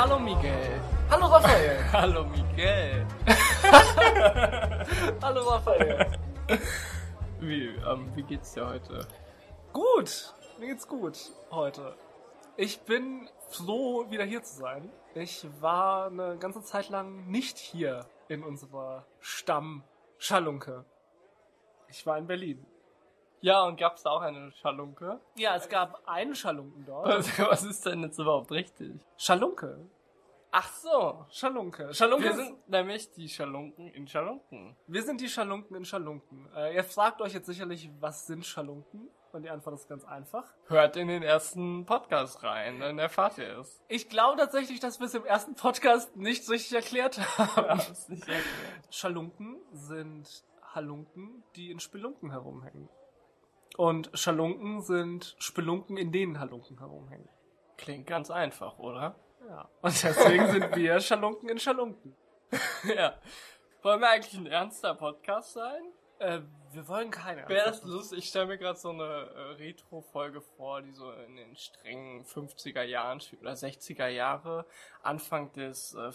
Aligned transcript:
Hallo 0.00 0.18
Miguel. 0.18 0.80
Hallo 1.10 1.26
Raphael. 1.26 1.78
Hallo 1.92 2.24
Miguel. 2.24 3.06
Hallo 5.22 5.42
Raphael. 5.42 6.06
Wie, 7.38 7.66
ähm, 7.66 8.10
wie 8.14 8.22
geht's 8.22 8.54
dir 8.54 8.66
heute? 8.66 9.06
Gut, 9.74 10.32
mir 10.58 10.68
geht's 10.68 10.88
gut 10.88 11.18
heute. 11.50 11.94
Ich 12.56 12.80
bin 12.80 13.28
froh, 13.50 14.10
wieder 14.10 14.24
hier 14.24 14.42
zu 14.42 14.60
sein. 14.60 14.90
Ich 15.14 15.46
war 15.60 16.06
eine 16.06 16.38
ganze 16.38 16.62
Zeit 16.62 16.88
lang 16.88 17.26
nicht 17.26 17.58
hier 17.58 18.06
in 18.28 18.42
unserer 18.42 19.04
Stamm-Schalunke. 19.18 20.86
Ich 21.90 22.06
war 22.06 22.16
in 22.16 22.26
Berlin. 22.26 22.64
Ja, 23.42 23.62
und 23.62 23.78
gab's 23.78 24.02
da 24.02 24.10
auch 24.10 24.20
eine 24.20 24.52
Schalunke? 24.52 25.18
Ja, 25.36 25.56
es 25.56 25.68
gab 25.68 26.06
einen 26.06 26.34
Schalunken 26.34 26.84
dort. 26.84 27.06
Was, 27.06 27.38
was 27.38 27.64
ist 27.64 27.86
denn 27.86 28.02
jetzt 28.02 28.18
überhaupt 28.18 28.50
richtig? 28.50 29.00
Schalunke. 29.16 29.78
Ach 30.52 30.68
so. 30.74 31.26
Schalunke. 31.30 31.94
Schalunke 31.94 32.24
Wir 32.24 32.34
sind 32.34 32.68
nämlich 32.68 33.10
die 33.12 33.28
Schalunken 33.28 33.88
in 33.88 34.08
Schalunken. 34.08 34.76
wir 34.86 35.02
sind 35.02 35.20
die 35.20 35.28
Schalunken 35.28 35.76
in 35.76 35.84
Schalunken. 35.84 36.48
Äh, 36.54 36.74
ihr 36.74 36.84
fragt 36.84 37.20
euch 37.20 37.34
jetzt 37.34 37.46
sicherlich, 37.46 37.88
was 38.00 38.26
sind 38.26 38.44
Schalunken? 38.44 39.08
Und 39.32 39.42
die 39.44 39.50
Antwort 39.50 39.76
ist 39.76 39.88
ganz 39.88 40.04
einfach. 40.04 40.42
Hört 40.66 40.96
in 40.96 41.06
den 41.06 41.22
ersten 41.22 41.86
Podcast 41.86 42.42
rein, 42.42 42.80
dann 42.80 42.98
erfahrt 42.98 43.38
ihr 43.38 43.58
es. 43.60 43.80
Ich 43.86 44.08
glaube 44.08 44.36
tatsächlich, 44.36 44.80
dass 44.80 44.98
wir 44.98 45.06
es 45.06 45.14
im 45.14 45.24
ersten 45.24 45.54
Podcast 45.54 46.16
nicht 46.16 46.50
richtig 46.50 46.72
erklärt 46.72 47.18
haben. 47.38 47.64
Ja, 47.64 47.74
nicht 48.08 48.28
erklärt. 48.28 48.44
Schalunken 48.90 49.60
sind 49.72 50.44
Halunken, 50.74 51.44
die 51.54 51.70
in 51.70 51.78
Spelunken 51.78 52.32
herumhängen. 52.32 52.88
Und 53.76 54.10
Schalunken 54.14 54.82
sind 54.82 55.36
Spelunken, 55.38 55.96
in 55.96 56.10
denen 56.10 56.40
Halunken 56.40 56.78
herumhängen. 56.78 57.28
Klingt 57.76 58.08
ganz 58.08 58.32
einfach, 58.32 58.80
oder? 58.80 59.14
Ja. 59.48 59.68
Und 59.80 60.02
deswegen 60.02 60.46
sind 60.48 60.76
wir 60.76 61.00
Schalunken 61.00 61.48
in 61.48 61.58
Schalunken. 61.58 62.16
ja. 62.96 63.18
Wollen 63.82 64.00
wir 64.00 64.10
eigentlich 64.10 64.34
ein 64.34 64.46
ernster 64.46 64.94
Podcast 64.94 65.54
sein? 65.54 65.82
Äh, 66.18 66.40
wir 66.72 66.86
wollen 66.86 67.10
keine. 67.10 67.48
Wäre 67.48 67.70
das 67.70 67.82
lustig? 67.82 68.18
Ich 68.18 68.28
stelle 68.28 68.46
mir 68.46 68.58
gerade 68.58 68.78
so 68.78 68.90
eine 68.90 69.02
äh, 69.02 69.40
Retro-Folge 69.52 70.42
vor, 70.42 70.82
die 70.82 70.92
so 70.92 71.10
in 71.12 71.36
den 71.36 71.56
strengen 71.56 72.24
50er 72.24 72.82
Jahren 72.82 73.22
oder 73.40 73.52
60er 73.52 74.08
Jahre, 74.08 74.66
Anfang 75.02 75.50
des, 75.52 75.94
äh, 75.94 76.12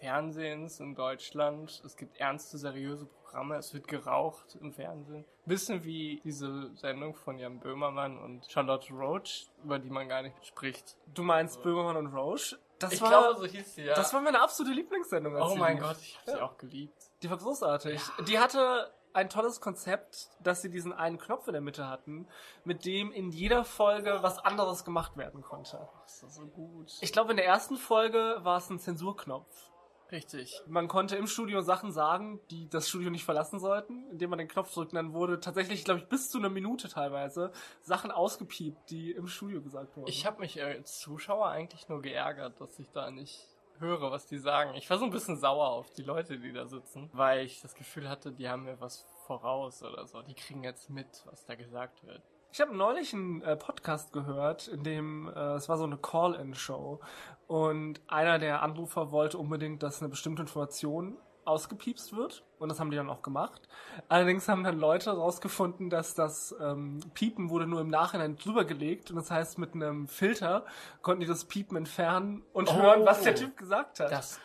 Fernsehens 0.00 0.80
in 0.80 0.94
Deutschland. 0.94 1.82
Es 1.84 1.96
gibt 1.96 2.16
ernste, 2.18 2.58
seriöse 2.58 3.06
Programme, 3.28 3.56
es 3.56 3.74
wird 3.74 3.86
geraucht 3.86 4.56
im 4.60 4.72
Fernsehen. 4.72 5.24
Bisschen 5.44 5.84
wie 5.84 6.20
diese 6.24 6.74
Sendung 6.76 7.14
von 7.14 7.38
Jan 7.38 7.60
Böhmermann 7.60 8.18
und 8.18 8.50
Charlotte 8.50 8.92
Roach, 8.92 9.50
über 9.62 9.78
die 9.78 9.90
man 9.90 10.08
gar 10.08 10.22
nicht 10.22 10.46
spricht. 10.46 10.96
Du 11.14 11.22
meinst 11.22 11.62
Böhmermann 11.62 11.96
und 11.96 12.06
Roche? 12.08 12.58
Das 12.78 12.92
ich 12.92 13.02
war, 13.02 13.08
glaube, 13.10 13.40
so 13.40 13.46
hieß 13.46 13.74
sie, 13.74 13.82
ja. 13.82 13.94
das 13.94 14.14
war 14.14 14.20
meine 14.20 14.40
absolute 14.40 14.74
Lieblingssendung. 14.74 15.36
als 15.36 15.44
oh 15.44 15.48
sie 15.54 15.58
mein 15.58 15.76
lief. 15.76 15.86
Gott, 15.86 15.96
ich 16.00 16.16
habe 16.18 16.30
sie 16.30 16.36
Ja. 16.38 16.44
auch 16.44 16.56
geliebt. 16.58 17.10
Die 17.22 17.30
war 17.30 17.36
großartig. 17.36 18.00
Die 18.26 18.38
hatte 18.38 18.92
ein 19.12 19.28
tolles 19.28 19.60
Konzept, 19.60 20.30
dass 20.40 20.62
sie 20.62 20.70
diesen 20.70 20.92
einen 20.92 21.18
Knopf 21.18 21.46
in 21.48 21.52
der 21.52 21.62
Mitte 21.62 21.88
hatten, 21.88 22.28
mit 22.64 22.84
dem 22.84 23.10
in 23.12 23.30
jeder 23.30 23.64
Folge 23.64 24.18
was 24.22 24.38
anderes 24.38 24.84
gemacht 24.84 25.16
werden 25.16 25.42
konnte. 25.42 25.88
Das 26.04 26.22
ist 26.22 26.34
so 26.34 26.46
gut. 26.46 26.92
Ich 27.00 27.12
glaube, 27.12 27.32
in 27.32 27.36
der 27.36 27.46
ersten 27.46 27.76
Folge 27.76 28.38
war 28.42 28.58
es 28.58 28.70
ein 28.70 28.78
Zensurknopf. 28.78 29.70
Richtig. 30.10 30.62
Man 30.66 30.88
konnte 30.88 31.16
im 31.16 31.26
Studio 31.26 31.60
Sachen 31.60 31.92
sagen, 31.92 32.40
die 32.50 32.68
das 32.68 32.88
Studio 32.88 33.10
nicht 33.10 33.24
verlassen 33.24 33.60
sollten, 33.60 34.08
indem 34.10 34.30
man 34.30 34.38
den 34.38 34.48
Knopf 34.48 34.72
drückt. 34.72 34.92
Und 34.92 34.96
dann 34.96 35.12
wurde 35.12 35.40
tatsächlich, 35.40 35.84
glaube 35.84 36.00
ich, 36.00 36.06
bis 36.06 36.30
zu 36.30 36.38
einer 36.38 36.48
Minute 36.48 36.88
teilweise 36.88 37.52
Sachen 37.82 38.10
ausgepiept, 38.10 38.90
die 38.90 39.12
im 39.12 39.26
Studio 39.26 39.60
gesagt 39.60 39.96
wurden. 39.96 40.08
Ich 40.08 40.24
habe 40.24 40.40
mich 40.40 40.62
als 40.62 40.98
Zuschauer 40.98 41.48
eigentlich 41.48 41.88
nur 41.88 42.00
geärgert, 42.00 42.60
dass 42.60 42.78
ich 42.78 42.90
da 42.90 43.10
nicht 43.10 43.46
höre, 43.78 44.10
was 44.10 44.26
die 44.26 44.38
sagen. 44.38 44.74
Ich 44.74 44.88
war 44.90 44.98
so 44.98 45.04
ein 45.04 45.10
bisschen 45.10 45.36
sauer 45.36 45.68
auf 45.68 45.90
die 45.90 46.02
Leute, 46.02 46.38
die 46.38 46.52
da 46.52 46.66
sitzen, 46.66 47.10
weil 47.12 47.44
ich 47.44 47.60
das 47.60 47.74
Gefühl 47.74 48.08
hatte, 48.08 48.32
die 48.32 48.48
haben 48.48 48.64
mir 48.64 48.80
was 48.80 49.06
voraus 49.26 49.82
oder 49.82 50.06
so. 50.06 50.22
Die 50.22 50.34
kriegen 50.34 50.64
jetzt 50.64 50.90
mit, 50.90 51.22
was 51.26 51.44
da 51.44 51.54
gesagt 51.54 52.04
wird. 52.04 52.22
Ich 52.50 52.60
habe 52.60 52.74
neulich 52.76 53.12
einen 53.14 53.42
äh, 53.42 53.56
Podcast 53.56 54.12
gehört, 54.12 54.68
in 54.68 54.82
dem 54.82 55.28
äh, 55.34 55.54
es 55.54 55.68
war 55.68 55.76
so 55.76 55.84
eine 55.84 55.96
Call-in-Show 55.98 56.98
und 57.46 58.00
einer 58.08 58.38
der 58.38 58.62
Anrufer 58.62 59.12
wollte 59.12 59.38
unbedingt, 59.38 59.82
dass 59.82 60.00
eine 60.00 60.08
bestimmte 60.08 60.42
Information 60.42 61.16
ausgepiepst 61.44 62.14
wird 62.16 62.44
und 62.58 62.68
das 62.68 62.78
haben 62.80 62.90
die 62.90 62.96
dann 62.96 63.08
auch 63.08 63.22
gemacht. 63.22 63.68
Allerdings 64.08 64.48
haben 64.48 64.64
dann 64.64 64.78
Leute 64.78 65.10
rausgefunden, 65.10 65.88
dass 65.88 66.14
das 66.14 66.54
ähm, 66.60 67.00
Piepen 67.14 67.48
wurde 67.50 67.66
nur 67.66 67.80
im 67.80 67.88
Nachhinein 67.88 68.36
drüber 68.36 68.64
gelegt 68.64 69.10
und 69.10 69.16
das 69.16 69.30
heißt 69.30 69.58
mit 69.58 69.74
einem 69.74 70.08
Filter 70.08 70.64
konnten 71.02 71.20
die 71.20 71.26
das 71.26 71.44
Piepen 71.46 71.76
entfernen 71.76 72.42
und 72.52 72.70
Oh. 72.70 72.76
hören, 72.76 73.04
was 73.06 73.22
der 73.22 73.34
Typ 73.34 73.56
gesagt 73.56 74.00
hat. 74.00 74.10
Das 74.10 74.40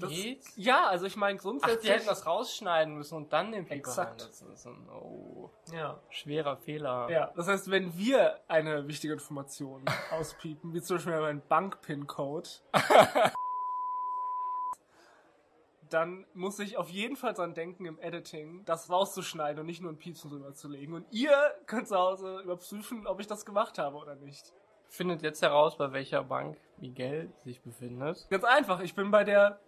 Das- 0.00 0.10
geht? 0.10 0.44
ja, 0.56 0.86
also 0.86 1.06
ich 1.06 1.16
meine 1.16 1.38
Ach, 1.38 1.42
grundsätzlich. 1.42 1.80
die 1.82 1.90
hätten 1.90 2.06
das 2.06 2.26
rausschneiden 2.26 2.94
müssen 2.94 3.14
und 3.16 3.32
dann 3.32 3.52
den 3.52 3.64
Pieper 3.64 3.76
Exakt. 3.76 4.28
müssen. 4.48 4.88
Oh, 4.90 5.50
ja. 5.72 6.00
schwerer 6.10 6.56
Fehler. 6.56 7.10
Ja, 7.10 7.32
das 7.36 7.48
heißt, 7.48 7.70
wenn 7.70 7.96
wir 7.96 8.40
eine 8.48 8.86
wichtige 8.88 9.12
Information 9.12 9.84
auspiepen, 10.10 10.72
wie 10.74 10.80
zum 10.82 10.96
Beispiel 10.96 11.14
einen 11.14 11.42
Bank-Pin-Code, 11.48 12.48
dann 15.90 16.26
muss 16.34 16.58
ich 16.58 16.76
auf 16.76 16.90
jeden 16.90 17.16
Fall 17.16 17.32
dran 17.34 17.54
denken, 17.54 17.86
im 17.86 17.98
Editing 17.98 18.64
das 18.64 18.90
rauszuschneiden 18.90 19.60
und 19.60 19.66
nicht 19.66 19.80
nur 19.80 19.90
ein 19.90 19.96
Piepsen 19.98 20.30
drüber 20.30 20.52
zu 20.54 20.68
legen. 20.68 20.92
Und 20.94 21.06
ihr 21.10 21.32
könnt 21.66 21.88
zu 21.88 21.96
Hause 21.96 22.40
überprüfen, 22.40 23.06
ob 23.06 23.20
ich 23.20 23.26
das 23.26 23.46
gemacht 23.46 23.78
habe 23.78 23.96
oder 23.96 24.14
nicht. 24.14 24.52
Findet 24.90 25.22
jetzt 25.22 25.42
heraus, 25.42 25.76
bei 25.76 25.92
welcher 25.92 26.24
Bank 26.24 26.56
Miguel 26.78 27.30
sich 27.44 27.60
befindet. 27.62 28.26
Ganz 28.30 28.44
einfach, 28.44 28.80
ich 28.80 28.94
bin 28.94 29.10
bei 29.10 29.24
der... 29.24 29.58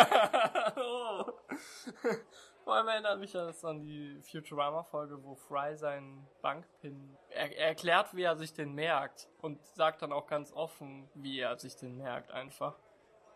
Vor 2.64 2.74
allem 2.74 2.88
erinnert 2.88 3.18
mich 3.18 3.32
das 3.32 3.64
an 3.64 3.80
die 3.80 4.20
Futurama-Folge, 4.22 5.24
wo 5.24 5.34
Fry 5.34 5.76
seinen 5.76 6.28
Bankpin 6.42 7.16
er, 7.30 7.56
er 7.56 7.68
erklärt, 7.68 8.14
wie 8.14 8.22
er 8.22 8.36
sich 8.36 8.52
den 8.52 8.74
merkt 8.74 9.28
und 9.40 9.64
sagt 9.74 10.02
dann 10.02 10.12
auch 10.12 10.26
ganz 10.26 10.52
offen, 10.52 11.08
wie 11.14 11.40
er 11.40 11.58
sich 11.58 11.76
den 11.76 11.96
merkt 11.96 12.30
einfach. 12.30 12.76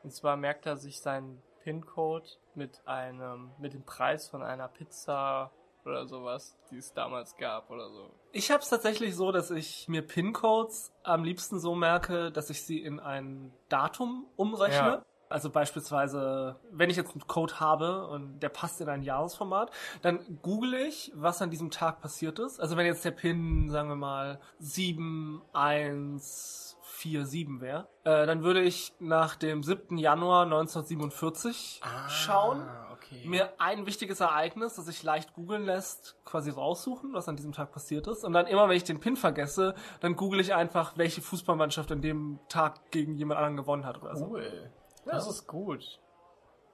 Und 0.03 0.13
zwar 0.13 0.37
merkt 0.37 0.67
er 0.67 0.77
sich 0.77 1.01
seinen 1.01 1.43
PIN-Code 1.65 2.29
mit 2.55 2.87
einem, 2.87 3.51
mit 3.59 3.73
dem 3.73 3.85
Preis 3.85 4.29
von 4.29 4.43
einer 4.43 4.69
Pizza 4.69 5.51
oder 5.85 6.07
sowas, 6.07 6.57
die 6.71 6.77
es 6.77 6.93
damals 6.93 7.37
gab 7.37 7.71
oder 7.71 7.91
so. 7.91 8.11
Ich 8.33 8.51
habe 8.51 8.63
es 8.63 8.69
tatsächlich 8.69 9.17
so, 9.17 9.33
dass 9.33 9.51
ich 9.51 9.89
mir 9.89 10.03
PIN-Codes 10.03 10.93
am 11.03 11.25
liebsten 11.25 11.59
so 11.59 11.75
merke, 11.75 12.31
dass 12.31 12.51
ich 12.51 12.65
sie 12.65 12.83
in 12.83 13.01
ein 13.01 13.53
Datum 13.69 14.27
umrechne. 14.37 14.77
Ja. 14.77 15.05
Also 15.35 15.51
beispielsweise, 15.51 16.57
wenn 16.71 16.89
ich 16.91 16.97
jetzt 16.97 17.11
einen 17.11 17.27
Code 17.27 17.59
habe 17.59 18.07
und 18.07 18.39
der 18.39 18.51
passt 18.51 18.81
in 18.81 18.89
ein 18.89 19.03
Jahresformat, 19.03 19.73
dann 20.01 20.21
google 20.43 20.75
ich, 20.75 21.11
was 21.17 21.43
an 21.43 21.51
diesem 21.51 21.73
Tag 21.73 22.01
passiert 22.01 22.39
ist. 22.39 22.61
Also 22.61 22.77
wenn 22.77 22.87
jetzt 22.87 23.05
der 23.05 23.11
PIN, 23.11 23.69
sagen 23.69 23.89
wir 23.89 23.97
mal, 23.97 24.39
7147 24.61 27.61
wäre, 27.61 27.89
äh, 28.05 28.27
dann 28.27 28.45
würde 28.45 28.63
ich 28.63 28.95
nach 29.01 29.35
dem 29.35 29.65
7. 29.65 29.99
Januar 29.99 30.45
1947 30.45 31.81
schauen 32.07 32.61
Ah, 32.61 32.93
okay. 32.93 33.27
mir 33.27 33.55
ein 33.59 33.87
wichtiges 33.87 34.21
Ereignis, 34.21 34.77
das 34.77 34.87
sich 34.87 35.03
leicht 35.03 35.35
googeln 35.35 35.65
lässt, 35.65 36.15
quasi 36.25 36.51
raussuchen, 36.51 37.13
was 37.13 37.29
an 37.29 37.35
diesem 37.35 37.51
Tag 37.51 37.73
passiert 37.73 38.07
ist. 38.07 38.25
Und 38.25 38.35
dann 38.35 38.47
immer, 38.47 38.69
wenn 38.69 38.77
ich 38.77 38.85
den 38.85 39.01
PIN 39.01 39.17
vergesse, 39.17 39.75
dann 39.99 40.15
google 40.15 40.39
ich 40.39 40.55
einfach, 40.55 40.97
welche 40.97 41.23
Fußballmannschaft 41.23 41.91
an 41.91 42.03
dem 42.03 42.39
Tag 42.49 42.93
gegen 42.93 43.17
jemand 43.17 43.39
anderen 43.39 43.57
gewonnen 43.57 43.85
hat 43.85 44.01
oder 44.01 44.15
so. 44.15 44.27
Cool. 44.27 44.71
Das 45.07 45.29
ist 45.29 45.47
gut. 45.47 46.01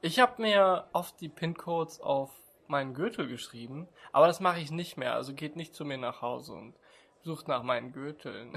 Ich 0.02 0.18
habe 0.18 0.40
mir 0.40 0.88
oft 0.92 1.20
die 1.20 1.28
PIN-Codes 1.28 2.00
auf 2.00 2.30
meinen 2.66 2.94
Gürtel 2.94 3.26
geschrieben, 3.26 3.88
aber 4.12 4.26
das 4.26 4.40
mache 4.40 4.60
ich 4.60 4.70
nicht 4.70 4.96
mehr. 4.96 5.14
Also 5.14 5.34
geht 5.34 5.56
nicht 5.56 5.74
zu 5.74 5.84
mir 5.84 5.98
nach 5.98 6.22
Hause 6.22 6.54
und 6.54 6.74
sucht 7.22 7.48
nach 7.48 7.62
meinen 7.62 7.92
Gürteln. 7.92 8.56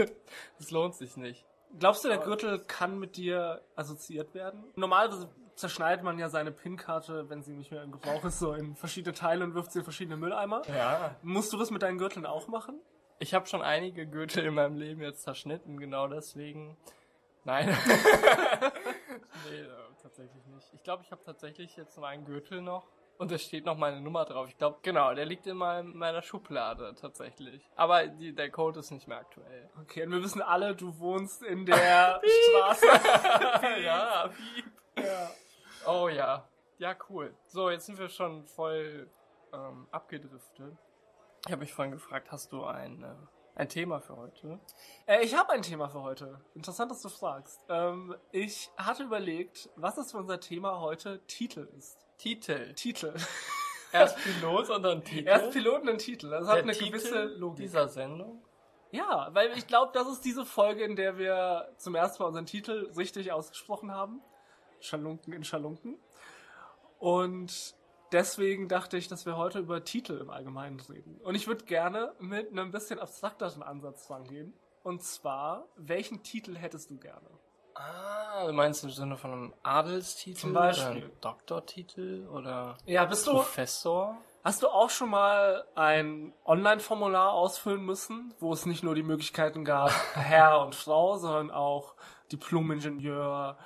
das 0.58 0.70
lohnt 0.70 0.94
sich 0.94 1.16
nicht. 1.16 1.44
Glaubst 1.78 2.04
du, 2.04 2.08
der 2.08 2.18
Gürtel 2.18 2.60
kann 2.60 2.98
mit 2.98 3.16
dir 3.16 3.60
assoziiert 3.76 4.32
werden? 4.34 4.64
Normalerweise 4.76 5.28
zerschneidet 5.54 6.04
man 6.04 6.18
ja 6.18 6.28
seine 6.28 6.52
PIN-Karte, 6.52 7.28
wenn 7.28 7.42
sie 7.42 7.52
nicht 7.52 7.70
mehr 7.70 7.82
im 7.82 7.92
Gebrauch 7.92 8.24
ist, 8.24 8.38
so 8.38 8.54
in 8.54 8.76
verschiedene 8.76 9.14
Teile 9.14 9.44
und 9.44 9.54
wirft 9.54 9.72
sie 9.72 9.80
in 9.80 9.84
verschiedene 9.84 10.16
Mülleimer. 10.16 10.62
Ja. 10.68 11.16
Musst 11.22 11.52
du 11.52 11.58
das 11.58 11.70
mit 11.70 11.82
deinen 11.82 11.98
Gürteln 11.98 12.24
auch 12.24 12.48
machen? 12.48 12.80
Ich 13.18 13.34
habe 13.34 13.46
schon 13.46 13.62
einige 13.62 14.06
Gürtel 14.06 14.46
in 14.46 14.54
meinem 14.54 14.76
Leben 14.76 15.02
jetzt 15.02 15.22
zerschnitten, 15.22 15.78
genau 15.78 16.06
deswegen. 16.06 16.76
Nein. 17.44 17.76
nee, 19.50 19.60
äh, 19.60 19.68
tatsächlich 20.02 20.46
nicht. 20.46 20.72
Ich 20.74 20.82
glaube, 20.82 21.02
ich 21.02 21.10
habe 21.10 21.22
tatsächlich 21.24 21.76
jetzt 21.76 21.98
meinen 21.98 22.24
Gürtel 22.24 22.62
noch. 22.62 22.86
Und 23.18 23.32
da 23.32 23.38
steht 23.38 23.66
noch 23.66 23.76
meine 23.76 24.00
Nummer 24.00 24.24
drauf. 24.24 24.48
Ich 24.48 24.56
glaube, 24.56 24.78
genau, 24.82 25.12
der 25.12 25.26
liegt 25.26 25.44
in 25.48 25.56
meinem, 25.56 25.96
meiner 25.96 26.22
Schublade 26.22 26.94
tatsächlich. 26.94 27.68
Aber 27.74 28.06
die, 28.06 28.32
der 28.32 28.48
Code 28.48 28.78
ist 28.78 28.92
nicht 28.92 29.08
mehr 29.08 29.18
aktuell. 29.18 29.68
Okay, 29.82 30.04
und 30.04 30.12
wir 30.12 30.22
wissen 30.22 30.40
alle, 30.40 30.76
du 30.76 30.96
wohnst 31.00 31.42
in 31.42 31.66
der 31.66 32.22
Straße. 32.48 32.86
ja, 33.82 34.30
ja. 34.96 35.30
Oh 35.84 36.08
ja. 36.08 36.48
Ja, 36.78 36.94
cool. 37.08 37.34
So, 37.46 37.70
jetzt 37.70 37.86
sind 37.86 37.98
wir 37.98 38.08
schon 38.08 38.44
voll 38.44 39.10
ähm, 39.52 39.88
abgedriftet. 39.90 40.76
Ich 41.44 41.52
habe 41.52 41.60
mich 41.60 41.72
vorhin 41.72 41.92
gefragt, 41.92 42.30
hast 42.30 42.52
du 42.52 42.64
ein, 42.64 43.02
äh, 43.02 43.14
ein 43.58 43.68
Thema 43.68 44.00
für 44.00 44.16
heute? 44.16 44.58
Äh, 45.06 45.24
ich 45.24 45.34
habe 45.36 45.50
ein 45.52 45.62
Thema 45.62 45.88
für 45.88 46.02
heute. 46.02 46.40
Interessant, 46.54 46.90
dass 46.90 47.02
du 47.02 47.08
fragst. 47.08 47.60
Ähm, 47.68 48.14
ich 48.30 48.70
hatte 48.76 49.02
überlegt, 49.02 49.68
was 49.76 49.98
es 49.98 50.12
für 50.12 50.18
unser 50.18 50.40
Thema 50.40 50.80
heute 50.80 51.20
Titel 51.26 51.68
ist. 51.76 51.98
Titel. 52.18 52.72
Titel. 52.74 53.14
Erst 53.92 54.16
Pilot 54.18 54.70
und 54.70 54.82
dann 54.82 55.02
Titel. 55.02 55.26
Erst 55.28 55.50
Piloten 55.50 55.88
und 55.88 55.98
Titel. 55.98 56.30
Das 56.30 56.46
hat 56.46 56.56
Der 56.56 56.62
eine 56.64 56.72
Titel 56.72 56.90
gewisse 56.90 57.24
Logik. 57.24 57.64
dieser 57.64 57.88
Sendung. 57.88 58.42
Ja, 58.90 59.28
weil 59.32 59.56
ich 59.56 59.66
glaube, 59.66 59.92
das 59.92 60.08
ist 60.08 60.24
diese 60.24 60.44
Folge, 60.46 60.84
in 60.84 60.96
der 60.96 61.18
wir 61.18 61.68
zum 61.78 61.94
ersten 61.94 62.22
Mal 62.22 62.28
unseren 62.28 62.46
Titel 62.46 62.90
richtig 62.96 63.32
ausgesprochen 63.32 63.90
haben. 63.92 64.20
Schalunken 64.80 65.32
in 65.32 65.44
Schalunken. 65.44 65.98
Und 66.98 67.74
deswegen 68.12 68.68
dachte 68.68 68.96
ich, 68.96 69.08
dass 69.08 69.26
wir 69.26 69.36
heute 69.36 69.58
über 69.58 69.84
Titel 69.84 70.18
im 70.18 70.30
Allgemeinen 70.30 70.80
reden. 70.80 71.20
Und 71.22 71.34
ich 71.34 71.46
würde 71.46 71.64
gerne 71.64 72.12
mit 72.18 72.50
einem 72.50 72.70
bisschen 72.70 72.98
abstrakteren 72.98 73.62
Ansatz 73.62 74.10
rangehen. 74.10 74.52
Und 74.82 75.02
zwar, 75.02 75.66
welchen 75.76 76.22
Titel 76.22 76.56
hättest 76.56 76.90
du 76.90 76.96
gerne? 76.98 77.28
Ah, 77.74 78.46
du 78.46 78.52
meinst 78.52 78.82
im 78.82 78.90
Sinne 78.90 79.16
von 79.16 79.32
einem 79.32 79.54
Adelstitel? 79.62 80.38
Zum 80.38 80.52
Beispiel. 80.52 81.04
Oder 81.04 81.14
Doktortitel 81.20 82.26
oder 82.32 82.76
Ja, 82.86 83.04
bist 83.04 83.26
du, 83.26 83.32
Professor? 83.32 84.16
hast 84.42 84.62
du 84.62 84.68
auch 84.68 84.90
schon 84.90 85.10
mal 85.10 85.64
ein 85.74 86.32
Online-Formular 86.44 87.32
ausfüllen 87.32 87.84
müssen, 87.84 88.34
wo 88.40 88.52
es 88.52 88.66
nicht 88.66 88.82
nur 88.82 88.94
die 88.94 89.02
Möglichkeiten 89.02 89.64
gab, 89.64 89.90
Herr 90.14 90.60
und 90.64 90.74
Frau, 90.74 91.18
sondern 91.18 91.50
auch 91.50 91.94
Diplom-Ingenieur, 92.32 93.56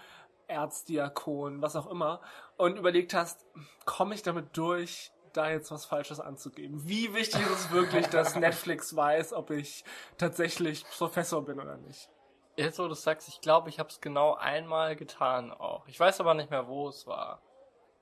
Erzdiakon, 0.52 1.62
was 1.62 1.76
auch 1.76 1.90
immer, 1.90 2.20
und 2.56 2.76
überlegt 2.76 3.14
hast, 3.14 3.46
komme 3.84 4.14
ich 4.14 4.22
damit 4.22 4.56
durch, 4.56 5.12
da 5.32 5.50
jetzt 5.50 5.70
was 5.70 5.84
Falsches 5.84 6.20
anzugeben? 6.20 6.86
Wie 6.86 7.14
wichtig 7.14 7.40
ist 7.42 7.50
es 7.50 7.70
wirklich, 7.70 8.06
dass 8.08 8.36
Netflix 8.40 8.94
weiß, 8.94 9.32
ob 9.32 9.50
ich 9.50 9.84
tatsächlich 10.18 10.84
Professor 10.84 11.44
bin 11.44 11.58
oder 11.58 11.78
nicht? 11.78 12.08
Jetzt, 12.56 12.78
wo 12.78 12.86
du 12.86 12.94
sagst, 12.94 13.28
ich 13.28 13.40
glaube, 13.40 13.70
ich 13.70 13.78
habe 13.78 13.88
es 13.88 14.00
genau 14.00 14.34
einmal 14.34 14.94
getan 14.94 15.50
auch. 15.50 15.88
Ich 15.88 15.98
weiß 15.98 16.20
aber 16.20 16.34
nicht 16.34 16.50
mehr, 16.50 16.68
wo 16.68 16.88
es 16.88 17.06
war. 17.06 17.40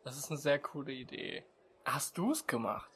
Das 0.03 0.19
ist 0.19 0.31
eine 0.31 0.39
sehr 0.39 0.59
coole 0.59 0.93
Idee. 0.93 1.45
Hast 1.85 2.19
du 2.19 2.33
es 2.33 2.47
gemacht? 2.47 2.91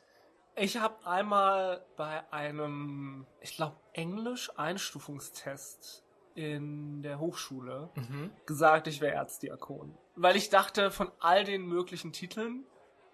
Ich 0.56 0.77
habe 0.77 1.06
einmal 1.06 1.85
bei 1.97 2.31
einem, 2.33 3.27
ich 3.41 3.56
glaube, 3.56 3.77
Englisch-Einstufungstest 3.93 6.04
in 6.34 7.02
der 7.02 7.19
Hochschule 7.20 7.90
gesagt, 8.46 8.86
ich 8.88 9.00
wäre 9.00 9.14
Erzdiakon. 9.14 9.96
Weil 10.16 10.36
ich 10.36 10.50
dachte, 10.50 10.90
von 10.90 11.10
all 11.20 11.44
den 11.44 11.66
möglichen 11.66 12.12
Titeln 12.12 12.64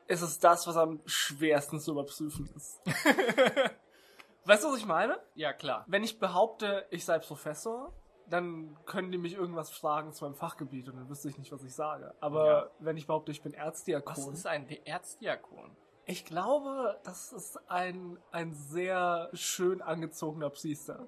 ist 0.07 0.23
es 0.23 0.39
das, 0.39 0.67
was 0.67 0.77
am 0.77 1.01
schwersten 1.07 1.79
zu 1.81 1.93
überprüfen 1.93 2.51
ist. 2.57 2.81
weißt 4.45 4.65
du, 4.65 4.69
was 4.69 4.79
ich 4.79 4.87
meine? 4.87 5.19
Ja, 5.35 5.53
klar. 5.53 5.85
Wenn 5.87 6.03
ich 6.05 6.19
behaupte, 6.19 6.87
ich 6.91 7.05
sei 7.05 7.19
Professor, 7.19 7.93
dann 8.29 8.77
können 8.87 9.11
die 9.13 9.19
mich 9.19 9.35
irgendwas 9.35 9.71
fragen 9.71 10.13
zu 10.13 10.25
meinem 10.25 10.35
Fachgebiet 10.35 10.89
und 10.89 10.97
dann 10.97 11.09
wüsste 11.09 11.29
ich 11.29 11.39
nicht, 11.39 11.53
was 11.53 11.63
ich 11.65 11.75
sage. 11.75 12.15
Aber 12.21 12.47
Ja. 12.47 12.71
wenn 12.79 12.97
ich 12.97 13.07
behaupte, 13.07 13.33
ich 13.33 13.43
bin 13.43 13.53
Was 13.53 13.59
Erzdiakon, 13.61 14.33
ist 14.33 14.47
ein 14.47 14.69
Erzdiakon? 14.85 15.77
ich 16.07 16.25
glaube, 16.25 16.99
das 17.05 17.33
ist 17.33 17.59
ein, 17.71 18.19
ein 18.33 18.53
sehr 18.53 19.31
schön 19.33 19.81
angezogener 19.83 20.51
Priester. 20.51 21.07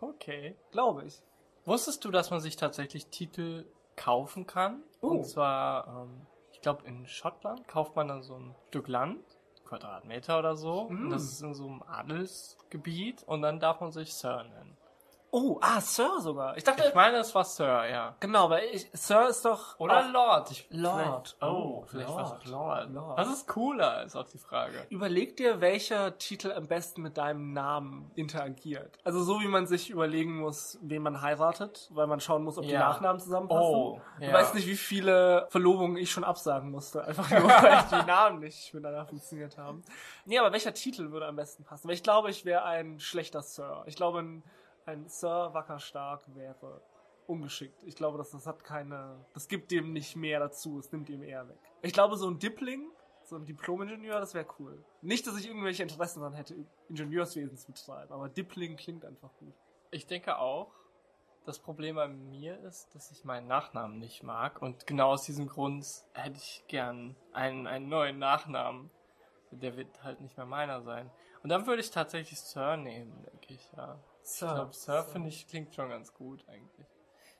Okay. 0.00 0.56
Glaube 0.70 1.04
ich. 1.04 1.22
Wusstest 1.64 2.04
du, 2.04 2.10
dass 2.10 2.30
man 2.30 2.40
sich 2.40 2.56
tatsächlich 2.56 3.06
Titel 3.08 3.66
kaufen 3.96 4.46
kann? 4.46 4.82
Oh. 5.00 5.08
Und 5.08 5.26
zwar, 5.26 5.86
ähm, 5.88 6.26
ich 6.52 6.60
glaube, 6.60 6.86
in 6.86 7.06
Schottland 7.06 7.68
kauft 7.68 7.96
man 7.96 8.08
dann 8.08 8.22
so 8.22 8.34
ein 8.34 8.54
Stück 8.68 8.88
Land, 8.88 9.22
Quadratmeter 9.64 10.38
oder 10.38 10.56
so. 10.56 10.88
Mm. 10.88 11.04
Und 11.04 11.10
das 11.10 11.24
ist 11.24 11.42
in 11.42 11.54
so 11.54 11.66
einem 11.66 11.82
Adelsgebiet 11.82 13.22
und 13.24 13.42
dann 13.42 13.60
darf 13.60 13.80
man 13.80 13.92
sich 13.92 14.14
Sir 14.14 14.44
nennen. 14.44 14.76
Oh, 15.32 15.58
ah, 15.62 15.80
Sir 15.80 16.20
sogar. 16.20 16.56
Ich 16.56 16.64
dachte, 16.64 16.84
Ich 16.88 16.94
meine, 16.94 17.18
es 17.18 17.34
war 17.34 17.44
Sir, 17.44 17.86
ja. 17.88 18.16
genau, 18.20 18.50
weil 18.50 18.64
ich, 18.72 18.88
Sir 18.92 19.28
ist 19.28 19.44
doch... 19.44 19.78
Oder 19.78 20.08
Lord. 20.08 20.50
Ich, 20.50 20.66
Lord. 20.70 21.36
Vielleicht, 21.38 21.42
oh, 21.42 21.46
Oh, 21.80 21.84
vielleicht 21.86 22.08
Lord. 22.08 22.18
war 22.20 22.24
es 22.24 22.32
auch 22.32 22.50
Lord. 22.50 22.90
Lord. 22.90 23.18
Das 23.18 23.28
ist 23.28 23.46
cooler, 23.48 24.02
ist 24.04 24.16
auch 24.16 24.24
die 24.26 24.38
Frage. 24.38 24.86
Überleg 24.90 25.36
dir, 25.36 25.60
welcher 25.60 26.18
Titel 26.18 26.50
am 26.52 26.66
besten 26.66 27.02
mit 27.02 27.16
deinem 27.16 27.52
Namen 27.52 28.10
interagiert. 28.16 28.98
Also 29.04 29.22
so 29.22 29.40
wie 29.40 29.46
man 29.48 29.66
sich 29.66 29.90
überlegen 29.90 30.38
muss, 30.38 30.78
wen 30.82 31.02
man 31.02 31.20
heiratet, 31.22 31.88
weil 31.92 32.06
man 32.08 32.20
schauen 32.20 32.42
muss, 32.42 32.58
ob 32.58 32.64
die 32.64 32.70
Ja. 32.70 32.80
Nachnamen 32.88 33.20
zusammenpassen. 33.20 33.62
Oh, 33.74 34.00
Du 34.18 34.24
ja. 34.24 34.32
weißt 34.32 34.54
nicht, 34.54 34.66
wie 34.66 34.76
viele 34.76 35.46
Verlobungen 35.50 35.96
ich 35.96 36.10
schon 36.10 36.24
absagen 36.24 36.70
musste, 36.70 37.04
einfach 37.04 37.30
nur, 37.30 37.42
weil 37.48 37.84
die 38.02 38.06
Namen 38.06 38.40
nicht 38.40 38.74
miteinander 38.74 39.06
funktioniert 39.06 39.56
haben. 39.58 39.82
Nee, 40.24 40.38
aber 40.38 40.52
welcher 40.52 40.74
Titel 40.74 41.10
würde 41.12 41.26
am 41.26 41.36
besten 41.36 41.62
passen? 41.64 41.86
Weil 41.88 41.94
ich 41.94 42.02
glaube, 42.02 42.30
ich 42.30 42.44
wäre 42.44 42.64
ein 42.64 42.98
schlechter 43.00 43.42
Sir. 43.42 43.82
Ich 43.86 43.96
glaube, 43.96 44.18
ein, 44.20 44.42
ein 44.86 45.08
Sir 45.08 45.50
wacker 45.52 45.78
stark 45.78 46.22
wäre 46.34 46.82
ungeschickt. 47.26 47.82
Ich 47.84 47.94
glaube, 47.94 48.18
das, 48.18 48.30
das 48.30 48.46
hat 48.46 48.64
keine, 48.64 49.24
das 49.34 49.48
gibt 49.48 49.70
dem 49.70 49.92
nicht 49.92 50.16
mehr 50.16 50.40
dazu, 50.40 50.78
es 50.78 50.90
nimmt 50.90 51.08
ihm 51.08 51.22
eher 51.22 51.48
weg. 51.48 51.58
Ich 51.82 51.92
glaube, 51.92 52.16
so 52.16 52.28
ein 52.28 52.38
Dippling, 52.38 52.90
so 53.22 53.36
ein 53.36 53.44
Diplom-Ingenieur, 53.44 54.18
das 54.18 54.34
wäre 54.34 54.46
cool. 54.58 54.84
Nicht, 55.00 55.26
dass 55.26 55.38
ich 55.38 55.46
irgendwelche 55.46 55.82
Interessen 55.82 56.20
daran 56.20 56.34
hätte, 56.34 56.56
Ingenieurswesen 56.88 57.56
zu 57.56 57.72
betreiben, 57.72 58.12
aber 58.12 58.28
Dippling 58.28 58.76
klingt 58.76 59.04
einfach 59.04 59.30
gut. 59.38 59.54
Ich 59.92 60.06
denke 60.06 60.38
auch, 60.38 60.72
das 61.46 61.58
Problem 61.58 61.96
bei 61.96 62.08
mir 62.08 62.58
ist, 62.60 62.94
dass 62.94 63.10
ich 63.10 63.24
meinen 63.24 63.46
Nachnamen 63.46 63.98
nicht 63.98 64.22
mag. 64.22 64.60
Und 64.60 64.86
genau 64.86 65.12
aus 65.12 65.24
diesem 65.24 65.48
Grund 65.48 65.86
hätte 66.12 66.36
ich 66.36 66.64
gern 66.68 67.16
einen, 67.32 67.66
einen 67.66 67.88
neuen 67.88 68.18
Nachnamen. 68.18 68.90
Der 69.50 69.76
wird 69.76 70.02
halt 70.04 70.20
nicht 70.20 70.36
mehr 70.36 70.46
meiner 70.46 70.82
sein. 70.82 71.10
Und 71.42 71.48
dann 71.50 71.66
würde 71.66 71.80
ich 71.80 71.90
tatsächlich 71.90 72.40
Sir 72.40 72.76
nehmen, 72.76 73.24
denke 73.24 73.54
ich, 73.54 73.72
ja. 73.76 73.98
Sir. 74.22 74.46
Ich 74.48 74.54
glaube, 74.54 74.72
Sir 74.74 75.02
finde 75.04 75.28
ich 75.28 75.46
klingt 75.46 75.74
schon 75.74 75.88
ganz 75.88 76.12
gut 76.14 76.44
eigentlich. 76.48 76.86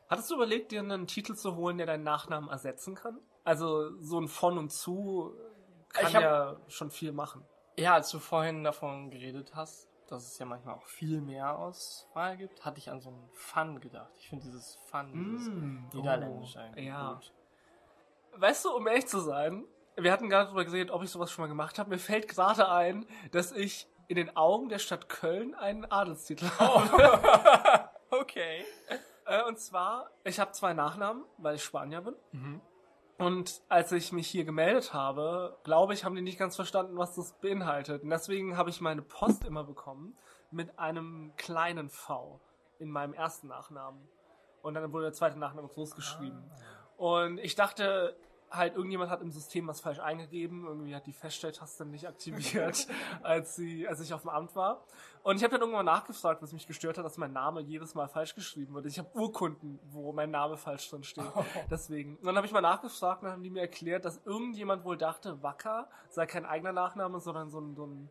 Hattest 0.09 0.31
du 0.31 0.35
überlegt, 0.35 0.73
dir 0.73 0.81
einen 0.81 1.07
Titel 1.07 1.35
zu 1.35 1.55
holen, 1.57 1.79
der 1.79 1.87
deinen 1.87 2.03
Nachnamen 2.03 2.51
ersetzen 2.51 2.95
kann? 2.95 3.21
Also 3.45 3.97
so 4.01 4.19
ein 4.21 4.29
von 4.29 4.59
und 4.59 4.71
zu 4.71 5.35
kann 5.93 6.09
Ich 6.09 6.15
hab- 6.17 6.23
ja 6.23 6.57
schon 6.69 6.91
viel 6.91 7.13
machen. 7.13 7.45
Ja, 7.77 7.95
als 7.95 8.11
du 8.11 8.19
vorhin 8.19 8.65
davon 8.65 9.11
geredet 9.11 9.53
hast, 9.55 9.89
dass 10.09 10.27
es 10.27 10.39
ja 10.39 10.45
manchmal 10.47 10.75
auch 10.75 10.87
viel 10.87 11.21
mehr 11.21 11.57
Auswahl 11.57 12.37
gibt, 12.37 12.65
hatte 12.65 12.79
ich 12.79 12.91
an 12.91 13.01
so 13.01 13.11
einen 13.11 13.31
Fun 13.33 13.81
gedacht. 13.81 14.11
Ich 14.19 14.29
finde 14.29 14.45
dieses 14.45 14.75
Fun, 14.91 15.13
dieses 15.13 15.49
Mm, 15.49 15.89
Niederländisch 15.95 16.57
oh, 16.57 16.61
eigentlich 16.61 16.87
ja. 16.87 17.15
gut. 17.15 17.33
Weißt 18.37 18.65
du, 18.65 18.75
um 18.77 18.87
ehrlich 18.89 19.07
zu 19.07 19.21
sein, 19.21 19.65
wir 19.97 20.13
hatten 20.13 20.29
gerade 20.29 20.47
darüber 20.47 20.65
geredet, 20.65 20.91
ob 20.91 21.03
ich 21.03 21.11
sowas 21.11 21.31
schon 21.31 21.45
mal 21.45 21.49
gemacht 21.49 21.79
habe. 21.79 21.91
Mir 21.91 21.99
fällt 21.99 22.27
gerade 22.29 22.69
ein, 22.69 23.07
dass 23.31 23.53
ich 23.53 23.89
in 24.11 24.17
den 24.17 24.37
Augen 24.37 24.69
der 24.69 24.81
Stadt 24.81 25.09
Köln 25.09 25.55
einen 25.55 25.85
Adelstitel 25.85 26.51
habe. 26.59 27.89
Okay. 28.13 28.65
Äh, 29.25 29.45
und 29.45 29.61
zwar, 29.61 30.11
ich 30.25 30.41
habe 30.41 30.51
zwei 30.51 30.73
Nachnamen, 30.73 31.23
weil 31.39 31.55
ich 31.55 31.63
Spanier 31.63 32.01
bin. 32.01 32.17
Mhm. 32.33 32.61
Und 33.19 33.63
als 33.69 33.93
ich 33.93 34.11
mich 34.11 34.27
hier 34.27 34.45
gemeldet 34.45 34.93
habe, 34.93 35.57
glaube 35.63 35.95
ich, 35.95 36.05
haben 36.05 36.17
die 36.17 36.21
nicht 36.21 36.37
ganz 36.37 36.57
verstanden, 36.57 36.99
was 36.99 37.15
das 37.15 37.35
beinhaltet. 37.35 38.03
Und 38.03 38.11
deswegen 38.11 38.57
habe 38.57 38.69
ich 38.69 38.81
meine 38.81 39.03
Post 39.03 39.45
immer 39.45 39.63
bekommen 39.63 40.19
mit 40.51 40.77
einem 40.77 41.33
kleinen 41.37 41.89
V 41.89 42.41
in 42.81 42.91
meinem 42.91 43.15
ersten 43.15 43.47
Nachnamen. 43.47 44.09
Und 44.61 44.75
dann 44.75 44.93
wurde 44.93 45.05
der 45.05 45.13
zweite 45.13 45.39
Nachname 45.39 45.69
groß 45.69 45.95
geschrieben. 45.95 46.51
Und 46.97 47.39
ich 47.39 47.55
dachte 47.55 48.17
halt, 48.51 48.75
irgendjemand 48.75 49.11
hat 49.11 49.21
im 49.23 49.31
System 49.31 49.67
was 49.69 49.81
falsch 49.81 50.01
eingegeben. 50.01 50.65
Irgendwie 50.67 50.95
hat 50.95 51.07
die 51.07 51.13
Feststelltaste 51.13 51.85
nicht 51.87 52.07
aktiviert, 52.09 52.87
als, 53.23 53.55
sie, 53.57 53.87
als 53.87 54.01
ich 54.01 54.13
auf 54.13 54.23
dem 54.23 54.31
Amt 54.31 54.57
war. 54.57 54.85
Und 55.23 55.37
ich 55.37 55.43
habe 55.45 55.53
dann 55.53 55.61
irgendwann 55.61 55.85
nachgefragt, 55.87 56.43
was 56.43 56.53
mich 56.53 56.67
gestört 56.67 56.99
hat, 56.99 57.05
dass 57.05 57.17
mein 57.19 57.33
Name 57.33 57.61
jedes 57.61 57.95
Mal 57.95 58.09
falsch 58.09 58.35
geschrieben 58.35 58.75
wird. 58.75 58.87
Ich 58.87 58.99
habe 58.99 59.09
Urkunden, 59.15 59.79
wo 59.91 60.13
mein 60.13 60.31
Name 60.31 60.57
falsch 60.57 60.89
drin 60.91 61.05
steht. 61.05 61.25
Deswegen. 61.71 62.17
Und 62.17 62.27
dann 62.27 62.37
habe 62.37 62.47
ich 62.47 62.53
mal 62.53 62.61
nachgefragt 62.61 63.23
und 63.23 63.27
dann 63.27 63.35
haben 63.35 63.43
die 63.43 63.51
mir 63.51 63.61
erklärt, 63.61 64.05
dass 64.05 64.21
irgendjemand 64.25 64.85
wohl 64.85 64.97
dachte, 64.97 65.43
Wacker 65.43 65.89
sei 66.09 66.27
kein 66.27 66.45
eigener 66.47 66.73
Nachname, 66.73 67.21
sondern 67.21 67.51
so 67.51 67.61
ein, 67.61 67.75
so 67.75 67.87
ein 67.87 68.11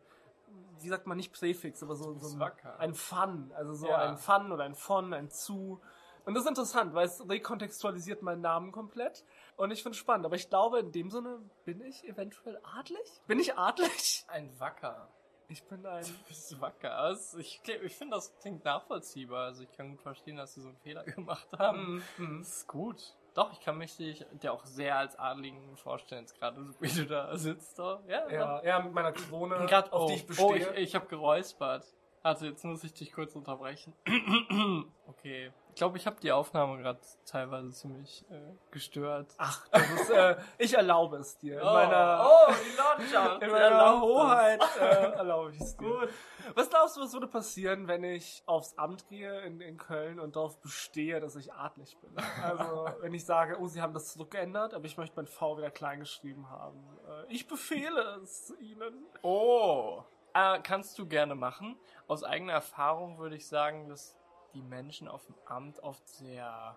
wie 0.80 0.88
sagt 0.88 1.06
man, 1.06 1.16
nicht 1.18 1.32
Präfix, 1.32 1.82
aber 1.82 1.94
so, 1.94 2.14
so 2.14 2.34
ein, 2.36 2.40
Wacker. 2.40 2.78
ein 2.78 2.94
Fun. 2.94 3.52
Also 3.54 3.74
so 3.74 3.88
Ja. 3.88 3.98
ein 3.98 4.16
Fun 4.16 4.50
oder 4.50 4.64
ein 4.64 4.74
Von, 4.74 5.12
ein 5.12 5.28
Zu. 5.30 5.80
Und 6.24 6.34
das 6.34 6.44
ist 6.44 6.48
interessant, 6.48 6.94
weil 6.94 7.06
es 7.06 7.28
rekontextualisiert 7.28 8.22
meinen 8.22 8.40
Namen 8.40 8.72
komplett. 8.72 9.24
Und 9.60 9.72
ich 9.72 9.82
finde 9.82 9.94
es 9.94 9.98
spannend. 9.98 10.24
Aber 10.24 10.36
ich 10.36 10.48
glaube, 10.48 10.78
in 10.78 10.90
dem 10.90 11.10
Sinne 11.10 11.38
bin 11.66 11.82
ich 11.82 12.02
eventuell 12.04 12.58
adlig. 12.62 13.04
Bin 13.26 13.38
ich 13.38 13.58
adlig? 13.58 14.24
Ein 14.28 14.58
Wacker. 14.58 15.10
Ich 15.48 15.62
bin 15.64 15.84
ein. 15.84 16.04
Du 16.04 16.12
bist 16.28 16.60
wacker. 16.60 17.12
Ich, 17.36 17.60
ich 17.66 17.96
finde, 17.96 18.14
das 18.14 18.32
klingt 18.38 18.64
nachvollziehbar. 18.64 19.46
Also 19.46 19.64
ich 19.64 19.72
kann 19.72 19.90
gut 19.90 20.00
verstehen, 20.00 20.36
dass 20.36 20.54
sie 20.54 20.60
so 20.60 20.68
einen 20.68 20.78
Fehler 20.78 21.02
gemacht 21.02 21.48
haben. 21.58 22.04
Mhm. 22.16 22.38
Das 22.38 22.58
ist 22.58 22.68
gut. 22.68 23.16
Doch, 23.34 23.52
ich 23.52 23.60
kann 23.60 23.76
mich 23.76 23.96
dir 23.96 24.52
auch 24.52 24.64
sehr 24.64 24.96
als 24.96 25.18
Adligen 25.18 25.76
vorstellen, 25.76 26.22
jetzt 26.22 26.38
gerade 26.38 26.64
so 26.64 26.80
wie 26.80 26.88
du 26.88 27.04
da 27.04 27.36
sitzt. 27.36 27.74
So. 27.74 27.98
Ja, 28.06 28.30
Ja, 28.30 28.62
ja, 28.62 28.78
mit 28.80 28.92
meiner 28.92 29.10
Krone, 29.10 29.58
doch. 29.58 29.66
Grad, 29.66 29.92
auf 29.92 30.02
oh, 30.02 30.06
die 30.06 30.14
ich 30.14 30.38
oh, 30.38 30.52
bestehe. 30.52 30.72
ich, 30.74 30.88
ich 30.88 30.94
habe 30.94 31.06
geräuspert. 31.06 31.84
Also 32.22 32.46
jetzt 32.46 32.64
muss 32.64 32.84
ich 32.84 32.92
dich 32.92 33.12
kurz 33.12 33.34
unterbrechen. 33.34 33.92
okay. 35.08 35.52
Glaube, 35.80 35.96
ich 35.96 36.06
habe 36.06 36.20
die 36.20 36.30
Aufnahme 36.30 36.76
gerade 36.76 37.00
teilweise 37.24 37.70
ziemlich 37.70 38.26
äh, 38.30 38.52
gestört. 38.70 39.32
Ach, 39.38 39.66
das 39.68 39.90
ist, 39.92 40.10
äh, 40.10 40.36
ich 40.58 40.74
erlaube 40.74 41.16
es 41.16 41.38
dir. 41.38 41.54
In 41.54 41.66
Oh, 41.66 41.72
meiner, 41.72 42.28
oh, 42.28 42.52
die 42.52 42.76
Lordschaft. 42.76 43.42
in 43.42 43.50
meiner 43.50 44.00
Hoheit 44.02 44.60
äh, 44.78 44.84
erlaube 45.16 45.52
ich 45.52 45.60
es 45.60 45.74
dir. 45.78 45.88
Gut. 45.88 46.10
Was 46.54 46.68
glaubst 46.68 46.98
du, 46.98 47.00
was 47.00 47.14
würde 47.14 47.28
passieren, 47.28 47.88
wenn 47.88 48.04
ich 48.04 48.42
aufs 48.44 48.76
Amt 48.76 49.08
gehe 49.08 49.40
in, 49.40 49.62
in 49.62 49.78
Köln 49.78 50.20
und 50.20 50.36
darauf 50.36 50.60
bestehe, 50.60 51.18
dass 51.18 51.34
ich 51.36 51.50
adlig 51.54 51.96
bin? 52.02 52.14
Also, 52.42 52.86
wenn 53.00 53.14
ich 53.14 53.24
sage, 53.24 53.58
oh, 53.58 53.66
sie 53.66 53.80
haben 53.80 53.94
das 53.94 54.12
zurückgeändert, 54.12 54.74
aber 54.74 54.84
ich 54.84 54.98
möchte 54.98 55.16
mein 55.16 55.28
V 55.28 55.56
wieder 55.56 55.70
klein 55.70 56.00
geschrieben 56.00 56.50
haben. 56.50 56.84
Äh, 57.08 57.32
ich 57.32 57.48
befehle 57.48 58.20
es 58.22 58.52
ihnen. 58.60 59.06
Oh. 59.22 60.04
Äh, 60.34 60.60
kannst 60.62 60.98
du 60.98 61.06
gerne 61.06 61.34
machen. 61.34 61.78
Aus 62.06 62.22
eigener 62.22 62.52
Erfahrung 62.52 63.18
würde 63.18 63.36
ich 63.36 63.48
sagen, 63.48 63.88
dass 63.88 64.19
die 64.54 64.62
Menschen 64.62 65.08
auf 65.08 65.24
dem 65.26 65.34
Amt 65.46 65.80
oft 65.80 66.06
sehr 66.08 66.76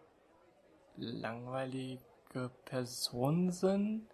langweilige 0.97 2.01
Personen 2.65 3.51
sind. 3.51 4.07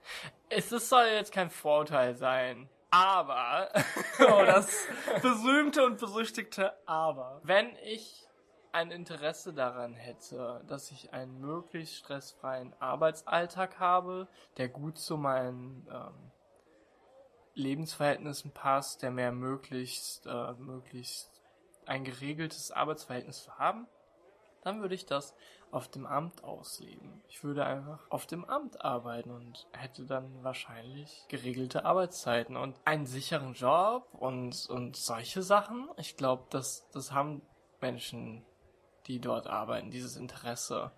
Es 0.49 0.71
ist- 0.71 0.89
soll 0.89 1.05
jetzt 1.07 1.31
kein 1.31 1.49
Vorurteil 1.49 2.15
sein. 2.15 2.69
Aber 2.91 3.69
Oh, 4.19 4.43
das 4.45 4.87
berühmte 5.21 5.85
und 5.85 5.99
berüchtigte 5.99 6.73
Aber. 6.87 7.39
wenn 7.43 7.75
ich 7.83 8.25
ein 8.71 8.91
Interesse 8.91 9.53
daran 9.53 9.93
hätte, 9.93 10.63
dass 10.67 10.91
ich 10.91 11.13
einen 11.13 11.39
möglichst 11.39 11.95
stressfreien 11.97 12.73
Arbeitsalltag 12.79 13.79
habe, 13.79 14.27
der 14.57 14.69
gut 14.69 14.97
zu 14.97 15.17
meinen 15.17 15.87
ähm, 15.91 16.31
Lebensverhältnissen 17.55 18.51
passt, 18.51 19.01
der 19.01 19.11
mir 19.11 19.31
möglichst, 19.31 20.25
äh, 20.27 20.53
möglichst 20.53 21.38
ein 21.89 22.03
geregeltes 22.03 22.71
Arbeitsverhältnis 22.71 23.43
zu 23.43 23.57
haben, 23.57 23.87
dann 24.63 24.81
würde 24.81 24.95
ich 24.95 25.05
das 25.05 25.35
auf 25.71 25.87
dem 25.87 26.05
Amt 26.05 26.43
ausleben. 26.43 27.21
Ich 27.27 27.43
würde 27.43 27.65
einfach 27.65 27.99
auf 28.09 28.25
dem 28.25 28.43
Amt 28.45 28.83
arbeiten 28.83 29.31
und 29.31 29.67
hätte 29.71 30.05
dann 30.05 30.43
wahrscheinlich 30.43 31.25
geregelte 31.29 31.85
Arbeitszeiten 31.85 32.57
und 32.57 32.75
einen 32.85 33.05
sicheren 33.05 33.53
Job 33.53 34.07
und, 34.13 34.67
und 34.69 34.95
solche 34.95 35.43
Sachen. 35.43 35.89
Ich 35.97 36.17
glaube, 36.17 36.45
das, 36.49 36.87
das 36.91 37.11
haben 37.11 37.41
Menschen, 37.81 38.45
die 39.07 39.19
dort 39.19 39.47
arbeiten, 39.47 39.91
dieses 39.91 40.17
Interesse. 40.17 40.91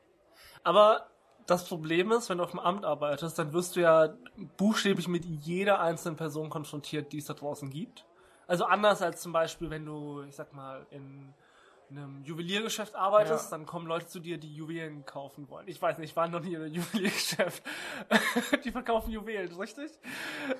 Aber 0.63 1.07
das 1.47 1.67
Problem 1.67 2.11
ist, 2.11 2.29
wenn 2.29 2.37
du 2.37 2.43
auf 2.43 2.51
dem 2.51 2.59
Amt 2.59 2.85
arbeitest, 2.85 3.37
dann 3.37 3.53
wirst 3.53 3.75
du 3.75 3.81
ja 3.81 4.13
buchstäblich 4.57 5.07
mit 5.07 5.25
jeder 5.25 5.79
einzelnen 5.79 6.15
Person 6.15 6.49
konfrontiert, 6.49 7.11
die 7.11 7.17
es 7.17 7.25
da 7.25 7.33
draußen 7.33 7.69
gibt. 7.69 8.05
Also 8.51 8.65
anders 8.65 9.01
als 9.01 9.21
zum 9.21 9.31
Beispiel, 9.31 9.69
wenn 9.69 9.85
du, 9.85 10.23
ich 10.23 10.35
sag 10.35 10.51
mal, 10.51 10.85
in 10.89 11.33
einem 11.89 12.21
Juweliergeschäft 12.25 12.95
arbeitest, 12.95 13.49
Ja. 13.49 13.57
dann 13.57 13.65
kommen 13.65 13.87
Leute 13.87 14.07
zu 14.07 14.19
dir, 14.19 14.37
die 14.37 14.53
Juwelen 14.53 15.05
kaufen 15.05 15.49
wollen. 15.49 15.69
Ich 15.69 15.81
weiß 15.81 15.97
nicht, 15.99 16.09
ich 16.09 16.15
war 16.17 16.27
noch 16.27 16.41
nie 16.41 16.55
in 16.55 16.61
einem 16.61 16.73
Juweliergeschäft. 16.73 17.63
die 18.65 18.71
verkaufen 18.71 19.09
Juwelen, 19.11 19.55
richtig? 19.57 19.89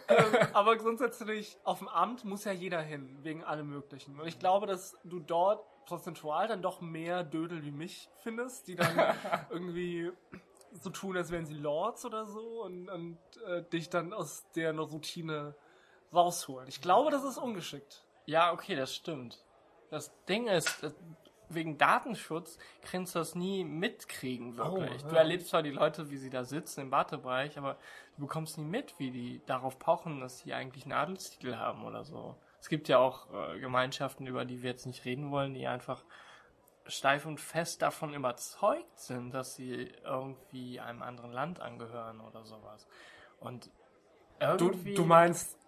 ähm, 0.07 0.25
aber 0.53 0.77
grundsätzlich, 0.77 1.57
auf 1.65 1.79
dem 1.79 1.89
Amt 1.89 2.23
muss 2.23 2.45
ja 2.45 2.53
jeder 2.53 2.81
hin, 2.81 3.17
wegen 3.23 3.43
allem 3.43 3.67
Möglichen. 3.69 4.17
Und 4.17 4.25
ich 4.25 4.39
glaube, 4.39 4.67
dass 4.67 4.97
du 5.03 5.19
dort 5.19 5.61
prozentual 5.85 6.47
dann 6.47 6.61
doch 6.61 6.79
mehr 6.79 7.25
Dödel 7.25 7.61
wie 7.65 7.71
mich 7.71 8.09
findest, 8.19 8.69
die 8.69 8.75
dann 8.75 8.87
irgendwie 9.49 10.13
so 10.71 10.89
tun, 10.91 11.17
als 11.17 11.29
wären 11.29 11.45
sie 11.45 11.55
Lords 11.55 12.05
oder 12.05 12.25
so 12.25 12.63
und, 12.63 12.87
und 12.89 13.17
äh, 13.47 13.63
dich 13.63 13.89
dann 13.89 14.13
aus 14.13 14.45
der 14.55 14.73
Routine 14.77 15.55
rausholen. 16.13 16.67
Ich 16.67 16.81
glaube, 16.81 17.11
das 17.11 17.23
ist 17.23 17.37
ungeschickt. 17.37 18.03
Ja, 18.25 18.51
okay, 18.51 18.75
das 18.75 18.93
stimmt. 18.95 19.43
Das 19.89 20.11
Ding 20.25 20.47
ist, 20.47 20.83
äh, 20.83 20.91
wegen 21.49 21.77
Datenschutz 21.77 22.57
kannst 22.81 23.15
du 23.15 23.19
das 23.19 23.35
nie 23.35 23.63
mitkriegen, 23.63 24.55
wirklich. 24.57 25.03
Oh, 25.03 25.09
Du 25.09 25.15
erlebst 25.15 25.49
zwar 25.49 25.63
die 25.63 25.71
Leute, 25.71 26.09
wie 26.09 26.17
sie 26.17 26.29
da 26.29 26.43
sitzen 26.45 26.81
im 26.81 26.91
Wartebereich, 26.91 27.57
aber 27.57 27.77
du 28.15 28.21
bekommst 28.21 28.57
nie 28.57 28.63
mit, 28.63 28.97
wie 28.99 29.11
die 29.11 29.41
darauf 29.45 29.77
pochen, 29.77 30.21
dass 30.21 30.39
sie 30.39 30.53
eigentlich 30.53 30.85
einen 30.85 30.93
Adelstitel 30.93 31.57
haben 31.57 31.83
oder 31.83 32.05
so. 32.05 32.35
Es 32.61 32.69
gibt 32.69 32.87
ja 32.87 32.99
auch 32.99 33.27
äh, 33.33 33.59
Gemeinschaften, 33.59 34.27
über 34.27 34.45
die 34.45 34.61
wir 34.61 34.69
jetzt 34.69 34.85
nicht 34.85 35.03
reden 35.03 35.31
wollen, 35.31 35.53
die 35.53 35.67
einfach 35.67 36.03
steif 36.85 37.25
und 37.25 37.39
fest 37.39 37.81
davon 37.81 38.13
überzeugt 38.13 38.99
sind, 38.99 39.33
dass 39.33 39.55
sie 39.55 39.91
irgendwie 40.03 40.79
einem 40.79 41.01
anderen 41.01 41.31
Land 41.31 41.59
angehören 41.59 42.21
oder 42.21 42.43
sowas. 42.45 42.87
Und 43.39 43.69
Du, 44.39 44.45
irgendwie... 44.69 44.95
du 44.95 45.05
meinst 45.05 45.55
L- 45.55 45.60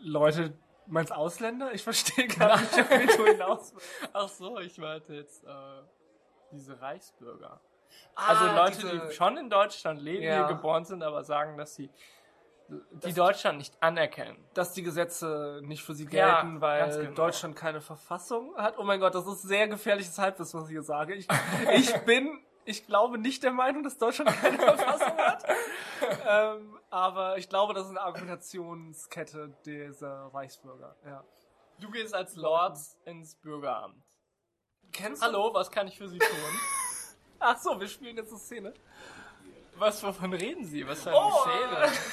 Leute, 0.00 0.54
meinst 0.86 1.12
Ausländer? 1.12 1.72
Ich 1.74 1.82
verstehe 1.82 2.28
gar 2.28 2.60
nicht, 2.60 2.76
wen 2.90 3.06
du 3.08 3.26
hinaus 3.26 3.72
willst. 3.74 4.10
Ach 4.12 4.28
so, 4.28 4.58
ich 4.58 4.78
meinte 4.78 5.14
jetzt 5.14 5.44
äh, 5.44 5.48
diese 6.52 6.80
Reichsbürger. 6.80 7.60
Ah, 8.14 8.28
Also 8.28 8.46
Leute, 8.54 8.78
diese- 8.96 9.06
die 9.08 9.14
schon 9.14 9.36
in 9.36 9.50
Deutschland 9.50 10.00
leben, 10.00 10.22
Ja. 10.22 10.46
hier 10.46 10.56
geboren 10.56 10.84
sind, 10.84 11.02
aber 11.02 11.24
sagen, 11.24 11.56
dass 11.58 11.74
sie 11.74 11.90
die 13.02 13.14
Deutschland 13.14 13.56
nicht 13.56 13.82
anerkennen. 13.82 14.36
dass 14.52 14.72
die 14.74 14.82
Gesetze 14.82 15.60
nicht 15.64 15.82
für 15.82 15.94
sie 15.94 16.04
Ja, 16.10 16.42
gelten, 16.42 16.60
weil 16.60 16.80
ganz 16.80 16.96
genau. 16.98 17.14
Deutschland 17.14 17.56
keine 17.56 17.80
Verfassung 17.80 18.54
hat. 18.58 18.78
Oh 18.78 18.82
mein 18.82 19.00
Gott, 19.00 19.14
das 19.14 19.26
ist 19.26 19.40
sehr 19.42 19.68
gefährliches 19.68 20.18
Halbwissen, 20.18 20.60
was 20.60 20.68
ich 20.68 20.72
hier 20.72 20.82
sage. 20.82 21.14
Ich, 21.14 21.26
ich 21.74 21.96
bin, 22.04 22.38
ich 22.68 22.86
glaube 22.86 23.16
nicht 23.18 23.42
der 23.42 23.52
Meinung, 23.52 23.82
dass 23.82 23.96
Deutschland 23.96 24.30
keine 24.40 24.58
Verfassung 24.76 25.16
hat. 25.16 25.44
ähm, 26.28 26.78
aber 26.90 27.38
ich 27.38 27.48
glaube, 27.48 27.72
das 27.72 27.84
ist 27.84 27.90
eine 27.90 28.02
Argumentationskette 28.02 29.56
dieser 29.64 30.30
Reichsbürger. 30.34 30.94
Ja. 31.04 31.24
Du 31.80 31.90
gehst 31.90 32.14
als 32.14 32.36
Lord 32.36 32.76
ins 33.06 33.34
Bürgeramt. 33.36 34.02
Kennst 34.92 35.22
Hallo, 35.22 35.52
was 35.54 35.70
kann 35.70 35.86
ich 35.88 35.96
für 35.96 36.08
Sie 36.08 36.18
tun? 36.18 36.28
Ach 37.38 37.56
so, 37.58 37.78
wir 37.80 37.88
spielen 37.88 38.16
jetzt 38.16 38.30
eine 38.30 38.38
Szene. 38.38 38.74
Was, 39.76 40.02
wovon 40.02 40.32
reden 40.32 40.64
Sie? 40.64 40.86
Was 40.86 41.04
für 41.04 41.10
eine 41.10 41.18
Oh, 41.18 41.44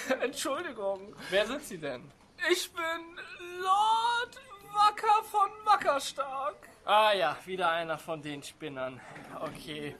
Szene? 0.07 0.21
Entschuldigung. 0.23 1.15
Wer 1.31 1.47
sind 1.47 1.63
Sie 1.63 1.77
denn? 1.79 2.11
Ich 2.51 2.71
bin 2.71 3.19
Lord 3.59 4.39
Wacker 4.73 5.23
von 5.23 5.49
Wackerstark. 5.65 6.55
Ah 6.85 7.11
ja, 7.13 7.35
wieder 7.45 7.69
einer 7.71 7.97
von 7.97 8.21
den 8.21 8.43
Spinnern. 8.43 9.01
Okay. 9.41 9.95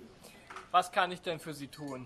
Was 0.76 0.92
kann 0.92 1.10
ich 1.14 1.22
denn 1.22 1.40
für 1.40 1.54
Sie 1.54 1.70
tun? 1.70 2.06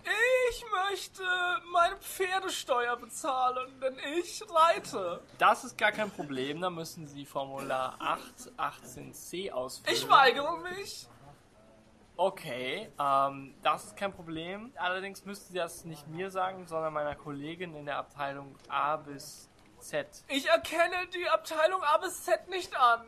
Ich 0.52 0.64
möchte 0.88 1.24
meine 1.72 1.96
Pferdesteuer 1.96 2.98
bezahlen, 2.98 3.68
denn 3.82 3.98
ich 4.20 4.44
reite. 4.48 5.24
Das 5.40 5.64
ist 5.64 5.76
gar 5.76 5.92
kein 5.92 6.12
Problem, 6.12 6.62
da 6.62 6.70
müssen 6.70 7.08
Sie 7.08 7.26
Formular 7.26 7.98
818c 8.00 9.52
ausfüllen. 9.52 9.98
Ich 9.98 10.08
weigere 10.08 10.56
mich. 10.58 11.08
Okay, 12.16 12.92
ähm, 13.00 13.56
das 13.64 13.86
ist 13.86 13.98
kein 13.98 14.14
Problem. 14.14 14.72
Allerdings 14.76 15.26
müssten 15.26 15.52
Sie 15.52 15.58
das 15.58 15.84
nicht 15.84 16.08
mir 16.08 16.30
sagen, 16.30 16.68
sondern 16.68 16.94
meiner 16.94 17.16
Kollegin 17.16 17.74
in 17.74 17.88
der 17.88 17.98
Abteilung 17.98 18.56
A 18.68 18.98
bis 18.98 19.50
Z. 19.80 20.06
Ich 20.28 20.48
erkenne 20.48 21.08
die 21.12 21.28
Abteilung 21.28 21.82
A 21.82 21.98
bis 21.98 22.24
Z 22.24 22.48
nicht 22.50 22.80
an. 22.80 23.02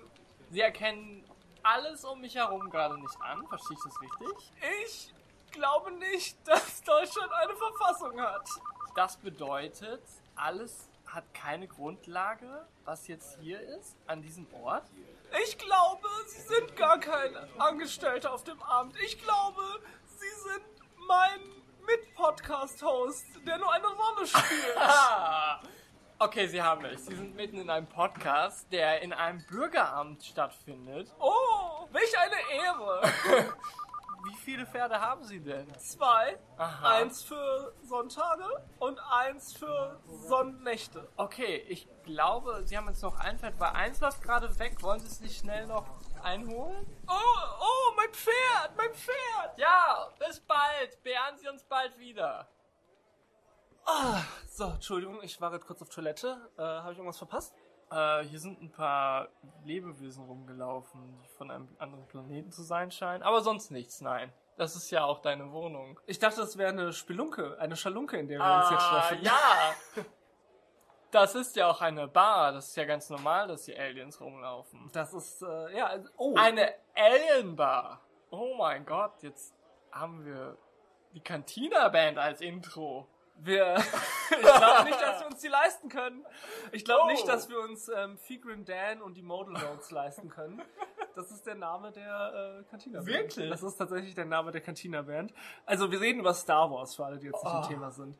Sie 0.50 0.62
erkennen 0.62 1.24
alles 1.62 2.04
um 2.04 2.20
mich 2.20 2.34
herum 2.34 2.68
gerade 2.72 3.00
nicht 3.00 3.22
an. 3.22 3.46
Verstehe 3.46 3.78
ich 3.78 3.84
das 3.84 4.02
richtig? 4.02 4.52
Ich 4.88 5.21
glaube 5.52 5.92
nicht, 5.92 6.38
dass 6.48 6.82
Deutschland 6.84 7.32
eine 7.32 7.56
Verfassung 7.56 8.20
hat. 8.20 8.48
Das 8.96 9.18
bedeutet, 9.18 10.02
alles 10.36 10.90
hat 11.06 11.34
keine 11.34 11.68
Grundlage, 11.68 12.66
was 12.86 13.08
jetzt 13.08 13.38
hier 13.42 13.60
ist, 13.60 13.96
an 14.08 14.22
diesem 14.22 14.48
Ort. 14.54 14.84
Ich 15.44 15.58
glaube, 15.58 16.08
Sie 16.28 16.42
sind 16.42 16.76
gar 16.76 17.00
kein 17.00 17.36
Angestellter 17.58 18.34
auf 18.34 18.44
dem 18.44 18.62
Amt. 18.64 18.96
Ich 19.02 19.22
glaube, 19.22 19.62
Sie 20.06 20.42
sind 20.42 20.64
mein 21.08 21.40
Mit-Podcast-Host, 21.86 23.26
der 23.46 23.58
nur 23.58 23.72
eine 23.72 23.88
Rolle 23.88 24.28
spielt. 24.28 24.76
Okay, 26.24 26.46
Sie 26.46 26.62
haben 26.62 26.86
recht. 26.86 27.00
Sie 27.00 27.16
sind 27.16 27.36
mitten 27.36 27.58
in 27.58 27.68
einem 27.72 27.88
Podcast, 27.88 28.72
der 28.72 29.02
in 29.02 29.12
einem 29.12 29.44
Bürgeramt 29.48 30.24
stattfindet. 30.24 31.12
oh, 31.20 31.88
welch 31.92 32.16
eine 32.20 32.36
Ehre. 32.64 33.02
Wie 34.24 34.36
viele 34.36 34.66
Pferde 34.66 35.00
haben 35.00 35.24
Sie 35.24 35.40
denn? 35.40 35.68
Zwei. 35.80 36.38
Aha. 36.58 36.98
Eins 36.98 37.24
für 37.24 37.74
Sonntage 37.84 38.46
und 38.80 39.00
eins 39.00 39.54
für 39.54 40.00
Sonnennächte. 40.28 41.08
Okay, 41.16 41.58
ich 41.68 41.88
glaube, 42.04 42.62
Sie 42.66 42.78
haben 42.78 42.88
jetzt 42.88 43.02
noch 43.04 43.18
ein 43.20 43.40
Pferd, 43.40 43.60
weil 43.60 43.72
eins 43.72 44.00
läuft 44.00 44.22
gerade 44.22 44.58
weg. 44.60 44.82
Wollen 44.84 45.00
Sie 45.00 45.08
es 45.08 45.20
nicht 45.22 45.40
schnell 45.40 45.66
noch 45.68 45.86
einholen? 46.24 46.86
Oh, 47.08 47.14
oh, 47.60 47.94
mein 47.96 48.12
Pferd, 48.14 48.76
mein 48.78 48.94
Pferd. 48.94 49.58
Ja, 49.58 50.10
bis 50.20 50.40
bald. 50.42 51.02
Beehren 51.04 51.38
Sie 51.38 51.48
uns 51.48 51.64
bald 51.64 51.98
wieder. 51.98 52.48
Ah, 53.86 54.22
so, 54.48 54.66
Entschuldigung, 54.66 55.22
ich 55.24 55.42
war 55.42 55.50
gerade 55.50 55.66
kurz 55.66 55.82
auf 55.82 55.90
Toilette. 55.90 56.50
Äh, 56.58 56.62
Habe 56.62 56.92
ich 56.92 56.98
irgendwas 57.00 57.18
verpasst? 57.18 57.56
Äh, 57.92 58.24
hier 58.24 58.40
sind 58.40 58.62
ein 58.62 58.72
paar 58.72 59.28
Lebewesen 59.66 60.24
rumgelaufen, 60.26 61.20
die 61.24 61.28
von 61.38 61.52
einem 61.52 61.68
anderen 61.78 62.06
Planeten 62.08 62.52
zu 62.52 62.64
sein 62.64 62.90
scheinen. 62.92 63.22
Aber 63.24 63.42
sonst 63.42 63.70
nichts, 63.72 64.02
nein. 64.02 64.32
Das 64.58 64.76
ist 64.76 64.92
ja 64.92 65.04
auch 65.06 65.20
deine 65.22 65.52
Wohnung. 65.52 66.00
Ich 66.06 66.20
dachte, 66.20 66.42
das 66.42 66.58
wäre 66.58 66.70
eine 66.72 66.94
Spelunke, 66.94 67.58
eine 67.60 67.76
Schalunke, 67.76 68.18
in 68.18 68.28
der 68.28 68.40
wir 68.40 68.56
uns 68.62 68.70
jetzt 68.70 68.82
Ah, 68.84 69.00
treffen. 69.08 69.24
ja. 69.24 69.34
Das 71.12 71.36
ist 71.36 71.58
ja 71.58 71.70
auch 71.70 71.82
eine 71.82 72.08
Bar. 72.08 72.54
Das 72.54 72.70
ist 72.70 72.78
ja 72.78 72.86
ganz 72.86 73.10
normal, 73.10 73.50
dass 73.50 73.66
hier 73.66 73.78
Aliens 73.78 74.22
rumlaufen. 74.22 74.90
Das 74.94 75.14
ist, 75.14 75.42
äh, 75.42 75.76
ja, 75.78 75.88
also- 75.88 76.10
oh. 76.16 76.36
Eine 76.38 76.74
Alien-Bar. 76.96 78.00
Oh 78.30 78.56
mein 78.58 78.86
Gott, 78.86 79.22
jetzt 79.22 79.54
haben 79.92 80.24
wir 80.26 80.58
die 81.14 81.20
Cantina 81.20 81.90
Band 81.90 82.18
als 82.18 82.40
Intro. 82.40 83.08
Wir, 83.44 83.76
ich 84.30 84.38
glaube 84.42 84.84
nicht, 84.86 85.02
dass 85.02 85.20
wir 85.22 85.28
uns 85.28 85.40
die 85.42 85.48
leisten 85.48 85.90
können. 85.90 86.24
Ich 86.72 86.86
glaube 86.86 87.02
Oh. 87.06 87.08
nicht, 87.08 87.28
dass 87.28 87.50
wir 87.50 87.60
uns 87.60 87.90
ähm, 87.90 88.18
Figrin 88.18 88.66
Dan 88.66 89.02
und 89.02 89.16
die 89.16 89.24
Modal 89.24 89.54
Notes 89.54 89.90
leisten 89.92 90.30
können. 90.30 90.62
Das 91.16 91.32
ist 91.32 91.46
der 91.48 91.56
Name 91.56 91.92
der 91.92 92.60
äh, 92.62 92.70
Cantina 92.70 93.00
Band. 93.00 93.08
Wirklich? 93.08 93.50
Das 93.50 93.64
ist 93.64 93.76
tatsächlich 93.78 94.14
der 94.14 94.26
Name 94.26 94.52
der 94.52 94.62
Cantina 94.62 95.02
Band. 95.02 95.34
Also 95.66 95.92
wir 95.92 96.00
reden 96.00 96.20
über 96.20 96.34
Star 96.34 96.70
Wars 96.72 96.96
für 96.96 97.06
alle, 97.06 97.18
die 97.18 97.28
jetzt 97.28 97.44
nicht 97.44 97.54
Oh. 97.54 97.62
im 97.64 97.68
Thema 97.68 97.92
sind. 97.92 98.18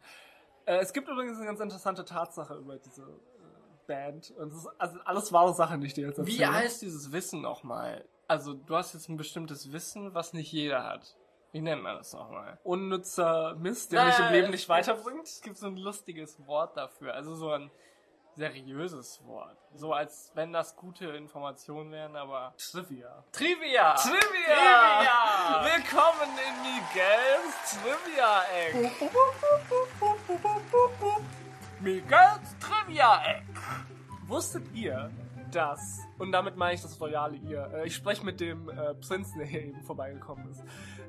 Äh, 0.66 0.78
es 0.80 0.92
gibt 0.92 1.08
übrigens 1.08 1.38
eine 1.38 1.46
ganz 1.46 1.60
interessante 1.60 2.04
Tatsache 2.04 2.56
über 2.56 2.78
diese 2.78 3.04
äh, 3.04 3.08
Band. 3.88 4.32
Und 4.32 4.50
es 4.52 4.58
ist 4.58 4.70
also 4.80 5.00
alles 5.06 5.32
wahre 5.32 5.54
Sachen, 5.54 5.82
die 5.82 5.88
ich 5.88 5.94
dir 5.94 6.08
jetzt 6.08 6.18
erzähle. 6.18 6.38
Wie 6.40 6.46
heißt 6.46 6.82
dieses 6.82 7.12
Wissen 7.12 7.42
nochmal? 7.42 8.06
Also, 8.28 8.54
du 8.54 8.76
hast 8.76 8.94
jetzt 8.94 9.10
ein 9.10 9.18
bestimmtes 9.18 9.72
Wissen, 9.72 10.14
was 10.14 10.34
nicht 10.34 10.52
jeder 10.52 10.84
hat. 10.84 11.16
Wie 11.52 11.60
nennt 11.60 11.84
man 11.84 11.98
das 11.98 12.14
nochmal? 12.14 12.58
Unnützer 12.64 13.56
Mist, 13.56 13.92
der 13.92 14.06
mich 14.06 14.20
im 14.20 14.32
Leben 14.32 14.52
nicht 14.52 14.70
weiterbringt. 14.70 15.28
Es 15.28 15.42
gibt 15.42 15.58
so 15.58 15.68
ein 15.68 15.76
lustiges 15.76 16.46
Wort 16.48 16.78
dafür, 16.78 17.14
also 17.14 17.36
so 17.36 17.52
ein 17.52 17.70
seriöses 18.38 19.22
Wort. 19.26 19.58
So 19.76 19.92
als 19.94 20.32
wenn 20.34 20.54
das 20.54 20.78
gute 20.78 21.08
Informationen 21.08 21.92
wären, 21.92 22.16
aber. 22.16 22.54
Trivia. 22.58 23.26
Trivia! 23.34 23.96
Trivia! 23.96 24.16
Trivia! 24.56 25.66
Willkommen 25.76 26.32
in 26.48 26.56
Miguels 26.64 27.82
Trivia-Eck. 27.84 29.02
Miguels 31.82 32.56
Trivia-Eck! 32.62 33.44
Wusstet 34.28 34.72
ihr, 34.74 35.12
dass, 35.52 36.00
und 36.18 36.32
damit 36.32 36.56
meine 36.56 36.76
ich 36.76 36.82
das 36.82 37.00
royale 37.00 37.38
ihr, 37.38 37.72
äh, 37.74 37.88
ich 37.88 37.96
spreche 37.96 38.26
mit 38.26 38.40
dem 38.40 38.70
äh, 38.70 38.96
Prinzen, 38.96 39.38
der 39.40 39.48
hier 39.48 39.64
eben 39.64 39.82
vorbeigekommen 39.82 40.50
ist, 40.50 40.64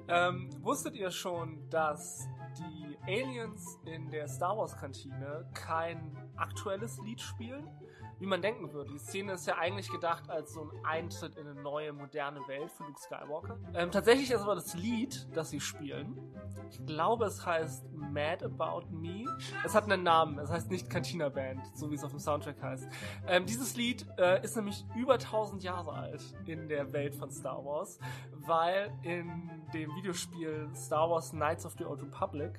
ähm, 0.09 0.51
wusstet 0.61 0.95
ihr 0.97 1.11
schon, 1.11 1.69
dass 1.71 2.29
die 2.59 2.99
Aliens 3.07 3.79
in 3.87 4.11
der 4.11 4.29
Star 4.29 4.57
Wars 4.57 4.77
Kantine 4.77 5.49
kein 5.55 6.17
aktuelles 6.37 6.99
Lied 6.99 7.21
spielen? 7.21 7.69
Wie 8.23 8.27
man 8.27 8.41
denken 8.41 8.73
würde. 8.73 8.89
Die 8.93 9.01
Szene 9.01 9.33
ist 9.33 9.49
ja 9.49 9.59
eigentlich 9.59 9.91
gedacht 9.91 10.31
als 10.31 10.53
so 10.53 10.61
ein 10.63 10.85
Eintritt 10.85 11.35
in 11.35 11.45
eine 11.45 11.61
neue, 11.61 11.93
moderne 11.93 12.39
Welt 12.47 12.71
für 12.71 12.85
Luke 12.85 13.01
Skywalker. 13.01 13.59
Ähm, 13.75 13.91
tatsächlich 13.91 14.31
ist 14.31 14.43
aber 14.43 14.55
das 14.55 14.75
Lied, 14.75 15.27
das 15.35 15.51
sie 15.51 15.59
spielen, 15.59 16.17
ich 16.71 16.87
glaube, 16.87 17.27
es 17.27 17.45
heißt 17.45 17.85
Mad 17.93 18.45
About 18.45 18.87
Me. 18.91 19.25
Es 19.65 19.75
hat 19.75 19.85
einen 19.85 20.03
Namen, 20.03 20.39
es 20.39 20.51
heißt 20.51 20.71
nicht 20.71 20.89
Cantina 20.89 21.29
Band, 21.29 21.61
so 21.75 21.91
wie 21.91 21.97
es 21.97 22.05
auf 22.05 22.13
dem 22.13 22.19
Soundtrack 22.19 22.63
heißt. 22.63 22.89
Ähm, 23.27 23.45
dieses 23.45 23.77
Lied 23.77 24.07
äh, 24.19 24.43
ist 24.43 24.57
nämlich 24.57 24.85
über 24.97 25.15
1000 25.15 25.63
Jahre 25.63 25.93
alt 25.93 26.23
in 26.47 26.69
der 26.69 26.93
Welt 26.93 27.15
von 27.15 27.31
Star 27.31 27.65
Wars, 27.65 27.99
weil 28.33 28.91
in 29.03 29.51
dem 29.75 29.95
Videospiel 29.97 30.71
Star 30.75 31.11
Wars 31.11 31.31
Knights 31.31 31.67
of 31.67 31.75
the 31.77 31.85
Old 31.85 32.03
Republic 32.03 32.59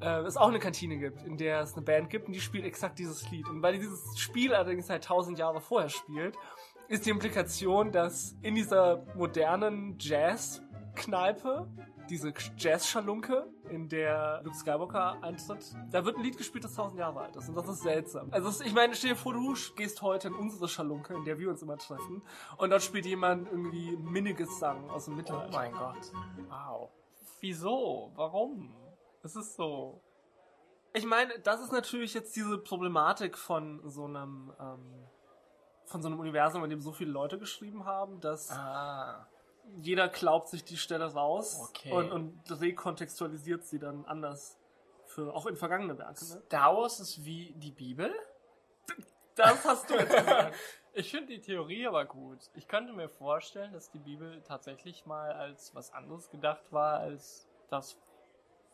äh, 0.00 0.20
es 0.22 0.36
auch 0.36 0.48
eine 0.48 0.58
Kantine 0.58 0.98
gibt, 0.98 1.22
in 1.22 1.36
der 1.36 1.60
es 1.60 1.74
eine 1.74 1.82
Band 1.82 2.10
gibt 2.10 2.26
und 2.26 2.32
die 2.32 2.40
spielt 2.40 2.64
exakt 2.64 2.98
dieses 2.98 3.30
Lied. 3.30 3.48
Und 3.48 3.62
weil 3.62 3.78
dieses 3.78 4.18
Spiel 4.18 4.54
allerdings 4.54 4.88
halt 4.90 5.02
1000 5.04 5.38
Jahre 5.38 5.60
vorher 5.60 5.88
spielt, 5.90 6.36
ist 6.88 7.06
die 7.06 7.10
Implikation, 7.10 7.92
dass 7.92 8.34
in 8.42 8.54
dieser 8.56 9.04
modernen 9.14 9.96
Jazz-Kneipe, 9.98 11.68
diese 12.08 12.32
Jazz-Schalunke, 12.56 13.46
in 13.68 13.88
der 13.88 14.40
Luke 14.42 14.56
Skywalker 14.56 15.22
eintritt, 15.22 15.64
da 15.92 16.04
wird 16.04 16.16
ein 16.16 16.24
Lied 16.24 16.36
gespielt, 16.36 16.64
das 16.64 16.72
1000 16.72 16.98
Jahre 16.98 17.20
alt 17.20 17.36
ist. 17.36 17.48
Und 17.48 17.54
das 17.54 17.68
ist 17.68 17.82
seltsam. 17.82 18.26
Also 18.32 18.48
es- 18.48 18.60
ich 18.60 18.72
meine, 18.74 18.94
stell 18.96 19.10
dir 19.10 19.16
vor, 19.16 19.32
du 19.32 19.54
gehst 19.76 20.02
heute 20.02 20.26
in 20.28 20.34
unsere 20.34 20.66
Schalunke, 20.66 21.14
in 21.14 21.24
der 21.24 21.38
wir 21.38 21.48
uns 21.48 21.62
immer 21.62 21.76
treffen, 21.78 22.22
und 22.56 22.70
dort 22.70 22.82
spielt 22.82 23.06
jemand 23.06 23.48
irgendwie 23.48 23.96
minniges 23.96 24.58
Sang 24.58 24.90
aus 24.90 25.04
dem 25.04 25.14
Oh 25.14 25.16
Mittelalter. 25.18 25.56
mein 25.56 25.72
Gott. 25.72 26.12
Wow. 26.48 26.90
Wieso? 27.40 28.10
Warum? 28.16 28.74
Es 29.22 29.36
ist 29.36 29.54
so. 29.54 30.00
Ich 30.92 31.04
meine, 31.06 31.38
das 31.40 31.60
ist 31.60 31.72
natürlich 31.72 32.14
jetzt 32.14 32.34
diese 32.34 32.58
Problematik 32.58 33.38
von 33.38 33.80
so 33.88 34.04
einem, 34.06 34.52
ähm, 34.58 35.06
von 35.86 36.02
so 36.02 36.08
einem 36.08 36.18
Universum, 36.18 36.64
in 36.64 36.70
dem 36.70 36.80
so 36.80 36.92
viele 36.92 37.10
Leute 37.12 37.38
geschrieben 37.38 37.84
haben, 37.84 38.20
dass 38.20 38.50
Ah. 38.50 39.26
jeder 39.76 40.08
glaubt 40.08 40.48
sich 40.48 40.64
die 40.64 40.76
Stelle 40.76 41.12
raus 41.12 41.68
Okay. 41.70 41.92
und, 41.92 42.10
und 42.12 42.60
rekontextualisiert 42.60 43.64
sie 43.64 43.78
dann 43.78 44.04
anders 44.04 44.58
für 45.06 45.32
auch 45.34 45.46
in 45.46 45.56
vergangene 45.56 45.96
Werke. 45.98 46.24
Ne? 46.24 46.42
Star 46.46 46.76
Wars 46.76 46.98
ist 47.00 47.24
wie 47.24 47.52
die 47.56 47.72
Bibel? 47.72 48.12
Das 49.36 49.64
hast 49.64 49.88
du 49.90 49.94
jetzt 49.94 50.16
gesagt. 50.16 50.56
Ich 50.92 51.08
finde 51.12 51.28
die 51.28 51.40
Theorie 51.40 51.86
aber 51.86 52.04
gut. 52.04 52.38
Ich 52.54 52.66
könnte 52.66 52.92
mir 52.92 53.08
vorstellen, 53.08 53.72
dass 53.72 53.92
die 53.92 54.00
Bibel 54.00 54.42
tatsächlich 54.42 55.06
mal 55.06 55.30
als 55.30 55.72
was 55.72 55.92
anderes 55.92 56.28
gedacht 56.30 56.72
war, 56.72 56.98
als 56.98 57.48
das, 57.68 57.96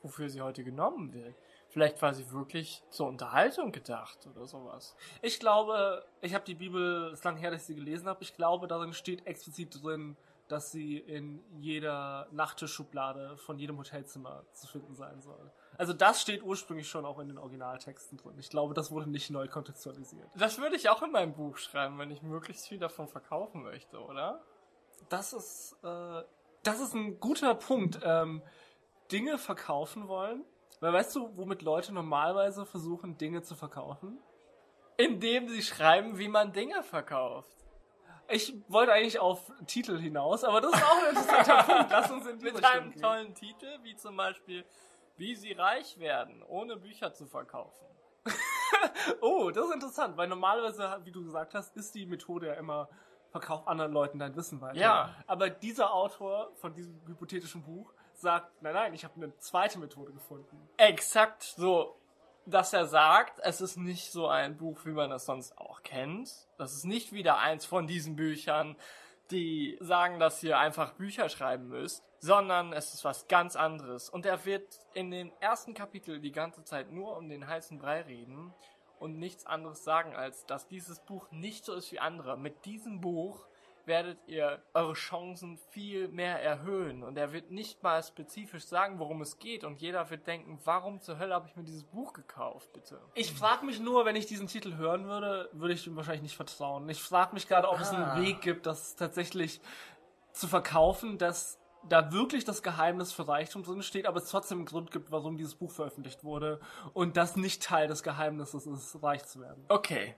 wofür 0.03 0.29
sie 0.29 0.41
heute 0.41 0.65
genommen 0.65 1.13
wird. 1.13 1.35
Vielleicht 1.69 2.01
war 2.01 2.15
sie 2.15 2.31
wirklich 2.33 2.83
zur 2.91 3.09
Unterhaltung 3.09 3.73
gedacht 3.73 4.27
oder 4.27 4.47
sowas. 4.47 4.97
Ich 5.23 5.41
glaube, 5.41 6.05
ich 6.21 6.35
habe 6.35 6.45
die 6.45 6.55
Bibel, 6.55 7.09
es 7.09 7.21
ist 7.21 7.25
lange 7.25 7.41
her, 7.41 7.51
dass 7.51 7.63
ich 7.63 7.67
sie 7.67 7.75
gelesen 7.75 8.09
habe, 8.09 8.23
ich 8.23 8.35
glaube, 8.35 8.67
darin 8.67 8.93
steht 8.93 9.27
explizit 9.27 9.83
drin, 9.83 10.17
dass 10.49 10.71
sie 10.71 10.99
in 10.99 11.43
jeder 11.59 12.29
Nachttischschublade 12.31 13.37
von 13.37 13.59
jedem 13.59 13.79
Hotelzimmer 13.79 14.45
zu 14.53 14.69
finden 14.69 14.95
sein 14.95 15.21
soll. 15.21 15.51
Also 15.77 15.93
das 15.93 16.23
steht 16.23 16.43
ursprünglich 16.43 16.89
schon 16.89 17.05
auch 17.05 17.19
in 17.19 17.29
den 17.29 17.39
Originaltexten 17.39 18.17
drin. 18.17 18.39
Ich 18.39 18.49
glaube, 18.49 18.73
das 18.73 18.91
wurde 18.91 19.11
nicht 19.11 19.31
neu 19.31 19.49
kontextualisiert. 19.49 20.29
Das 20.37 20.59
würde 20.59 20.77
ich 20.77 20.89
auch 20.89 21.03
in 21.03 21.11
meinem 21.11 21.35
Buch 21.35 21.59
schreiben, 21.59 21.99
wenn 21.99 22.11
ich 22.11 22.23
möglichst 22.23 22.69
viel 22.69 22.79
davon 22.79 23.09
verkaufen 23.09 23.63
möchte, 23.63 23.99
oder? 23.99 24.41
Das 25.09 25.33
ist, 25.33 25.77
äh, 25.83 26.23
das 26.63 26.81
ist 26.81 26.95
ein 26.95 27.21
guter 27.21 27.55
Punkt. 27.55 27.99
Ähm, 28.03 28.43
Dinge 29.13 29.39
verkaufen 29.39 30.09
wollen. 30.09 30.45
Weil 30.81 30.93
weißt 30.93 31.17
du, 31.17 31.37
womit 31.37 31.63
Leute 31.63 31.93
normalerweise 31.95 32.67
versuchen, 32.67 33.17
Dinge 33.17 33.43
zu 33.43 33.55
verkaufen? 33.55 34.19
Indem 34.99 35.49
sie 35.49 35.63
schreiben, 35.63 36.19
wie 36.19 36.29
man 36.29 36.53
Dinge 36.53 36.83
verkauft. 36.83 37.57
Ich 38.29 38.55
wollte 38.69 38.93
eigentlich 38.93 39.19
auf 39.19 39.53
Titel 39.67 39.99
hinaus, 39.99 40.43
aber 40.43 40.61
das 40.61 40.73
ist 40.75 40.83
auch 40.83 40.99
ein 41.03 41.17
interessanter 41.17 41.63
Punkt. 41.75 41.91
Lass 41.91 42.11
uns 42.11 42.27
in 42.27 42.39
Mit 42.39 42.65
einem 42.65 42.91
gehen. 42.91 43.01
tollen 43.01 43.35
Titel, 43.35 43.79
wie 43.83 43.97
zum 43.97 44.17
Beispiel, 44.17 44.65
wie 45.17 45.35
sie 45.37 45.53
reich 45.53 45.99
werden, 45.99 46.43
ohne 46.43 46.77
Bücher 46.77 47.13
zu 47.13 47.27
verkaufen. 47.27 47.87
Oh, 49.21 49.51
das 49.51 49.67
ist 49.67 49.75
interessant, 49.75 50.17
weil 50.17 50.27
normalerweise, 50.29 51.01
wie 51.05 51.13
du 51.13 51.25
gesagt 51.25 51.55
hast, 51.55 51.77
ist 51.77 51.95
die 51.95 52.05
Methode 52.05 52.49
ja 52.49 52.55
immer, 52.55 52.89
verkauf 53.31 53.67
anderen 53.69 53.93
Leuten 53.93 54.19
dein 54.19 54.35
Wissen 54.37 54.61
weiter. 54.61 54.79
Ja. 54.79 55.15
Aber 55.27 55.49
dieser 55.49 55.95
Autor 55.95 56.51
von 56.57 56.75
diesem 56.75 57.01
hypothetischen 57.07 57.63
Buch 57.63 57.93
sagt, 58.21 58.63
nein, 58.63 58.75
nein, 58.75 58.95
ich 58.95 59.05
habe 59.05 59.15
eine 59.17 59.37
zweite 59.39 59.79
Methode 59.79 60.13
gefunden. 60.13 60.69
Exakt 60.77 61.43
so, 61.43 61.97
dass 62.47 62.73
er 62.73 62.87
sagt, 62.87 63.41
es 63.43 63.61
ist 63.61 63.77
nicht 63.77 64.13
so 64.13 64.29
ein 64.29 64.57
Buch, 64.57 64.81
wie 64.85 64.93
man 64.93 65.11
es 65.13 65.27
sonst 65.27 65.59
auch 65.59 65.83
kennt. 65.83 66.31
Das 66.59 66.73
ist 66.73 66.85
nicht 66.85 67.13
wieder 67.13 67.39
eins 67.39 67.65
von 67.65 67.87
diesen 67.87 68.17
Büchern, 68.17 68.77
die 69.31 69.77
sagen, 69.81 70.21
dass 70.21 70.43
ihr 70.43 70.59
einfach 70.59 70.93
Bücher 70.93 71.29
schreiben 71.29 71.69
müsst, 71.69 72.05
sondern 72.21 72.73
es 72.73 72.95
ist 72.95 73.05
was 73.05 73.27
ganz 73.29 73.57
anderes. 73.57 74.09
Und 74.09 74.25
er 74.27 74.45
wird 74.45 74.81
in 74.95 75.11
den 75.11 75.33
ersten 75.41 75.75
Kapitel 75.75 76.21
die 76.21 76.33
ganze 76.33 76.63
Zeit 76.65 76.93
nur 76.93 77.17
um 77.17 77.29
den 77.29 77.47
heißen 77.47 77.79
Brei 77.79 78.03
reden 78.03 78.55
und 78.99 79.19
nichts 79.19 79.47
anderes 79.47 79.85
sagen, 79.85 80.15
als 80.15 80.47
dass 80.47 80.69
dieses 80.69 81.01
Buch 81.01 81.31
nicht 81.31 81.65
so 81.65 81.75
ist 81.75 81.91
wie 81.93 82.01
andere. 82.01 82.37
Mit 82.39 82.65
diesem 82.65 83.01
Buch 83.01 83.47
werdet 83.87 84.19
ihr 84.27 84.63
eure 84.75 84.95
Chancen 84.95 85.59
viel 85.71 86.09
mehr 86.09 86.43
erhöhen. 86.43 87.03
Und 87.03 87.17
er 87.17 87.33
wird 87.33 87.51
nicht 87.51 87.83
mal 87.83 88.03
spezifisch 88.03 88.65
sagen, 88.67 88.99
worum 88.99 89.23
es 89.23 89.39
geht. 89.39 89.65
Und 89.65 89.81
jeder 89.81 90.11
wird 90.11 90.27
denken, 90.27 90.59
warum 90.65 91.01
zur 91.01 91.19
Hölle 91.19 91.35
habe 91.35 91.49
ich 91.49 91.57
mir 91.57 91.65
dieses 91.65 91.85
Buch 91.85 92.13
gekauft, 92.13 92.73
bitte? 92.73 93.01
Ich 93.15 93.33
frage 93.33 93.65
mich 93.65 93.79
nur, 93.81 94.05
wenn 94.05 94.17
ich 94.17 94.27
diesen 94.27 94.47
Titel 94.49 94.77
hören 94.77 95.07
würde, 95.07 95.49
würde 95.53 95.75
ich 95.75 95.87
ihm 95.87 95.97
wahrscheinlich 95.97 96.23
nicht 96.23 96.37
vertrauen. 96.37 96.89
Ich 96.89 97.03
frage 97.03 97.35
mich 97.35 97.47
gerade, 97.49 97.69
ob 97.69 97.81
es 97.81 97.91
Ah. 97.93 98.13
einen 98.13 98.25
Weg 98.27 98.41
gibt, 98.41 98.67
das 98.67 98.97
tatsächlich 98.97 99.61
zu 100.33 100.49
verkaufen, 100.49 101.19
dass 101.19 101.59
da 101.89 102.13
wirklich 102.13 102.45
das 102.45 102.65
Geheimnis 102.65 103.13
für 103.13 103.29
Reichtum 103.29 103.63
drin 103.63 103.81
steht, 103.83 104.07
aber 104.07 104.19
es 104.19 104.29
trotzdem 104.29 104.59
einen 104.59 104.67
Grund 104.67 104.91
gibt, 104.91 105.13
warum 105.13 105.37
dieses 105.37 105.55
Buch 105.55 105.71
veröffentlicht 105.71 106.25
wurde 106.25 106.59
und 106.95 107.17
das 107.17 107.37
nicht 107.37 107.63
Teil 107.63 107.87
des 107.87 108.03
Geheimnisses 108.03 108.67
ist, 108.67 109.01
reich 109.03 109.25
zu 109.25 109.41
werden. 109.41 109.65
Okay. 109.69 110.17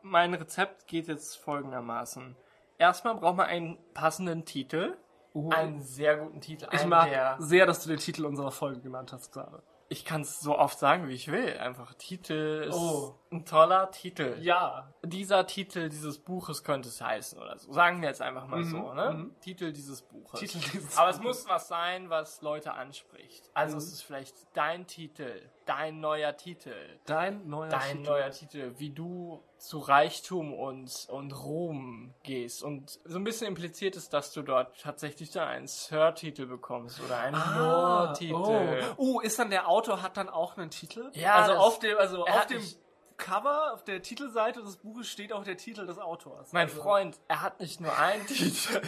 Mein 0.00 0.32
Rezept 0.34 0.86
geht 0.86 1.08
jetzt 1.08 1.36
folgendermaßen. 1.36 2.36
Erstmal 2.78 3.14
braucht 3.16 3.36
man 3.36 3.46
einen 3.46 3.78
passenden 3.94 4.44
Titel. 4.44 4.96
Einen 5.50 5.82
sehr 5.82 6.16
guten 6.18 6.40
Titel. 6.40 6.66
ich 6.72 6.80
einen, 6.80 6.90
mag 6.90 7.08
der- 7.10 7.36
sehr, 7.40 7.66
dass 7.66 7.82
du 7.82 7.88
den 7.88 7.98
Titel 7.98 8.24
unserer 8.24 8.52
Folge 8.52 8.80
genannt 8.80 9.12
hast 9.12 9.32
gerade. 9.32 9.62
ich 9.88 10.04
kann 10.04 10.20
es 10.22 10.40
so 10.40 10.56
oft 10.58 10.78
sagen, 10.78 11.08
wie 11.08 11.12
ich 11.14 11.30
will. 11.30 11.58
Einfach 11.58 11.94
Titel 11.94 12.66
ist 12.68 12.76
Oh. 12.76 13.14
Ein 13.34 13.44
toller 13.44 13.90
Titel. 13.90 14.36
Ja. 14.40 14.92
Dieser 15.02 15.46
Titel 15.46 15.88
dieses 15.88 16.18
Buches 16.18 16.64
könnte 16.64 16.88
es 16.88 17.00
heißen 17.00 17.38
oder 17.38 17.58
so. 17.58 17.72
Sagen 17.72 18.00
wir 18.00 18.08
jetzt 18.08 18.22
einfach 18.22 18.46
mal 18.46 18.60
Mhm, 18.60 18.70
so, 18.70 18.94
ne? 18.94 19.10
mhm. 19.12 19.40
Titel 19.40 19.72
dieses 19.72 20.02
Buches. 20.02 20.40
Titel 20.40 20.58
dieses 20.72 20.96
Aber 20.96 21.10
es 21.10 21.18
Buches. 21.18 21.42
muss 21.44 21.48
was 21.48 21.68
sein, 21.68 22.08
was 22.10 22.40
Leute 22.42 22.72
anspricht. 22.72 23.50
Also 23.54 23.74
Mhm. 23.74 23.78
es 23.82 23.92
ist 23.92 24.02
vielleicht 24.02 24.34
dein 24.54 24.86
Titel, 24.86 25.30
dein 25.66 26.00
neuer 26.00 26.36
Titel, 26.36 26.74
Dein 27.06 27.46
neuer 27.48 27.68
dein 27.68 27.98
Titel. 27.98 28.10
neuer 28.10 28.30
Titel, 28.30 28.74
wie 28.78 28.90
du 28.90 29.42
zu 29.58 29.78
Reichtum 29.78 30.52
und, 30.52 31.06
und 31.10 31.32
Ruhm 31.32 32.12
gehst. 32.22 32.62
Und 32.62 32.98
so 33.04 33.16
ein 33.18 33.24
bisschen 33.24 33.46
impliziert 33.46 33.96
ist, 33.96 34.12
dass 34.12 34.32
du 34.32 34.42
dort 34.42 34.78
tatsächlich 34.80 35.30
dann 35.30 35.48
einen 35.48 35.66
Sir-Titel 35.66 36.44
bekommst 36.46 37.00
oder 37.02 37.18
einen 37.18 37.34
Ah, 37.36 38.04
Lord-Titel. 38.04 38.34
oh. 38.34 38.94
oh, 39.16 39.20
ist 39.20 39.38
dann 39.38 39.48
der 39.50 39.68
Autor 39.68 40.02
hat 40.02 40.16
dann 40.18 40.28
auch 40.28 40.56
einen 40.58 40.70
Titel? 40.70 41.10
Ja, 41.14 41.36
also 41.36 41.54
auf 41.54 41.78
dem, 41.78 41.96
also 41.96 42.24
auf 42.26 42.46
dem 42.46 42.62
Cover, 43.16 43.72
auf 43.74 43.84
der 43.84 44.02
Titelseite 44.02 44.62
des 44.62 44.76
Buches 44.76 45.08
steht 45.08 45.32
auch 45.32 45.44
der 45.44 45.56
Titel 45.56 45.86
des 45.86 45.98
Autors. 45.98 46.52
Mein 46.52 46.68
also, 46.68 46.82
Freund, 46.82 47.18
er 47.28 47.42
hat 47.42 47.60
nicht 47.60 47.80
nur 47.80 47.96
einen 47.96 48.26
Titel. 48.28 48.82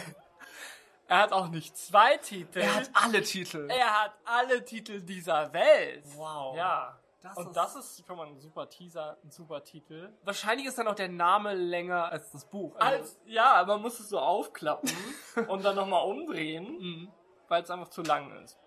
Er 1.07 1.19
hat 1.19 1.31
auch 1.31 1.47
nicht 1.47 1.77
zwei 1.77 2.17
Titel. 2.17 2.59
Er 2.59 2.75
hat 2.75 2.89
alle 2.93 3.21
Titel. 3.21 3.69
Er 3.71 4.03
hat 4.03 4.13
alle 4.25 4.65
Titel 4.65 5.01
dieser 5.01 5.53
Welt. 5.53 6.03
Wow. 6.15 6.55
Ja. 6.57 6.99
Das 7.21 7.35
und 7.37 7.47
ist- 7.47 7.55
das 7.55 7.75
ist 7.75 8.05
schon 8.05 8.17
mal 8.17 8.27
ein 8.27 8.39
super 8.39 8.69
Teaser, 8.69 9.17
ein 9.23 9.31
super 9.31 9.63
Titel. 9.63 10.13
Wahrscheinlich 10.23 10.67
ist 10.67 10.77
dann 10.77 10.87
auch 10.87 10.95
der 10.95 11.09
Name 11.09 11.53
länger 11.55 12.11
als 12.11 12.31
das 12.31 12.45
Buch. 12.45 12.75
Also, 12.77 12.97
Als, 13.03 13.19
ja, 13.25 13.63
man 13.65 13.81
muss 13.81 13.99
es 13.99 14.09
so 14.09 14.19
aufklappen 14.19 14.91
und 15.47 15.63
dann 15.65 15.75
nochmal 15.77 16.05
umdrehen, 16.05 16.77
Mhm. 16.77 17.11
weil 17.47 17.63
es 17.63 17.69
einfach 17.71 17.87
zu 17.89 18.01
lang 18.03 18.31
ist. 18.43 18.57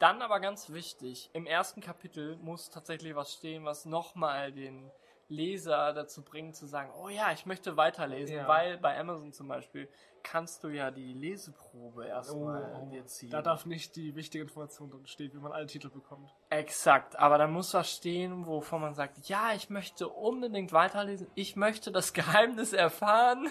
Dann 0.00 0.22
aber 0.22 0.40
ganz 0.40 0.70
wichtig, 0.70 1.30
im 1.34 1.46
ersten 1.46 1.80
Kapitel 1.80 2.36
muss 2.38 2.70
tatsächlich 2.70 3.14
was 3.14 3.32
stehen, 3.34 3.64
was 3.64 3.84
nochmal 3.84 4.50
den 4.50 4.90
Leser 5.28 5.92
dazu 5.92 6.22
bringt 6.24 6.56
zu 6.56 6.66
sagen, 6.66 6.90
oh 7.00 7.08
ja, 7.08 7.30
ich 7.30 7.46
möchte 7.46 7.76
weiterlesen, 7.76 8.34
Ja. 8.34 8.48
weil 8.48 8.78
bei 8.78 8.98
Amazon 8.98 9.32
zum 9.32 9.46
Beispiel 9.46 9.88
kannst 10.24 10.64
du 10.64 10.68
ja 10.68 10.90
die 10.90 11.12
Leseprobe 11.12 12.06
erstmal 12.06 12.82
Oh, 12.82 12.90
dir 12.90 13.06
ziehen. 13.06 13.30
da 13.30 13.40
darf 13.40 13.64
nicht 13.64 13.94
die 13.94 14.16
wichtige 14.16 14.42
Information 14.42 14.90
drin 14.90 15.06
stehen, 15.06 15.32
wie 15.32 15.38
man 15.38 15.52
alle 15.52 15.66
Titel 15.66 15.88
bekommt. 15.88 16.34
Exakt, 16.48 17.16
aber 17.16 17.38
da 17.38 17.46
muss 17.46 17.72
was 17.74 17.90
stehen, 17.92 18.44
wovon 18.46 18.80
man 18.80 18.94
sagt, 18.94 19.28
ja, 19.28 19.52
ich 19.54 19.70
möchte 19.70 20.08
unbedingt 20.08 20.72
weiterlesen, 20.72 21.28
ich 21.36 21.54
möchte 21.54 21.92
das 21.92 22.12
Geheimnis 22.14 22.72
erfahren. 22.72 23.48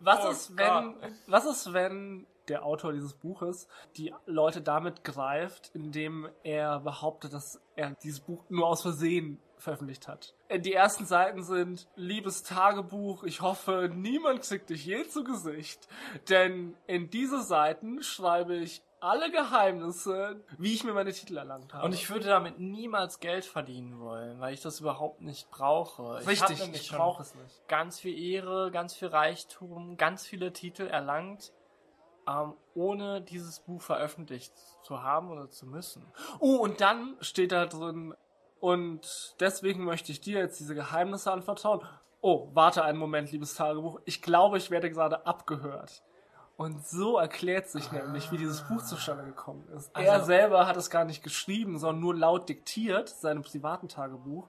Was 0.00 0.24
Oh 0.26 0.30
ist, 0.30 0.56
wenn, 0.56 0.96
was 1.28 1.44
ist, 1.44 1.72
wenn 1.72 2.26
der 2.48 2.64
Autor 2.64 2.92
dieses 2.92 3.14
Buches 3.14 3.68
die 3.96 4.14
Leute 4.26 4.60
damit 4.60 5.04
greift, 5.04 5.70
indem 5.74 6.28
er 6.42 6.80
behauptet, 6.80 7.32
dass 7.32 7.60
er 7.76 7.92
dieses 8.02 8.20
Buch 8.20 8.44
nur 8.48 8.66
aus 8.66 8.82
Versehen 8.82 9.40
veröffentlicht 9.58 10.08
hat? 10.08 10.34
Äh, 10.48 10.58
Die 10.60 10.72
ersten 10.72 11.06
Seiten 11.06 11.42
sind, 11.42 11.86
liebes 11.94 12.42
Tagebuch, 12.42 13.22
ich 13.24 13.40
hoffe, 13.40 13.90
niemand 13.94 14.42
kriegt 14.42 14.70
dich 14.70 14.84
je 14.84 15.06
zu 15.06 15.22
Gesicht, 15.24 15.86
denn 16.28 16.74
in 16.86 17.10
diese 17.10 17.42
Seiten 17.42 18.02
schreibe 18.02 18.56
ich 18.56 18.82
alle 18.98 19.32
Geheimnisse, 19.32 20.44
wie 20.58 20.74
ich 20.74 20.84
mir 20.84 20.92
meine 20.92 21.12
Titel 21.12 21.36
erlangt 21.36 21.74
habe. 21.74 21.84
Und 21.84 21.92
ich 21.92 22.08
würde 22.08 22.26
damit 22.26 22.60
niemals 22.60 23.18
Geld 23.18 23.44
verdienen 23.44 23.98
wollen, 23.98 24.38
weil 24.38 24.54
ich 24.54 24.60
das 24.60 24.78
überhaupt 24.80 25.20
nicht 25.22 25.50
brauche. 25.50 26.18
Ich 26.20 26.28
Richtig, 26.28 26.60
ich 26.72 26.86
schon 26.86 26.98
brauche 26.98 27.22
es 27.22 27.34
nicht. 27.34 27.66
ganz 27.68 27.98
viel 27.98 28.16
Ehre, 28.16 28.70
ganz 28.70 28.94
viel 28.94 29.08
Reichtum, 29.08 29.96
ganz 29.96 30.24
viele 30.24 30.52
Titel 30.52 30.86
erlangt, 30.86 31.52
ähm, 32.28 32.54
ohne 32.74 33.20
dieses 33.20 33.60
Buch 33.60 33.82
veröffentlicht 33.82 34.52
zu 34.82 35.02
haben 35.02 35.30
oder 35.30 35.50
zu 35.50 35.66
müssen. 35.66 36.06
Oh, 36.40 36.56
und 36.56 36.80
dann 36.80 37.16
steht 37.20 37.52
da 37.52 37.66
drin, 37.66 38.14
und 38.60 39.34
deswegen 39.40 39.84
möchte 39.84 40.12
ich 40.12 40.20
dir 40.20 40.38
jetzt 40.38 40.60
diese 40.60 40.76
Geheimnisse 40.76 41.32
anvertrauen. 41.32 41.80
Oh, 42.20 42.48
warte 42.54 42.84
einen 42.84 42.98
Moment, 42.98 43.32
liebes 43.32 43.54
Tagebuch. 43.56 44.00
Ich 44.04 44.22
glaube, 44.22 44.56
ich 44.56 44.70
werde 44.70 44.88
gerade 44.88 45.26
abgehört. 45.26 46.04
Und 46.56 46.86
so 46.86 47.18
erklärt 47.18 47.68
sich 47.68 47.90
nämlich, 47.90 48.30
wie 48.30 48.36
dieses 48.36 48.60
Buch 48.68 48.80
zustande 48.82 49.24
gekommen 49.24 49.66
ist. 49.76 49.90
er 49.96 50.12
Also- 50.12 50.26
selber 50.26 50.68
hat 50.68 50.76
es 50.76 50.90
gar 50.90 51.04
nicht 51.04 51.24
geschrieben, 51.24 51.78
sondern 51.78 52.00
nur 52.00 52.14
laut 52.14 52.48
diktiert, 52.48 53.08
seinem 53.08 53.42
privaten 53.42 53.88
Tagebuch. 53.88 54.48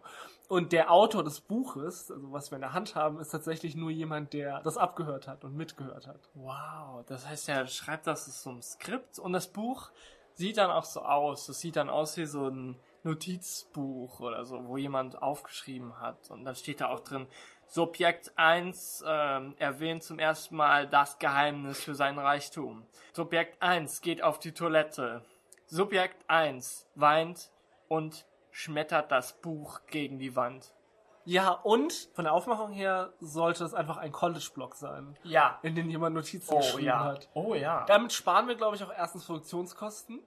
Und 0.53 0.71
der 0.71 0.91
Autor 0.91 1.23
des 1.23 1.41
Buches, 1.41 2.11
also 2.11 2.31
was 2.31 2.51
wir 2.51 2.57
in 2.57 2.61
der 2.61 2.73
Hand 2.73 2.93
haben, 2.93 3.19
ist 3.19 3.29
tatsächlich 3.29 3.73
nur 3.75 3.89
jemand, 3.89 4.33
der 4.33 4.61
das 4.61 4.77
abgehört 4.77 5.27
hat 5.27 5.43
und 5.43 5.55
mitgehört 5.55 6.05
hat. 6.05 6.29
Wow, 6.35 7.03
das 7.07 7.27
heißt, 7.27 7.49
er 7.49 7.65
schreibt 7.65 8.05
das 8.05 8.43
so 8.43 8.51
ein 8.51 8.61
Skript 8.61 9.17
und 9.17 9.33
das 9.33 9.47
Buch 9.47 9.89
sieht 10.35 10.57
dann 10.57 10.69
auch 10.69 10.83
so 10.83 11.01
aus. 11.01 11.47
Das 11.47 11.59
sieht 11.59 11.75
dann 11.75 11.89
aus 11.89 12.17
wie 12.17 12.27
so 12.27 12.49
ein 12.49 12.79
Notizbuch 13.01 14.19
oder 14.19 14.45
so, 14.45 14.67
wo 14.67 14.77
jemand 14.77 15.23
aufgeschrieben 15.23 15.99
hat. 15.99 16.29
Und 16.29 16.45
dann 16.45 16.53
steht 16.53 16.81
da 16.81 16.89
auch 16.89 16.99
drin, 16.99 17.25
Subjekt 17.65 18.31
1 18.35 19.05
ähm, 19.07 19.55
erwähnt 19.57 20.03
zum 20.03 20.19
ersten 20.19 20.55
Mal 20.55 20.87
das 20.87 21.17
Geheimnis 21.17 21.83
für 21.83 21.95
seinen 21.95 22.19
Reichtum. 22.19 22.85
Subjekt 23.13 23.59
1 23.59 24.01
geht 24.01 24.21
auf 24.21 24.37
die 24.37 24.51
Toilette. 24.51 25.25
Subjekt 25.65 26.29
1 26.29 26.85
weint 26.93 27.49
und 27.87 28.27
schmettert 28.53 29.11
das 29.11 29.33
Buch 29.41 29.81
gegen 29.87 30.19
die 30.19 30.35
Wand. 30.37 30.73
Ja, 31.25 31.51
und 31.51 32.09
von 32.13 32.25
der 32.25 32.33
Aufmachung 32.33 32.71
her 32.71 33.13
sollte 33.19 33.63
es 33.65 33.73
einfach 33.73 33.97
ein 33.97 34.11
College-Blog 34.11 34.75
sein, 34.75 35.17
Ja. 35.23 35.57
in 35.63 35.73
dem 35.73 35.89
jemand 35.89 36.15
Notizen 36.15 36.53
Oh 36.53 36.57
geschrieben 36.57 36.85
ja. 36.87 37.03
hat. 37.03 37.29
Oh 37.33 37.55
ja. 37.55 37.85
Damit 37.85 38.13
sparen 38.13 38.47
wir, 38.47 38.55
glaube 38.55 38.75
ich, 38.75 38.83
auch 38.83 38.91
erstens 38.95 39.25
Produktionskosten. 39.25 40.19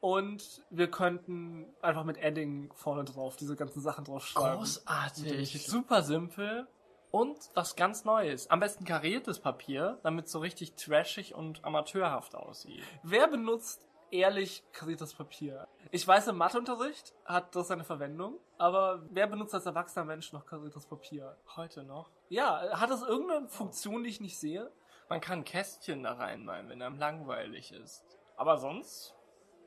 Und 0.00 0.62
wir 0.70 0.90
könnten 0.90 1.66
einfach 1.82 2.04
mit 2.04 2.18
Edding 2.18 2.70
vorne 2.74 3.04
drauf 3.04 3.36
diese 3.36 3.56
ganzen 3.56 3.80
Sachen 3.80 4.04
drauf 4.04 4.24
schreiben. 4.26 4.58
Großartig. 4.58 5.66
Super 5.66 6.02
simpel. 6.02 6.68
Und 7.10 7.38
was 7.54 7.76
ganz 7.76 8.04
Neues. 8.04 8.50
Am 8.50 8.60
besten 8.60 8.84
kariertes 8.84 9.38
Papier, 9.40 9.98
damit 10.02 10.26
es 10.26 10.32
so 10.32 10.40
richtig 10.40 10.74
trashig 10.74 11.34
und 11.34 11.64
amateurhaft 11.64 12.34
aussieht. 12.34 12.82
Wer 13.02 13.26
benutzt 13.28 13.85
ehrlich 14.10 14.64
kariertes 14.72 15.14
Papier? 15.14 15.68
Ich 15.90 16.06
weiß, 16.06 16.28
im 16.28 16.36
Matheunterricht 16.36 17.14
hat 17.24 17.54
das 17.54 17.68
seine 17.68 17.84
Verwendung, 17.84 18.38
aber 18.58 19.02
wer 19.10 19.26
benutzt 19.26 19.54
als 19.54 19.66
erwachsener 19.66 20.04
Mensch 20.04 20.32
noch 20.32 20.46
kariertes 20.46 20.86
Papier? 20.86 21.36
Heute 21.56 21.82
noch. 21.82 22.10
Ja, 22.28 22.80
hat 22.80 22.90
das 22.90 23.02
irgendeine 23.02 23.48
Funktion, 23.48 24.02
die 24.04 24.10
ich 24.10 24.20
nicht 24.20 24.38
sehe? 24.38 24.70
Man 25.08 25.20
kann 25.20 25.44
Kästchen 25.44 26.02
da 26.02 26.14
reinmalen, 26.14 26.68
wenn 26.68 26.82
einem 26.82 26.98
langweilig 26.98 27.72
ist. 27.72 28.04
Aber 28.36 28.58
sonst 28.58 29.14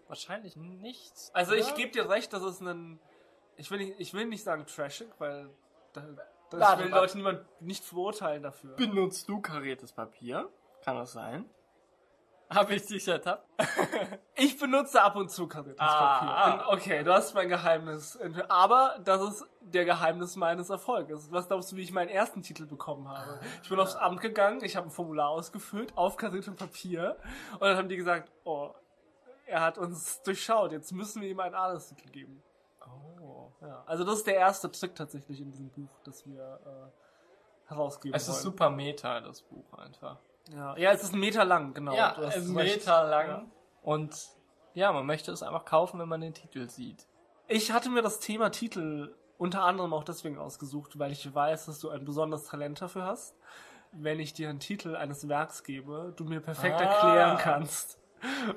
wahrscheinlich 0.07 0.55
nichts. 0.55 1.31
Also 1.33 1.53
ich 1.53 1.67
oder? 1.67 1.75
gebe 1.75 1.91
dir 1.91 2.09
recht, 2.09 2.33
dass 2.33 2.43
es 2.43 2.61
einen. 2.61 2.99
Ich 3.55 3.71
will 3.71 3.79
nicht, 3.79 3.99
ich 3.99 4.13
will 4.13 4.25
nicht 4.25 4.43
sagen 4.43 4.65
trashig, 4.65 5.07
weil 5.17 5.49
da, 5.93 6.03
das 6.49 6.79
will. 6.79 6.89
Leute 6.89 7.17
niemand 7.17 7.61
nicht 7.61 7.83
verurteilen 7.83 8.43
dafür. 8.43 8.75
Benutzt 8.75 9.29
du 9.29 9.41
kariertes 9.41 9.93
Papier? 9.93 10.49
Kann 10.83 10.95
das 10.97 11.13
sein? 11.13 11.49
Habe 12.49 12.73
ich 12.75 12.85
dich 12.85 13.07
ertappt? 13.07 13.47
Ich 14.41 14.57
benutze 14.57 15.01
ab 15.01 15.17
und 15.17 15.29
zu 15.29 15.47
kariertes 15.47 15.81
Ah, 15.81 16.19
Papier. 16.19 16.29
ah. 16.63 16.69
Und 16.69 16.77
Okay, 16.77 17.03
du 17.03 17.13
hast 17.13 17.33
mein 17.33 17.49
Geheimnis. 17.49 18.17
Aber 18.47 18.97
das 19.03 19.21
ist 19.21 19.45
der 19.59 19.83
Geheimnis 19.83 20.37
meines 20.37 20.69
Erfolges. 20.69 21.29
Was 21.29 21.47
glaubst 21.49 21.73
du, 21.73 21.75
wie 21.75 21.81
ich 21.81 21.91
meinen 21.91 22.07
ersten 22.07 22.41
Titel 22.41 22.65
bekommen 22.65 23.09
habe? 23.09 23.37
Ich 23.61 23.67
bin 23.67 23.77
aufs 23.81 23.95
Amt 23.97 24.21
gegangen, 24.21 24.63
ich 24.63 24.77
habe 24.77 24.87
ein 24.87 24.91
Formular 24.91 25.27
ausgefüllt 25.29 25.91
auf 25.97 26.15
kariertem 26.15 26.55
Papier 26.55 27.17
und 27.55 27.61
dann 27.63 27.75
haben 27.75 27.89
die 27.89 27.97
gesagt, 27.97 28.31
oh, 28.45 28.73
er 29.45 29.59
hat 29.59 29.77
uns 29.77 30.21
durchschaut, 30.23 30.71
jetzt 30.71 30.93
müssen 30.93 31.21
wir 31.21 31.27
ihm 31.27 31.39
einen 31.41 31.55
Adelstitel 31.55 32.09
geben. 32.09 32.41
Oh. 33.21 33.51
Ja, 33.59 33.83
also 33.87 34.05
das 34.05 34.19
ist 34.19 34.27
der 34.27 34.35
erste 34.35 34.71
Trick 34.71 34.95
tatsächlich 34.95 35.41
in 35.41 35.51
diesem 35.51 35.69
Buch, 35.69 35.89
das 36.05 36.25
wir 36.25 36.59
äh, 36.65 37.67
herausgeben 37.67 38.15
Es 38.15 38.23
ist 38.23 38.35
wollen. 38.35 38.43
super 38.43 38.69
meta, 38.69 39.19
das 39.19 39.41
Buch 39.41 39.73
einfach. 39.77 40.17
Ja. 40.53 40.75
ja, 40.77 40.91
es 40.91 41.03
ist 41.03 41.13
ein 41.13 41.19
Meter 41.19 41.45
lang, 41.45 41.73
genau. 41.73 41.93
ja, 41.95 42.09
recht. 42.11 42.47
Meter 42.47 43.03
lang. 43.07 43.27
Ja. 43.27 43.45
Und 43.81 44.29
ja, 44.73 44.91
man 44.91 45.05
möchte 45.05 45.31
es 45.31 45.43
einfach 45.43 45.65
kaufen, 45.65 45.99
wenn 45.99 46.09
man 46.09 46.21
den 46.21 46.33
Titel 46.33 46.69
sieht. 46.69 47.05
Ich 47.47 47.71
hatte 47.71 47.89
mir 47.89 48.01
das 48.01 48.19
Thema 48.19 48.49
Titel 48.51 49.15
unter 49.37 49.63
anderem 49.63 49.93
auch 49.93 50.03
deswegen 50.03 50.37
ausgesucht, 50.37 50.99
weil 50.99 51.11
ich 51.11 51.33
weiß, 51.33 51.67
dass 51.67 51.79
du 51.79 51.89
ein 51.89 52.03
besonderes 52.05 52.45
Talent 52.45 52.81
dafür 52.81 53.05
hast. 53.05 53.35
Wenn 53.91 54.19
ich 54.19 54.33
dir 54.33 54.49
einen 54.49 54.59
Titel 54.59 54.95
eines 54.95 55.27
Werks 55.27 55.63
gebe, 55.63 56.13
du 56.15 56.23
mir 56.25 56.41
perfekt 56.41 56.79
Ah. 56.79 56.83
erklären 56.83 57.37
kannst, 57.37 57.97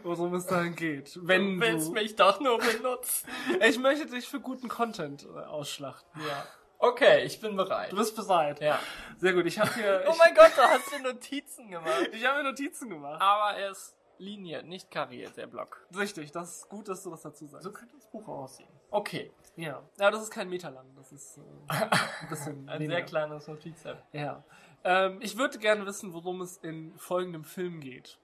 worum 0.02 0.34
es 0.34 0.46
dann 0.46 0.74
geht. 0.74 1.18
Wenn 1.22 1.58
du 1.58 1.66
willst 1.66 1.88
du, 1.88 1.92
mich 1.92 2.16
doch 2.16 2.40
nur 2.40 2.58
benutzen. 2.58 3.28
ich 3.60 3.78
möchte 3.78 4.06
dich 4.06 4.28
für 4.28 4.40
guten 4.40 4.68
Content 4.68 5.24
äh, 5.34 5.38
ausschlachten. 5.44 6.20
Ja. 6.20 6.44
Okay, 6.82 7.22
ich 7.24 7.38
bin 7.40 7.54
bereit. 7.56 7.92
Du 7.92 7.96
bist 7.96 8.16
bereit. 8.16 8.60
ja. 8.60 8.78
Sehr 9.18 9.32
gut. 9.34 9.46
Ich 9.46 9.56
habe 9.58 9.72
hier, 9.74 10.04
Oh 10.08 10.14
mein 10.18 10.34
Gott, 10.34 10.50
du 10.56 10.62
hast 10.62 10.90
dir 10.92 11.00
Notizen 11.00 11.70
gemacht. 11.70 12.08
ich 12.12 12.26
habe 12.26 12.38
mir 12.42 12.50
Notizen 12.50 12.90
gemacht. 12.90 13.22
Aber 13.22 13.56
er 13.56 13.70
ist 13.70 13.96
liniert, 14.18 14.66
nicht 14.66 14.90
kariert, 14.90 15.36
der 15.36 15.46
Block. 15.46 15.86
Richtig. 15.96 16.32
Das 16.32 16.56
ist 16.56 16.68
gut, 16.68 16.88
dass 16.88 17.04
du 17.04 17.10
das 17.10 17.22
dazu 17.22 17.46
sagst. 17.46 17.64
So 17.64 17.72
könnte 17.72 17.94
das 17.94 18.06
Buch 18.10 18.26
aussehen. 18.26 18.68
Okay. 18.90 19.30
Ja. 19.54 19.80
Ja, 20.00 20.10
das 20.10 20.22
ist 20.24 20.30
kein 20.32 20.48
Meter 20.48 20.70
lang. 20.72 20.86
Das 20.96 21.12
ist 21.12 21.38
äh, 21.38 21.42
ein 21.68 22.28
bisschen 22.28 22.68
Ein 22.68 22.80
weniger. 22.80 22.96
sehr 22.98 23.04
kleines 23.04 23.46
Notiz-App. 23.46 24.02
Ja. 24.12 24.42
Ähm, 24.84 25.18
ich 25.22 25.38
würde 25.38 25.58
gerne 25.58 25.86
wissen, 25.86 26.12
worum 26.12 26.40
es 26.40 26.56
in 26.56 26.98
folgendem 26.98 27.44
Film 27.44 27.78
geht. 27.80 28.18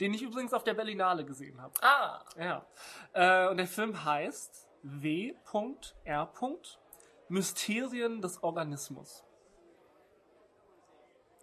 Den 0.00 0.12
ich 0.12 0.20
übrigens 0.20 0.52
auf 0.52 0.64
der 0.64 0.74
Berlinale 0.74 1.24
gesehen 1.24 1.62
habe. 1.62 1.72
Ah. 1.80 2.22
Ja. 2.38 2.66
Äh, 3.14 3.48
und 3.48 3.56
der 3.56 3.66
Film 3.66 4.04
heißt 4.04 4.68
W.R. 4.82 6.26
Mysterien 7.28 8.20
des 8.20 8.42
Organismus. 8.42 9.24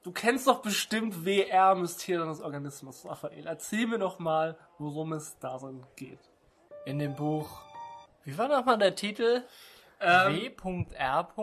Du 0.03 0.11
kennst 0.11 0.47
doch 0.47 0.61
bestimmt 0.61 1.25
WR 1.25 1.75
Mysterien 1.75 2.27
des 2.27 2.41
Organismus, 2.41 3.05
Raphael. 3.05 3.47
Erzähl 3.47 3.87
mir 3.87 3.99
doch 3.99 4.19
mal, 4.19 4.57
worum 4.77 5.13
es 5.13 5.37
darin 5.39 5.85
geht. 5.95 6.19
In 6.85 6.99
dem 6.99 7.15
Buch, 7.15 7.61
wie 8.25 8.37
war 8.37 8.49
nochmal 8.49 8.77
der 8.77 8.95
Titel? 8.95 9.45
Ähm, 10.01 10.51
W.R. 10.61 11.33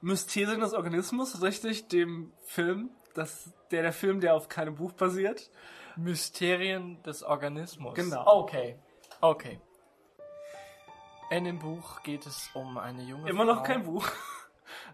Mysterien 0.00 0.60
des 0.60 0.72
Organismus, 0.72 1.42
richtig, 1.42 1.88
dem 1.88 2.32
Film, 2.44 2.90
das, 3.14 3.52
der, 3.70 3.82
der 3.82 3.92
Film, 3.92 4.20
der 4.20 4.34
auf 4.34 4.48
keinem 4.48 4.76
Buch 4.76 4.92
basiert. 4.92 5.50
Mysterien 5.96 7.02
des 7.02 7.22
Organismus. 7.22 7.94
Genau. 7.94 8.24
Okay. 8.26 8.78
Okay. 9.20 9.60
In 11.30 11.44
dem 11.44 11.58
Buch 11.58 12.02
geht 12.02 12.26
es 12.26 12.50
um 12.54 12.78
eine 12.78 13.02
junge 13.02 13.28
Immer 13.28 13.44
Frau. 13.44 13.54
noch 13.54 13.62
kein 13.62 13.84
Buch. 13.84 14.08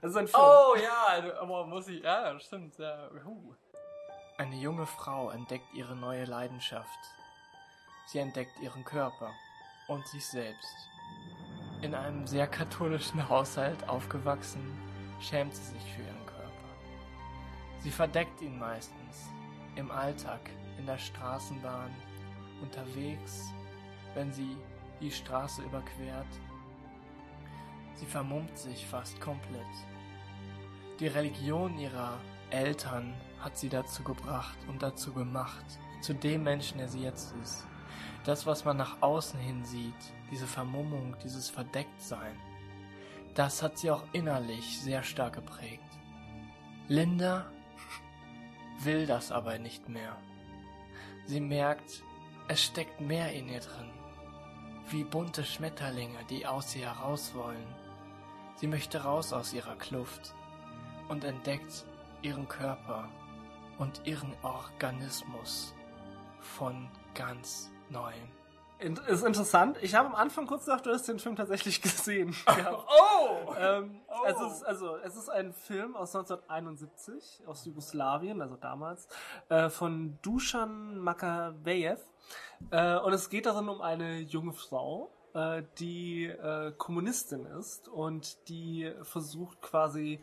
Das 0.01 0.11
ist 0.12 0.16
ein 0.16 0.29
Film. 0.29 0.42
Oh 0.42 0.75
ja, 0.77 1.40
aber 1.40 1.66
muss 1.66 1.88
ich. 1.88 2.03
Ja, 2.03 2.38
stimmt. 2.38 2.79
Ja. 2.79 3.09
Huh. 3.25 3.55
Eine 4.37 4.57
junge 4.57 4.87
Frau 4.87 5.31
entdeckt 5.31 5.73
ihre 5.75 5.97
neue 5.97 6.25
Leidenschaft. 6.27 6.99
Sie 8.07 8.18
entdeckt 8.18 8.59
ihren 8.61 8.85
Körper 8.85 9.33
und 9.88 10.07
sich 10.09 10.25
selbst. 10.27 10.88
In 11.83 11.94
einem 11.94 12.27
sehr 12.27 12.47
katholischen 12.47 13.29
Haushalt 13.29 13.88
aufgewachsen, 13.88 14.79
schämt 15.20 15.55
sie 15.55 15.73
sich 15.73 15.92
für 15.94 16.03
ihren 16.03 16.27
Körper. 16.27 16.51
Sie 17.81 17.90
verdeckt 17.90 18.42
ihn 18.42 18.59
meistens 18.59 19.29
im 19.77 19.90
Alltag, 19.90 20.51
in 20.79 20.87
der 20.87 20.99
Straßenbahn, 20.99 21.94
unterwegs, 22.62 23.51
wenn 24.14 24.33
sie 24.33 24.57
die 25.01 25.11
Straße 25.11 25.63
überquert. 25.63 26.27
Sie 27.95 28.07
vermummt 28.07 28.57
sich 28.59 28.87
fast 28.87 29.21
komplett. 29.21 29.63
Die 31.01 31.07
Religion 31.07 31.79
ihrer 31.79 32.19
Eltern 32.51 33.15
hat 33.41 33.59
sie 33.59 33.69
dazu 33.69 34.03
gebracht 34.03 34.59
und 34.69 34.83
dazu 34.83 35.13
gemacht, 35.13 35.65
zu 36.01 36.15
dem 36.15 36.45
Menschen, 36.45 36.79
der 36.79 36.89
sie 36.89 37.03
jetzt 37.03 37.35
ist. 37.43 37.67
Das, 38.25 38.47
was 38.47 38.65
man 38.65 38.77
nach 38.77 39.03
außen 39.03 39.39
hin 39.39 39.65
sieht, 39.65 39.93
diese 40.31 40.47
Vermummung, 40.47 41.17
dieses 41.23 41.51
Verdecktsein, 41.51 42.37
das 43.35 43.63
hat 43.63 43.79
sie 43.79 43.91
auch 43.91 44.05
innerlich 44.13 44.81
sehr 44.81 45.03
stark 45.03 45.35
geprägt. 45.35 45.83
Linda 46.89 47.47
will 48.81 49.07
das 49.07 49.33
aber 49.33 49.59
nicht 49.59 49.89
mehr. 49.89 50.17
Sie 51.27 51.41
merkt, 51.41 52.03
es 52.49 52.63
steckt 52.63 53.01
mehr 53.01 53.33
in 53.33 53.49
ihr 53.49 53.61
drin. 53.61 53.91
Wie 54.90 55.05
bunte 55.05 55.44
Schmetterlinge, 55.44 56.18
die 56.29 56.47
aus 56.47 56.75
ihr 56.77 56.94
heraus 56.94 57.35
wollen. 57.35 57.75
Sie 58.57 58.66
möchte 58.66 59.03
raus 59.03 59.33
aus 59.33 59.53
ihrer 59.53 59.77
Kluft 59.77 60.35
und 61.09 61.25
entdeckt 61.25 61.85
ihren 62.23 62.49
Körper 62.49 63.09
und 63.79 64.03
ihren 64.05 64.35
Organismus 64.42 65.75
von 66.40 66.88
ganz 67.14 67.70
neuem. 67.90 68.44
Ist 68.85 69.25
interessant. 69.25 69.79
Ich 69.83 69.94
habe 69.94 70.09
am 70.09 70.14
Anfang 70.14 70.47
kurz 70.47 70.66
gedacht, 70.66 70.85
du 70.85 70.90
hast 70.90 71.09
den 71.09 71.18
Film 71.18 71.37
tatsächlich 71.37 71.81
gesehen. 71.83 72.35
gehabt. 72.47 72.87
Oh! 72.88 73.55
ähm, 73.59 74.01
Oh. 74.25 74.27
es 74.27 74.40
ist, 74.40 74.62
also, 74.62 74.97
es 74.99 75.16
ist 75.16 75.29
ein 75.29 75.53
Film 75.53 75.97
aus 75.97 76.14
1971, 76.14 77.42
aus 77.47 77.64
Jugoslawien, 77.64 78.40
also 78.40 78.57
damals, 78.57 79.09
äh, 79.49 79.68
von 79.68 80.18
Dusan 80.23 80.99
Makavejev. 80.99 82.01
Äh, 82.70 82.99
und 82.99 83.12
es 83.12 83.29
geht 83.29 83.47
darin 83.47 83.68
um 83.68 83.81
eine 83.83 84.20
junge 84.20 84.53
Frau, 84.53 85.11
äh, 85.35 85.62
die 85.79 86.27
äh, 86.27 86.73
Kommunistin 86.79 87.44
ist 87.47 87.88
und 87.88 88.49
die 88.49 88.92
versucht 89.03 89.61
quasi 89.61 90.23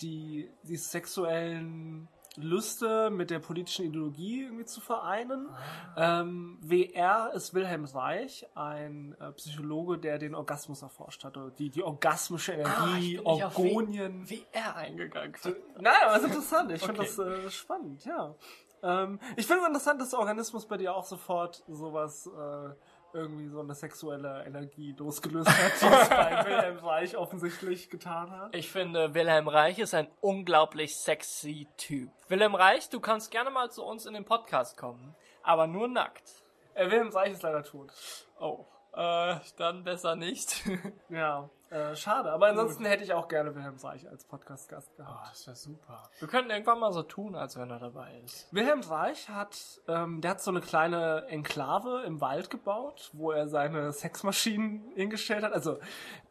die, 0.00 0.50
die 0.62 0.76
sexuellen 0.76 2.08
Lüste 2.36 3.10
mit 3.10 3.30
der 3.30 3.38
politischen 3.40 3.84
Ideologie 3.86 4.44
irgendwie 4.44 4.64
zu 4.64 4.80
vereinen. 4.80 5.48
Ähm, 5.96 6.58
WR 6.62 7.30
ist 7.34 7.52
Wilhelm 7.54 7.84
Reich, 7.84 8.46
ein 8.54 9.14
äh, 9.20 9.32
Psychologe, 9.32 9.98
der 9.98 10.18
den 10.18 10.34
Orgasmus 10.34 10.82
erforscht 10.82 11.24
hat. 11.24 11.36
Oder 11.36 11.50
die, 11.50 11.68
die 11.70 11.82
orgasmische 11.82 12.52
Ah, 12.64 12.86
Energie, 12.88 13.18
auf 13.22 13.58
Orgonien. 13.58 14.26
VR 14.26 14.76
eingegangen. 14.76 15.34
Nein, 15.78 15.92
aber 16.04 16.16
es 16.16 16.22
ist 16.22 16.28
interessant. 16.28 16.72
Ich 16.72 16.82
finde 16.82 17.02
Okay. 17.02 17.10
das 17.16 17.18
äh, 17.18 17.50
spannend, 17.50 18.04
ja. 18.04 18.34
Ähm, 18.82 19.20
ich 19.36 19.46
finde 19.46 19.62
es 19.62 19.68
interessant, 19.68 20.00
dass 20.00 20.10
der 20.10 20.18
Organismus 20.18 20.66
bei 20.66 20.76
dir 20.76 20.94
auch 20.96 21.04
sofort 21.04 21.62
sowas, 21.68 22.26
äh, 22.26 22.70
irgendwie 23.14 23.48
so 23.48 23.60
eine 23.60 23.74
sexuelle 23.74 24.44
Energie 24.44 24.94
losgelöst 24.98 25.48
hat, 25.48 25.72
die 25.80 25.86
es 25.86 26.08
bei 26.08 26.44
Wilhelm 26.46 26.78
Reich 26.78 27.16
offensichtlich 27.16 27.90
getan 27.90 28.30
hat. 28.30 28.54
Ich 28.54 28.70
finde, 28.70 29.14
Wilhelm 29.14 29.48
Reich 29.48 29.78
ist 29.78 29.94
ein 29.94 30.08
unglaublich 30.20 30.96
sexy 30.96 31.68
Typ. 31.76 32.10
Wilhelm 32.28 32.54
Reich, 32.54 32.88
du 32.88 33.00
kannst 33.00 33.30
gerne 33.30 33.50
mal 33.50 33.70
zu 33.70 33.84
uns 33.84 34.06
in 34.06 34.14
den 34.14 34.24
Podcast 34.24 34.76
kommen, 34.76 35.14
aber 35.42 35.66
nur 35.66 35.88
nackt. 35.88 36.42
Äh, 36.74 36.86
Wilhelm 36.86 37.08
Reich 37.08 37.32
ist 37.32 37.42
leider 37.42 37.62
tot. 37.62 37.92
Oh, 38.40 38.64
äh, 38.94 39.36
dann 39.56 39.84
besser 39.84 40.16
nicht. 40.16 40.62
Ja, 41.08 41.50
äh, 41.70 41.94
schade. 41.96 42.32
Aber 42.32 42.46
ansonsten 42.48 42.84
hätte 42.86 43.04
ich 43.04 43.12
auch 43.12 43.28
gerne 43.28 43.54
Wilhelm 43.54 43.76
Reich 43.82 44.08
als 44.08 44.24
Podcast-Gast 44.24 44.90
Oh, 44.94 44.96
gehabt. 45.02 45.30
das 45.30 45.46
wäre 45.46 45.56
super. 45.56 46.02
Wir 46.18 46.28
könnten 46.28 46.50
irgendwann 46.50 46.78
mal 46.80 46.92
so 46.92 47.02
tun, 47.02 47.34
als 47.34 47.56
wenn 47.58 47.70
er 47.70 47.78
dabei 47.78 48.20
ist. 48.24 48.48
Wilhelm 48.52 48.80
Reich 48.80 49.28
hat, 49.28 49.56
ähm, 49.88 50.20
der 50.20 50.32
hat 50.32 50.42
so 50.42 50.50
eine 50.50 50.60
kleine 50.60 51.26
Enklave 51.28 52.02
im 52.06 52.20
Wald 52.20 52.48
gebaut, 52.50 53.10
wo 53.12 53.30
er 53.30 53.48
seine 53.48 53.92
Sexmaschinen 53.92 54.92
hingestellt 54.94 55.44
hat. 55.44 55.52
Also 55.52 55.78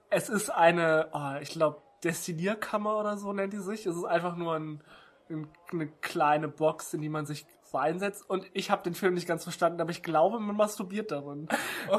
es 0.10 0.30
ist 0.30 0.50
eine, 0.50 1.10
oh, 1.14 1.40
ich 1.42 1.50
glaube, 1.50 1.82
Destillierkammer 2.04 2.98
oder 2.98 3.18
so 3.18 3.32
nennt 3.34 3.54
die 3.54 3.60
sich. 3.60 3.86
Es 3.86 3.96
ist 3.96 4.06
einfach 4.06 4.36
nur 4.36 4.56
ein, 4.56 4.82
ein, 5.30 5.48
eine 5.72 5.88
kleine 5.88 6.48
Box, 6.48 6.94
in 6.96 7.02
die 7.02 7.10
man 7.10 7.26
sich 7.28 7.46
reinsetzt. 7.74 8.30
Und 8.30 8.46
ich 8.54 8.72
habe 8.72 8.84
den 8.84 8.94
Film 8.94 9.14
nicht 9.14 9.28
ganz 9.28 9.44
verstanden, 9.44 9.82
aber 9.82 9.92
ich 9.92 10.04
glaube, 10.04 10.40
man 10.40 10.56
masturbiert 10.56 11.12
darin. 11.12 11.48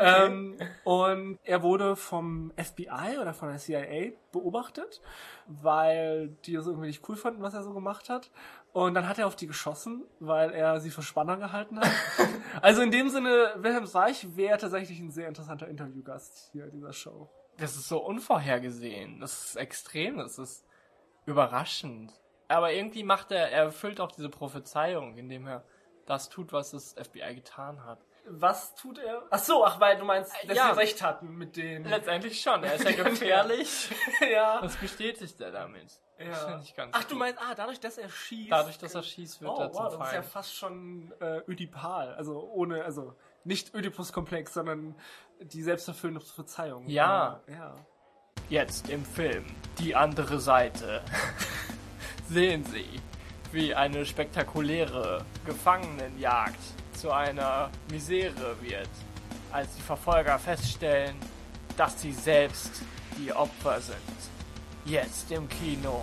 Ähm, 0.00 0.56
und 0.85 1.38
er 1.44 1.62
wurde 1.62 1.96
vom 1.96 2.52
FBI 2.56 3.18
oder 3.20 3.35
von 3.35 3.48
der 3.48 3.58
CIA 3.58 4.12
beobachtet, 4.32 5.00
weil 5.46 6.28
die 6.44 6.54
das 6.54 6.66
irgendwie 6.66 6.87
nicht 6.87 7.08
cool 7.08 7.16
fanden, 7.16 7.42
was 7.42 7.54
er 7.54 7.62
so 7.62 7.72
gemacht 7.72 8.08
hat. 8.08 8.30
Und 8.72 8.94
dann 8.94 9.06
hat 9.08 9.18
er 9.18 9.26
auf 9.26 9.37
die 9.37 9.46
geschossen, 9.46 10.04
weil 10.18 10.50
er 10.50 10.80
sie 10.80 10.90
für 10.90 11.02
Spanner 11.02 11.37
gehalten 11.37 11.78
hat. 11.78 11.90
also 12.62 12.80
in 12.80 12.90
dem 12.90 13.11
Sinne, 13.11 13.54
Wilhelm 13.56 13.85
Reich 13.85 14.35
wäre 14.37 14.58
tatsächlich 14.58 14.98
ein 14.98 15.11
sehr 15.11 15.28
interessanter 15.28 15.68
Interviewgast 15.68 16.50
hier 16.52 16.64
in 16.64 16.72
dieser 16.72 16.92
Show. 16.92 17.28
Das 17.58 17.76
ist 17.76 17.88
so 17.88 18.02
unvorhergesehen. 18.02 19.20
Das 19.20 19.44
ist 19.44 19.56
extrem. 19.56 20.16
Das 20.16 20.38
ist 20.38 20.64
überraschend. 21.26 22.12
Aber 22.52 22.72
irgendwie 22.72 23.02
macht 23.04 23.30
er, 23.32 23.50
er 23.50 23.64
erfüllt 23.64 24.00
auch 24.00 24.12
diese 24.12 24.28
Prophezeiung, 24.28 25.16
indem 25.16 25.46
er 25.46 25.64
das 26.06 26.28
tut, 26.28 26.52
was 26.52 26.72
das 26.72 26.94
FBI 27.00 27.34
getan 27.36 27.84
hat. 27.84 28.04
Was 28.26 28.74
tut 28.76 28.98
er? 28.98 29.22
Ach 29.30 29.38
so, 29.38 29.64
ach, 29.64 29.80
weil 29.80 29.96
du 29.98 30.04
meinst, 30.04 30.32
dass 30.46 30.56
Ja. 30.56 30.68
wir 30.68 30.76
recht 30.76 31.02
hatten 31.02 31.34
mit 31.36 31.56
den... 31.56 31.84
Letztendlich 31.84 32.40
schon. 32.40 32.62
Er 32.62 32.74
ist 32.74 32.84
ja 32.84 32.92
gefährlich. 33.04 33.88
ja. 34.32 34.60
Das 34.60 34.76
bestätigt 34.76 35.40
er 35.40 35.50
damit. 35.50 36.00
Ja. 36.18 36.60
Ach, 36.92 37.02
du 37.04 37.10
gut. 37.10 37.18
meinst, 37.18 37.40
ah, 37.40 37.54
dadurch, 37.56 37.80
dass 37.80 37.98
er 37.98 38.08
schießt... 38.08 38.52
Dadurch, 38.52 38.78
dass 38.78 38.94
er 38.94 39.02
schießt, 39.02 39.40
wird 39.40 39.50
Oh, 39.50 39.60
er 39.60 39.72
zum 39.72 39.84
wow, 39.84 39.96
das 39.98 40.06
ist 40.08 40.14
ja 40.14 40.22
Feind. 40.22 40.32
fast 40.32 40.54
schon 40.54 41.12
äh, 41.20 41.40
Ödipal. 41.48 42.14
Also 42.14 42.40
ohne, 42.52 42.84
also 42.84 43.14
nicht 43.42 43.74
Ödipus-Komplex, 43.74 44.54
sondern 44.54 44.94
die 45.40 45.62
selbsterfüllende 45.62 46.20
Verzeihung. 46.24 46.86
Ja. 46.88 47.40
Ja. 47.48 47.74
Jetzt 48.48 48.88
im 48.88 49.04
Film 49.04 49.46
Die 49.80 49.96
andere 49.96 50.38
Seite 50.38 51.02
sehen 52.28 52.64
Sie, 52.64 53.00
wie 53.52 53.74
eine 53.74 54.06
spektakuläre 54.06 55.24
Gefangenenjagd 55.44 56.61
zu 56.94 57.11
einer 57.12 57.70
Misere 57.90 58.56
wird, 58.61 58.88
als 59.50 59.74
die 59.74 59.82
Verfolger 59.82 60.38
feststellen, 60.38 61.16
dass 61.76 62.00
sie 62.00 62.12
selbst 62.12 62.82
die 63.18 63.32
Opfer 63.32 63.80
sind. 63.80 63.96
Jetzt 64.85 65.30
im 65.30 65.48
Kino. 65.48 66.02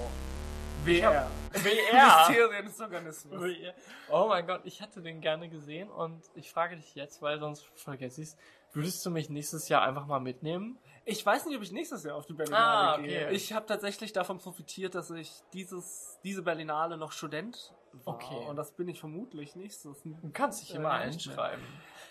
WR. 0.86 1.30
WR. 1.52 2.30
Mysterien 2.30 2.66
des 2.66 2.80
Organismus. 2.80 3.42
Oh 4.10 4.28
mein 4.30 4.48
Gott, 4.48 4.62
ich 4.64 4.82
hätte 4.82 5.02
den 5.02 5.20
gerne 5.20 5.50
gesehen 5.50 5.90
und 5.90 6.22
ich 6.36 6.52
frage 6.52 6.78
dich 6.78 6.96
jetzt, 6.96 7.22
weil 7.22 7.40
sonst 7.40 7.66
vergesse 7.76 8.22
ich 8.22 8.30
Würdest 8.72 9.04
du 9.04 9.10
mich 9.10 9.30
nächstes 9.30 9.68
Jahr 9.68 9.82
einfach 9.82 10.06
mal 10.06 10.20
mitnehmen? 10.20 10.78
Ich 11.06 11.26
weiß 11.26 11.46
nicht, 11.46 11.56
ob 11.58 11.64
ich 11.64 11.72
nächstes 11.72 12.04
Jahr 12.04 12.16
auf 12.16 12.26
die 12.26 12.34
Berlinale 12.34 12.66
Ah, 12.66 12.94
okay. 12.96 13.08
gehe. 13.08 13.32
Ich 13.32 13.54
habe 13.54 13.66
tatsächlich 13.66 14.14
davon 14.14 14.38
profitiert, 14.38 14.96
dass 14.96 15.10
ich 15.12 15.32
dieses, 15.54 16.20
diese 16.24 16.42
Berlinale 16.44 16.98
noch 16.98 17.12
Student 17.12 17.74
war. 18.06 18.16
Okay. 18.16 18.46
Und 18.48 18.56
das 18.56 18.72
bin 18.72 18.88
ich 18.88 19.00
vermutlich 19.00 19.56
nächstes. 19.56 20.02
Du 20.04 20.16
kannst 20.34 20.62
dich 20.62 20.74
Äh, 20.74 20.78
immer 20.78 20.90
mehr. 20.90 21.00
einschreiben. 21.00 21.64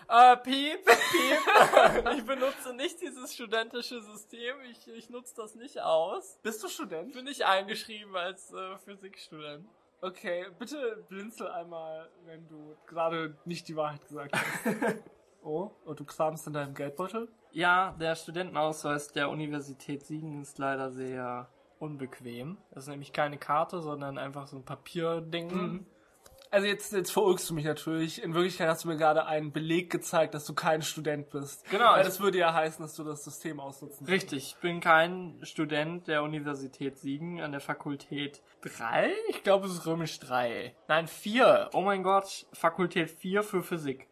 Äh, 0.09 0.37
piep, 0.39 0.85
piep. 0.85 2.15
ich 2.17 2.25
benutze 2.25 2.73
nicht 2.75 3.01
dieses 3.01 3.35
studentische 3.35 4.01
System. 4.03 4.57
Ich, 4.71 4.89
ich 4.89 5.11
nutze 5.11 5.35
das 5.37 5.55
nicht 5.55 5.81
aus. 5.81 6.39
Bist 6.43 6.63
du 6.63 6.69
Student? 6.69 7.09
Ich 7.11 7.15
bin 7.15 7.25
nicht 7.27 7.45
eingeschrieben 7.45 8.17
als 8.17 8.53
äh, 8.53 8.79
Physikstudent. 8.79 9.69
Okay, 10.01 10.47
bitte 10.59 11.05
blinzel 11.09 11.49
einmal, 11.49 12.09
wenn 12.25 12.49
du 12.49 12.77
gerade 12.87 13.37
nicht 13.45 13.67
die 13.69 13.77
Wahrheit 13.77 14.07
gesagt 14.07 14.33
hast. 14.35 14.97
oh, 15.43 15.73
und 15.85 16.01
du 16.01 16.05
kramst 16.05 16.47
in 16.47 16.53
deinem 16.53 16.73
Geldbeutel? 16.75 17.29
Ja, 17.59 17.97
der 17.99 18.15
Studentenausweis 18.15 19.09
der 19.09 19.31
Universität 19.31 20.07
Siegen 20.07 20.43
ist 20.43 20.59
leider 20.59 20.93
sehr 20.93 21.49
unbequem. 21.81 22.57
Das 22.71 22.85
ist 22.85 22.89
nämlich 22.89 23.13
keine 23.13 23.37
Karte, 23.37 23.83
sondern 23.83 24.17
einfach 24.17 24.47
so 24.47 24.59
ein 24.59 24.65
Papierding. 24.65 25.53
Mhm. 25.53 25.87
Also 26.53 26.69
jetzt, 26.69 26.93
jetzt 26.93 27.11
verurkst 27.11 27.51
du 27.51 27.55
mich 27.55 27.65
natürlich. 27.65 28.23
In 28.23 28.33
Wirklichkeit 28.33 28.69
hast 28.69 28.85
du 28.85 28.89
mir 28.89 28.97
gerade 28.97 29.27
einen 29.27 29.51
Beleg 29.51 29.91
gezeigt, 29.91 30.35
dass 30.35 30.45
du 30.47 30.55
kein 30.55 30.83
Student 30.83 31.31
bist. 31.31 31.69
Genau, 31.69 31.91
Weil 31.91 32.05
das 32.05 32.21
würde 32.21 32.39
ja 32.39 32.55
heißen, 32.55 32.81
dass 32.81 32.95
du 32.95 33.03
das 33.03 33.25
System 33.25 33.59
ausnutzen. 33.59 34.07
Richtig, 34.07 34.55
ich 34.55 34.57
bin 34.61 34.79
kein 34.79 35.41
Student 35.43 36.07
der 36.07 36.23
Universität 36.23 36.97
Siegen 36.97 37.41
an 37.41 37.51
der 37.51 37.61
Fakultät 37.61 38.41
3. 38.61 39.11
Ich 39.31 39.43
glaube, 39.43 39.67
es 39.67 39.73
ist 39.73 39.85
römisch 39.85 40.21
3. 40.21 40.77
Nein, 40.87 41.09
4. 41.09 41.71
Oh 41.73 41.81
mein 41.81 42.05
Gott, 42.05 42.47
Fakultät 42.53 43.11
4 43.11 43.43
für 43.43 43.65
Physik. 43.65 44.08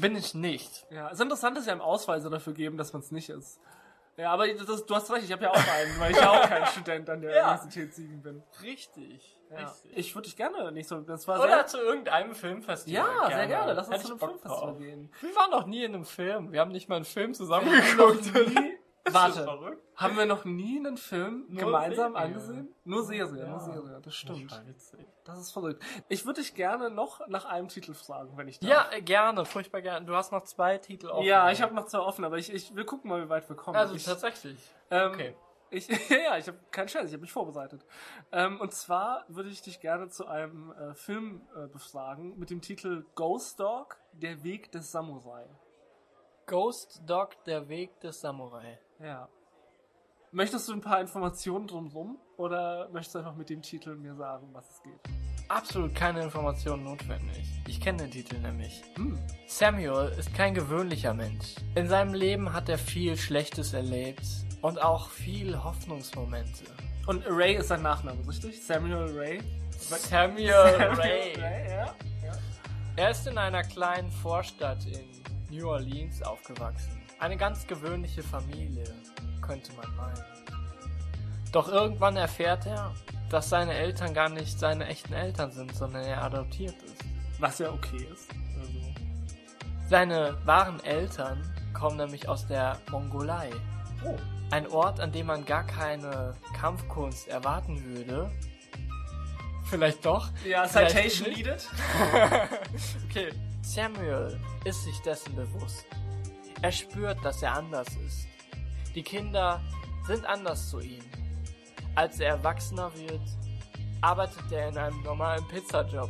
Bin 0.00 0.16
ich 0.16 0.34
nicht. 0.34 0.86
Ja, 0.90 1.06
es 1.08 1.14
ist 1.14 1.20
interessant, 1.20 1.56
dass 1.56 1.64
sie 1.64 1.70
einem 1.70 1.80
Ausweise 1.80 2.28
dafür 2.30 2.52
geben, 2.52 2.76
dass 2.76 2.92
man 2.92 3.00
es 3.02 3.10
nicht 3.12 3.28
ist. 3.28 3.60
Ja, 4.16 4.30
aber 4.32 4.46
das, 4.52 4.86
du 4.86 4.94
hast 4.94 5.10
recht, 5.10 5.24
ich 5.24 5.32
habe 5.32 5.42
ja 5.44 5.50
auch 5.50 5.56
einen, 5.56 5.98
weil 6.00 6.12
ich 6.12 6.16
ja 6.18 6.30
auch 6.30 6.48
kein 6.48 6.66
Student 6.72 7.10
an 7.10 7.20
der 7.20 7.34
Ja. 7.36 7.50
Universität 7.52 7.94
Siegen 7.94 8.22
bin. 8.22 8.42
Richtig. 8.62 9.36
Ja. 9.50 9.56
richtig. 9.58 9.96
Ich 9.96 10.14
würde 10.14 10.26
dich 10.26 10.36
gerne 10.36 10.70
nicht 10.72 10.88
so. 10.88 11.00
Das 11.00 11.26
war 11.28 11.40
Oder 11.40 11.48
sehr, 11.48 11.66
zu 11.66 11.78
irgendeinem 11.78 12.34
Filmfestival. 12.34 13.04
ja, 13.04 13.26
sehr 13.28 13.46
gerne. 13.48 13.72
Lass 13.72 13.88
uns 13.88 13.96
Hätte 13.96 14.06
zu 14.06 14.12
einem 14.12 14.18
Filmfestival 14.20 14.74
gehen. 14.76 15.12
Wir 15.20 15.34
waren 15.36 15.50
noch 15.50 15.66
nie 15.66 15.82
in 15.84 15.94
einem 15.94 16.04
Film. 16.04 16.52
Wir 16.52 16.60
haben 16.60 16.70
nicht 16.72 16.88
mal 16.88 16.96
einen 16.96 17.04
Film 17.04 17.34
zusammen 17.34 17.66
Wir 17.72 17.82
haben 17.82 17.96
noch 17.96 18.14
nie- 18.60 18.73
Warte, 19.10 19.46
haben 19.96 20.16
wir 20.16 20.24
noch 20.26 20.44
nie 20.44 20.78
einen 20.78 20.96
Film 20.96 21.44
Nur 21.48 21.64
gemeinsam 21.64 22.12
Serie. 22.12 22.26
angesehen? 22.26 22.74
Nur 22.84 23.02
Serie, 23.04 23.38
Ja. 23.42 23.48
nur 23.48 23.60
Serie, 23.60 24.00
das 24.02 24.14
stimmt. 24.14 24.62
Das 25.24 25.38
ist 25.38 25.52
verrückt. 25.52 25.82
Ich 26.08 26.24
würde 26.24 26.40
dich 26.40 26.54
gerne 26.54 26.90
noch 26.90 27.26
nach 27.28 27.44
einem 27.44 27.68
Titel 27.68 27.92
fragen, 27.94 28.36
wenn 28.36 28.48
ich 28.48 28.58
darf. 28.60 28.70
Ja, 28.70 28.90
äh, 28.92 29.02
gerne, 29.02 29.44
furchtbar 29.44 29.82
gerne. 29.82 30.06
Du 30.06 30.14
hast 30.14 30.32
noch 30.32 30.44
zwei 30.44 30.78
Titel 30.78 31.08
offen. 31.08 31.26
Ja, 31.26 31.50
ich 31.50 31.60
habe 31.60 31.74
noch 31.74 31.86
zwei 31.86 31.98
offen, 31.98 32.24
aber 32.24 32.38
ich, 32.38 32.52
ich 32.52 32.74
will 32.74 32.84
gucken 32.84 33.10
mal, 33.10 33.22
wie 33.24 33.28
weit 33.28 33.48
wir 33.48 33.56
kommen. 33.56 33.76
Also 33.76 33.94
ich, 33.94 34.04
tatsächlich. 34.04 34.58
ähm, 34.90 35.12
okay. 35.12 35.34
Ich, 35.70 35.88
ja, 36.10 36.38
ich 36.38 36.46
habe 36.46 36.58
keinen 36.70 36.88
Scheiß, 36.88 37.06
ich 37.06 37.12
habe 37.12 37.22
mich 37.22 37.32
vorbereitet. 37.32 37.84
Ähm, 38.32 38.60
und 38.60 38.72
zwar 38.72 39.24
würde 39.28 39.48
ich 39.48 39.60
dich 39.60 39.80
gerne 39.80 40.08
zu 40.08 40.26
einem 40.26 40.72
äh, 40.72 40.94
Film 40.94 41.42
äh, 41.56 41.66
befragen 41.66 42.38
mit 42.38 42.50
dem 42.50 42.60
Titel 42.62 43.04
Ghost 43.14 43.60
Dog, 43.60 43.98
der 44.12 44.42
Weg 44.44 44.70
des 44.72 44.92
Samurai. 44.92 45.46
Ghost 46.46 47.02
Dog, 47.06 47.42
der 47.44 47.68
Weg 47.68 47.98
des 48.00 48.20
Samurai. 48.20 48.78
Ja. 49.02 49.28
Möchtest 50.32 50.68
du 50.68 50.72
ein 50.72 50.80
paar 50.80 51.00
Informationen 51.00 51.66
drumherum 51.66 52.18
oder 52.36 52.88
möchtest 52.92 53.14
du 53.14 53.18
einfach 53.20 53.36
mit 53.36 53.50
dem 53.50 53.62
Titel 53.62 53.94
mir 53.94 54.14
sagen, 54.16 54.48
was 54.52 54.68
es 54.68 54.82
geht? 54.82 55.00
Absolut 55.48 55.94
keine 55.94 56.22
Informationen 56.22 56.84
notwendig. 56.84 57.44
Ich 57.68 57.80
kenne 57.80 57.98
den 57.98 58.10
Titel 58.10 58.38
nämlich. 58.38 58.82
Hm. 58.96 59.18
Samuel 59.46 60.12
ist 60.18 60.34
kein 60.34 60.54
gewöhnlicher 60.54 61.14
Mensch. 61.14 61.54
In 61.74 61.88
seinem 61.88 62.14
Leben 62.14 62.52
hat 62.52 62.68
er 62.68 62.78
viel 62.78 63.16
Schlechtes 63.16 63.74
erlebt 63.74 64.26
und 64.62 64.82
auch 64.82 65.10
viel 65.10 65.62
Hoffnungsmomente. 65.62 66.64
Und 67.06 67.24
Ray 67.28 67.56
ist 67.56 67.68
sein 67.68 67.82
Nachname, 67.82 68.26
richtig? 68.26 68.64
Samuel 68.64 69.16
Ray? 69.16 69.40
Samuel 69.78 70.50
Ray. 70.50 71.34
Ray, 71.36 71.68
ja. 71.68 71.94
ja. 72.24 72.32
Er 72.96 73.10
ist 73.10 73.26
in 73.26 73.36
einer 73.36 73.62
kleinen 73.62 74.10
Vorstadt 74.10 74.86
in 74.86 75.04
New 75.50 75.68
Orleans 75.68 76.22
aufgewachsen. 76.22 77.03
Eine 77.24 77.38
ganz 77.38 77.66
gewöhnliche 77.66 78.22
Familie, 78.22 78.84
könnte 79.40 79.72
man 79.72 79.96
meinen. 79.96 80.22
Doch 81.52 81.68
irgendwann 81.68 82.18
erfährt 82.18 82.66
er, 82.66 82.92
dass 83.30 83.48
seine 83.48 83.72
Eltern 83.72 84.12
gar 84.12 84.28
nicht 84.28 84.58
seine 84.58 84.86
echten 84.88 85.14
Eltern 85.14 85.50
sind, 85.50 85.74
sondern 85.74 86.04
er 86.04 86.22
adoptiert 86.22 86.74
ist. 86.82 87.02
Was 87.38 87.60
ja 87.60 87.72
okay 87.72 88.06
ist. 88.12 88.28
Also. 88.60 88.78
Seine 89.88 90.36
wahren 90.44 90.84
Eltern 90.84 91.50
kommen 91.72 91.96
nämlich 91.96 92.28
aus 92.28 92.46
der 92.46 92.78
Mongolei. 92.90 93.48
Oh. 94.04 94.18
Ein 94.50 94.66
Ort, 94.66 95.00
an 95.00 95.10
dem 95.10 95.24
man 95.24 95.46
gar 95.46 95.64
keine 95.66 96.34
Kampfkunst 96.54 97.28
erwarten 97.28 97.82
würde. 97.86 98.30
Vielleicht 99.70 100.04
doch. 100.04 100.28
Ja, 100.44 100.68
Vielleicht 100.68 100.90
Citation 100.90 101.32
needed. 101.32 101.66
Okay. 103.08 103.32
Samuel 103.62 104.38
ist 104.66 104.84
sich 104.84 105.00
dessen 105.00 105.34
bewusst. 105.34 105.86
Er 106.64 106.72
spürt, 106.72 107.22
dass 107.22 107.42
er 107.42 107.52
anders 107.52 107.88
ist. 108.06 108.26
Die 108.94 109.02
Kinder 109.02 109.60
sind 110.06 110.24
anders 110.24 110.70
zu 110.70 110.80
ihm. 110.80 111.04
Als 111.94 112.20
er 112.20 112.28
erwachsener 112.28 112.90
wird, 112.96 113.20
arbeitet 114.00 114.50
er 114.50 114.70
in 114.70 114.78
einem 114.78 115.02
normalen 115.02 115.46
Pizzajob, 115.48 116.08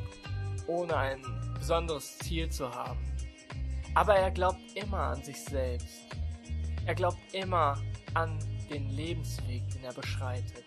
ohne 0.69 0.97
ein 0.97 1.21
besonderes 1.59 2.17
Ziel 2.21 2.49
zu 2.51 2.71
haben. 2.71 3.01
Aber 3.97 4.15
er 4.15 4.31
glaubt 4.31 4.61
immer 4.77 5.01
an 5.01 5.25
sich 5.25 5.43
selbst. 5.43 6.05
Er 6.87 6.95
glaubt 6.95 7.19
immer 7.33 7.77
an 8.15 8.39
den 8.71 8.91
Lebensweg, 8.91 9.69
den 9.71 9.83
er 9.83 9.93
beschreitet. 9.93 10.65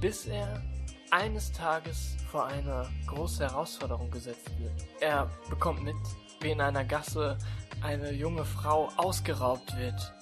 Bis 0.00 0.26
er 0.26 0.62
eines 1.10 1.50
Tages 1.50 2.16
vor 2.30 2.46
eine 2.46 2.88
große 3.08 3.42
Herausforderung 3.42 4.08
gesetzt 4.12 4.56
wird. 4.60 4.86
Er 5.00 5.28
bekommt 5.48 5.82
mit, 5.82 5.96
wie 6.40 6.52
in 6.52 6.60
einer 6.60 6.84
Gasse 6.84 7.36
eine 7.82 8.12
junge 8.12 8.44
Frau 8.44 8.88
ausgeraubt 8.96 9.76
wird. 9.76 10.12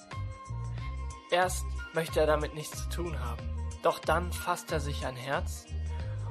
Erst 1.31 1.65
möchte 1.93 2.19
er 2.19 2.27
damit 2.27 2.55
nichts 2.55 2.83
zu 2.83 2.89
tun 2.89 3.19
haben. 3.19 3.49
Doch 3.83 3.99
dann 3.99 4.31
fasst 4.31 4.71
er 4.71 4.79
sich 4.79 5.05
ein 5.05 5.15
Herz 5.15 5.65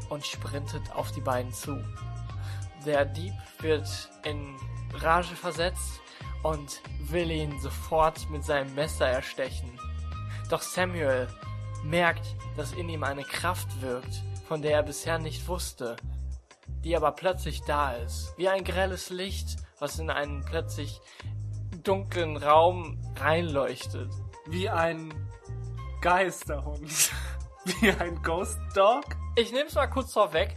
und 0.09 0.27
sprintet 0.27 0.93
auf 0.93 1.13
die 1.13 1.21
beiden 1.21 1.53
zu. 1.53 1.83
Der 2.85 3.05
Dieb 3.05 3.35
wird 3.61 3.89
in 4.25 4.57
Rage 4.95 5.35
versetzt 5.35 6.01
und 6.43 6.81
will 7.01 7.31
ihn 7.31 7.59
sofort 7.61 8.29
mit 8.31 8.45
seinem 8.45 8.75
Messer 8.75 9.09
erstechen. 9.09 9.79
Doch 10.51 10.63
Samuel 10.63 11.29
merkt, 11.85 12.27
dass 12.57 12.73
in 12.73 12.89
ihm 12.89 13.05
eine 13.05 13.25
Kraft 13.25 13.81
wirkt, 13.83 14.23
von 14.47 14.63
der 14.63 14.73
er 14.73 14.83
bisher 14.83 15.19
nicht 15.19 15.47
wusste, 15.47 15.97
die 16.85 16.97
aber 16.97 17.13
plötzlich 17.13 17.63
da 17.63 17.93
ist, 17.93 18.33
wie 18.37 18.49
ein 18.49 18.65
grelles 18.65 19.11
Licht, 19.11 19.57
was 19.81 19.99
in 19.99 20.11
einen 20.11 20.45
plötzlich 20.45 21.01
dunklen 21.83 22.37
Raum 22.37 22.99
reinleuchtet. 23.17 24.11
Wie 24.47 24.69
ein 24.69 25.13
Geisterhund. 26.01 27.11
Wie 27.81 27.91
ein 27.91 28.23
Ghost 28.23 28.59
Dog. 28.75 29.05
Ich 29.37 29.53
nehme 29.53 29.67
es 29.67 29.75
mal 29.75 29.89
kurz 29.89 30.13
vorweg. 30.13 30.57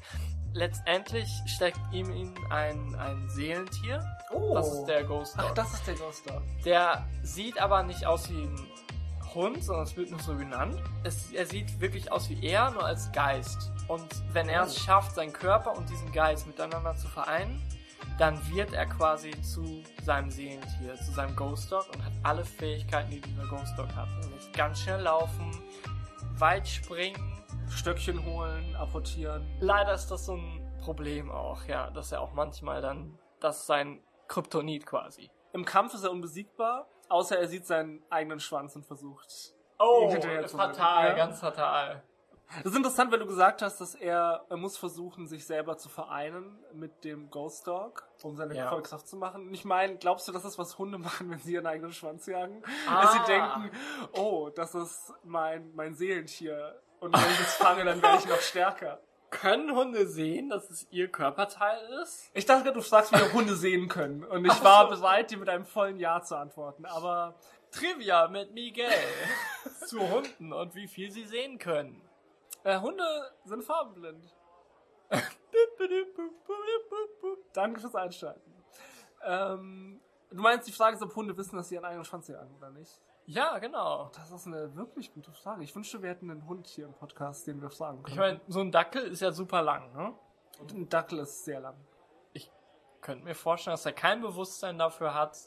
Letztendlich 0.54 1.28
steckt 1.46 1.80
ihm 1.92 2.10
in 2.12 2.34
ein, 2.50 2.96
ein 2.96 3.30
Seelentier. 3.30 4.04
Oh. 4.34 4.54
Das 4.54 4.72
ist 4.72 4.86
der 4.86 5.04
Ghost 5.04 5.38
Dog. 5.38 5.46
Ach, 5.50 5.54
das 5.54 5.74
ist 5.74 5.88
der 5.88 5.96
Ghost 5.96 6.30
Dog. 6.30 6.42
Der 6.66 7.06
sieht 7.24 7.60
aber 7.60 7.84
nicht 7.84 8.06
aus 8.06 8.30
wie 8.30 8.44
ein 8.44 8.68
Hund, 9.34 9.64
sondern 9.64 9.86
es 9.86 9.96
wird 9.96 10.12
nur 10.12 10.20
so 10.20 10.36
genannt. 10.36 10.82
Es, 11.04 11.32
er 11.32 11.46
sieht 11.46 11.80
wirklich 11.80 12.12
aus 12.12 12.30
wie 12.30 12.46
er, 12.46 12.70
nur 12.72 12.86
als 12.86 13.12
Geist. 13.12 13.72
Und 13.88 14.08
wenn 14.34 14.48
er 14.50 14.64
es 14.64 14.76
Oh. 14.76 14.80
schafft, 14.80 15.16
seinen 15.16 15.34
Körper 15.34 15.76
und 15.76 15.90
diesen 15.90 16.12
Geist 16.12 16.48
miteinander 16.48 16.96
zu 16.96 17.08
vereinen, 17.08 17.62
dann 18.18 18.40
wird 18.50 18.74
er 18.74 18.86
quasi 18.86 19.32
zu 19.42 19.84
seinem 20.04 20.30
Seelentier, 20.30 20.96
zu 20.96 21.12
seinem 21.12 21.36
Ghost 21.36 21.72
Dog 21.72 21.88
und 21.94 22.04
hat 22.04 22.14
alle 22.24 22.46
Fähigkeiten, 22.46 23.12
die 23.12 23.22
dieser 23.22 23.48
Ghost 23.48 23.78
Dog 23.78 23.94
hat. 23.96 24.08
Nämlich 24.22 24.52
ganz 24.54 24.82
schnell 24.82 25.02
laufen, 25.02 25.52
weit 26.38 26.68
springen. 26.68 27.18
Stöckchen 27.70 28.26
holen, 28.26 28.76
apportieren. 28.76 29.48
Leider 29.60 29.94
ist 29.94 30.08
das 30.12 30.26
so 30.26 30.36
ein 30.36 30.62
Problem 30.82 31.32
auch, 31.32 31.64
ja, 31.66 31.90
dass 31.90 32.12
er 32.12 32.22
auch 32.22 32.34
manchmal 32.34 32.82
dann, 32.82 33.18
das 33.40 33.60
ist 33.60 33.68
sein 33.68 34.04
Kryptonit 34.28 34.86
quasi. 34.86 35.30
Im 35.54 35.66
Kampf 35.66 35.94
ist 35.94 36.04
er 36.04 36.12
unbesiegbar, 36.12 36.88
außer 37.10 37.38
er 37.38 37.48
sieht 37.48 37.66
seinen 37.66 38.04
eigenen 38.10 38.40
Schwanz 38.40 38.76
und 38.76 38.86
versucht. 38.86 39.54
Oh, 39.80 40.10
fatal. 40.10 41.08
Ja. 41.08 41.14
ganz 41.16 41.40
fatal. 41.40 42.04
Das 42.64 42.72
ist 42.72 42.78
interessant, 42.78 43.12
weil 43.12 43.20
du 43.20 43.26
gesagt 43.26 43.62
hast, 43.62 43.80
dass 43.80 43.96
er, 43.96 44.46
er 44.50 44.58
muss 44.58 44.78
versuchen, 44.78 45.28
sich 45.28 45.46
selber 45.46 45.78
zu 45.78 45.90
vereinen 45.90 46.60
mit 46.74 47.04
dem 47.04 47.30
Ghost 47.30 47.66
Dog, 47.68 48.08
um 48.24 48.36
seine 48.36 48.56
Ja. 48.56 48.70
Volkskraft 48.70 49.08
zu 49.08 49.16
machen. 49.18 49.48
Und 49.48 49.54
ich 49.54 49.66
meine, 49.66 49.98
glaubst 49.98 50.28
du, 50.28 50.32
das 50.32 50.46
ist, 50.46 50.58
was 50.58 50.78
Hunde 50.78 50.98
machen, 50.98 51.30
wenn 51.30 51.40
sie 51.40 51.54
ihren 51.54 51.68
eigenen 51.68 51.94
Schwanz 51.94 52.26
jagen? 52.26 52.62
Ah. 52.88 53.02
Dass 53.02 53.14
sie 53.14 53.24
denken, 53.26 53.72
oh, 54.14 54.50
das 54.54 54.76
ist 54.76 55.14
mein, 55.24 55.74
mein 55.76 55.96
Seelentier. 55.96 56.80
Und 57.00 57.14
wenn 57.14 57.32
ich 57.32 57.40
es 57.40 57.56
fange, 57.56 57.86
dann 57.86 58.02
werde 58.02 58.20
ich 58.20 58.30
noch 58.30 58.42
stärker. 58.42 59.00
Können 59.32 59.74
Hunde 59.74 60.08
sehen, 60.08 60.50
dass 60.50 60.70
es 60.70 60.86
ihr 60.92 61.08
Körperteil 61.08 61.80
ist? 62.04 62.30
Ich 62.34 62.46
dachte, 62.46 62.74
du 62.74 62.82
fragst, 62.82 63.14
wie 63.14 63.34
Hunde 63.34 63.56
sehen 63.56 63.88
können. 63.88 64.26
Und 64.26 64.44
ich 64.44 64.62
war 64.64 64.90
bereit, 64.90 65.32
dir 65.32 65.38
mit 65.38 65.48
einem 65.48 65.64
vollen 65.64 65.98
Ja 66.00 66.22
zu 66.22 66.36
antworten. 66.36 66.86
Aber 66.86 67.36
Trivia 67.72 68.28
mit 68.28 68.54
Miguel 68.54 68.92
zu 69.88 70.02
Hunden 70.02 70.52
und 70.52 70.76
wie 70.76 70.88
viel 70.88 71.12
sie 71.12 71.24
sehen 71.24 71.58
können. 71.60 72.02
Äh, 72.64 72.80
Hunde 72.80 73.04
sind 73.46 73.64
farbenblind. 73.64 74.36
Danke 77.54 77.82
fürs 77.82 77.96
Einschalten. 77.96 78.52
Ähm, 79.24 80.02
du 80.30 80.42
meinst, 80.42 80.68
die 80.68 80.72
Frage 80.72 80.96
ist, 80.96 81.04
ob 81.04 81.16
Hunde 81.16 81.36
wissen, 81.38 81.58
dass 81.58 81.70
sie 81.70 81.76
ihren 81.76 81.86
eigenen 81.86 82.06
Schwanz 82.06 82.28
jagen 82.28 82.56
oder 82.56 82.72
nicht? 82.72 83.02
Ja, 83.26 83.60
genau. 83.60 84.10
Das 84.16 84.32
ist 84.32 84.48
eine 84.48 84.76
wirklich 84.76 85.14
gute 85.14 85.32
Frage. 85.32 85.64
Ich 85.64 85.76
wünschte, 85.76 86.02
wir 86.02 86.10
hätten 86.10 86.32
einen 86.32 86.48
Hund 86.48 86.68
hier 86.68 86.86
im 86.86 86.94
Podcast, 86.94 87.46
den 87.48 87.62
wir 87.62 87.70
fragen 87.70 88.04
können. 88.04 88.14
Ich 88.14 88.20
meine, 88.20 88.42
so 88.48 88.62
ein 88.62 88.72
Dackel 88.72 89.04
ist 89.04 89.22
ja 89.22 89.32
super 89.32 89.62
lang, 89.62 89.94
ne? 89.94 90.14
ein 90.70 90.90
Dackel 90.90 91.20
ist 91.20 91.46
sehr 91.46 91.60
lang. 91.60 91.76
Ich 92.34 92.52
könnte 93.02 93.24
mir 93.24 93.36
vorstellen, 93.36 93.74
dass 93.74 93.86
er 93.86 93.94
kein 93.94 94.22
Bewusstsein 94.22 94.78
dafür 94.78 95.14
hat, 95.14 95.38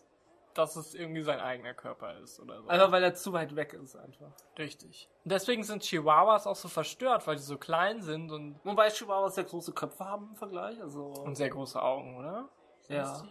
dass 0.55 0.77
es 0.77 0.95
irgendwie 0.95 1.23
sein 1.23 1.41
eigener 1.41 1.75
Körper 1.75 2.19
ist 2.19 2.41
oder 2.41 2.63
so. 2.63 2.69
Einfach 2.69 2.93
weil 2.93 3.03
er 3.03 3.15
zu 3.15 3.33
weit 3.33 3.57
weg 3.57 3.73
ist 3.75 3.97
einfach. 3.97 4.33
Richtig. 4.59 5.09
Und 5.25 5.33
deswegen 5.33 5.63
sind 5.63 5.83
Chihuahuas 5.83 6.47
auch 6.47 6.57
so 6.57 6.69
verstört, 6.69 7.27
weil 7.27 7.37
die 7.37 7.43
so 7.43 7.59
klein 7.59 8.03
sind 8.03 8.31
und, 8.31 8.61
Wobei 8.65 8.89
Chihuahuas 8.89 9.35
sehr 9.35 9.45
große 9.45 9.73
Köpfe 9.73 10.05
haben 10.05 10.29
im 10.31 10.37
Vergleich. 10.37 10.81
Also 10.81 11.05
und 11.05 11.37
sehr 11.37 11.51
große 11.51 11.81
Augen, 11.81 12.17
oder? 12.17 12.49
Ja. 12.89 13.23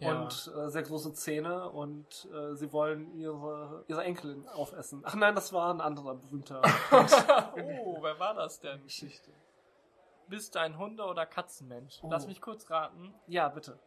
Ja. 0.00 0.20
und 0.22 0.52
äh, 0.56 0.70
sehr 0.70 0.84
große 0.84 1.12
Zähne 1.14 1.70
und 1.70 2.28
äh, 2.32 2.54
sie 2.54 2.72
wollen 2.72 3.12
ihre, 3.16 3.84
ihre 3.88 4.04
Enkelin 4.04 4.46
aufessen. 4.48 5.02
Ach 5.04 5.16
nein, 5.16 5.34
das 5.34 5.52
war 5.52 5.74
ein 5.74 5.80
anderer 5.80 6.14
berühmter 6.14 6.62
oh, 6.92 7.98
wer 8.00 8.18
war 8.20 8.34
das 8.34 8.60
denn? 8.60 8.80
Geschichte. 8.84 9.32
Bist 10.28 10.54
du 10.54 10.60
ein 10.60 10.78
Hunde- 10.78 11.04
oder 11.04 11.26
Katzenmensch? 11.26 11.98
Oh. 12.02 12.08
Lass 12.10 12.28
mich 12.28 12.40
kurz 12.40 12.70
raten. 12.70 13.12
Ja, 13.26 13.48
bitte. 13.48 13.78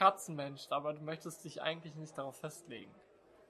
Katzenmensch, 0.00 0.66
aber 0.70 0.94
du 0.94 1.02
möchtest 1.02 1.44
dich 1.44 1.60
eigentlich 1.60 1.94
nicht 1.94 2.16
darauf 2.16 2.36
festlegen. 2.38 2.90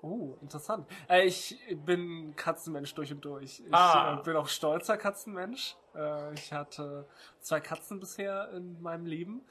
Oh, 0.03 0.36
interessant. 0.42 0.88
Äh, 1.09 1.26
ich 1.26 1.57
bin 1.84 2.34
Katzenmensch 2.34 2.92
durch 2.94 3.12
und 3.12 3.24
durch. 3.24 3.61
Ich 3.64 3.72
Ah. 3.72 4.18
äh, 4.18 4.22
bin 4.24 4.34
auch 4.34 4.48
stolzer 4.48 4.96
Katzenmensch. 4.96 5.76
Äh, 5.94 6.34
ich 6.34 6.53
hatte 6.53 7.07
zwei 7.38 7.61
Katzen 7.61 8.01
bisher 8.01 8.51
in 8.51 8.82
meinem 8.82 9.07
Leben. 9.07 9.42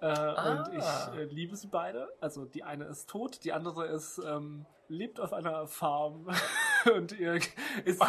Äh, 0.00 0.06
Und 0.08 0.68
ich 0.74 1.18
äh, 1.18 1.24
liebe 1.24 1.56
sie 1.56 1.66
beide. 1.66 2.12
Also 2.20 2.44
die 2.44 2.62
eine 2.62 2.84
ist 2.84 3.08
tot, 3.10 3.42
die 3.42 3.52
andere 3.52 3.86
ist 3.86 4.18
ähm, 4.18 4.66
lebt 4.88 5.18
auf 5.18 5.32
einer 5.32 5.66
Farm 5.66 6.28
und 6.94 7.18
ihr 7.18 7.40
ist 7.84 8.00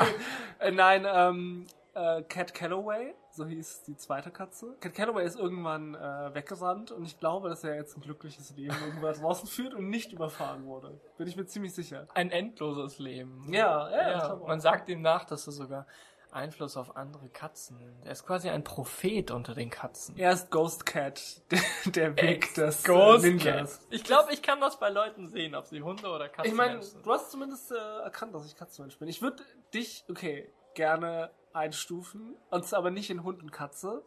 äh, 0.60 0.70
nein 0.72 1.08
ähm, 1.10 1.66
äh, 1.96 2.22
Cat 2.24 2.54
Calloway, 2.54 3.16
so 3.38 3.46
hieß 3.46 3.84
die 3.84 3.96
zweite 3.96 4.32
Katze. 4.32 4.76
Cat 4.82 4.94
Calloway 4.94 5.26
ist 5.26 5.40
irgendwann 5.40 5.96
äh, 5.96 6.34
weggerannt 6.34 6.92
und 6.92 7.06
ich 7.06 7.20
glaube, 7.20 7.48
dass 7.50 7.64
er 7.64 7.76
jetzt 7.76 7.96
ein 7.96 8.02
glückliches 8.02 8.56
Leben 8.56 8.76
irgendwo 8.86 9.10
draußen 9.12 9.48
führt 9.48 9.74
und 9.74 9.90
nicht 9.90 10.12
überfahren 10.12 10.66
wurde. 10.66 11.00
Bin 11.18 11.28
ich 11.28 11.38
mir 11.38 11.46
ziemlich 11.46 11.74
sicher. 11.74 12.08
Ein 12.14 12.32
endloses 12.32 13.00
Leben. 13.00 13.52
Ja, 13.54 13.90
ja, 13.90 14.12
ja. 14.12 14.36
Man 14.46 14.60
sagt 14.60 14.90
ihm 14.90 15.02
nach, 15.02 15.24
dass 15.26 15.48
er 15.48 15.54
sogar 15.54 15.88
Einfluss 16.32 16.76
auf 16.76 16.98
andere 16.98 17.30
Katzen 17.30 17.78
nimmt. 17.78 18.06
Er 18.06 18.12
ist 18.12 18.26
quasi 18.26 18.50
ein 18.50 18.64
Prophet 18.64 19.32
unter 19.32 19.54
den 19.54 19.70
Katzen. 19.70 20.18
Er 20.18 20.34
ist 20.34 20.52
Ghost 20.52 20.86
Cat, 20.86 21.42
der, 21.52 21.62
der 21.92 22.18
Weg 22.18 22.54
des 22.56 22.84
Ghost 22.84 23.24
Ninjas. 23.24 23.80
Cat. 23.80 23.88
Ich 23.92 24.04
glaube, 24.04 24.34
ich 24.34 24.42
kann 24.42 24.60
das 24.60 24.80
bei 24.80 24.90
Leuten 24.90 25.30
sehen, 25.30 25.56
ob 25.56 25.68
sie 25.68 25.82
Hunde 25.82 26.10
oder 26.10 26.28
Katzen 26.28 26.52
Ich 26.52 26.58
meine, 26.58 26.82
sind. 26.82 27.06
du 27.06 27.12
hast 27.12 27.32
zumindest 27.32 27.72
äh, 27.72 27.76
erkannt, 28.04 28.36
dass 28.36 28.46
ich 28.46 28.56
Katzenmensch 28.56 28.98
bin. 29.00 29.08
Ich 29.08 29.22
würde 29.22 29.44
dich, 29.74 30.04
okay, 30.10 30.52
gerne 30.76 31.32
einstufen. 31.58 32.36
Und 32.50 32.66
zwar 32.66 32.80
aber 32.80 32.92
nicht 32.92 33.10
in 33.10 33.24
Hund 33.24 33.42
und 33.44 33.52
Katze, 33.52 34.04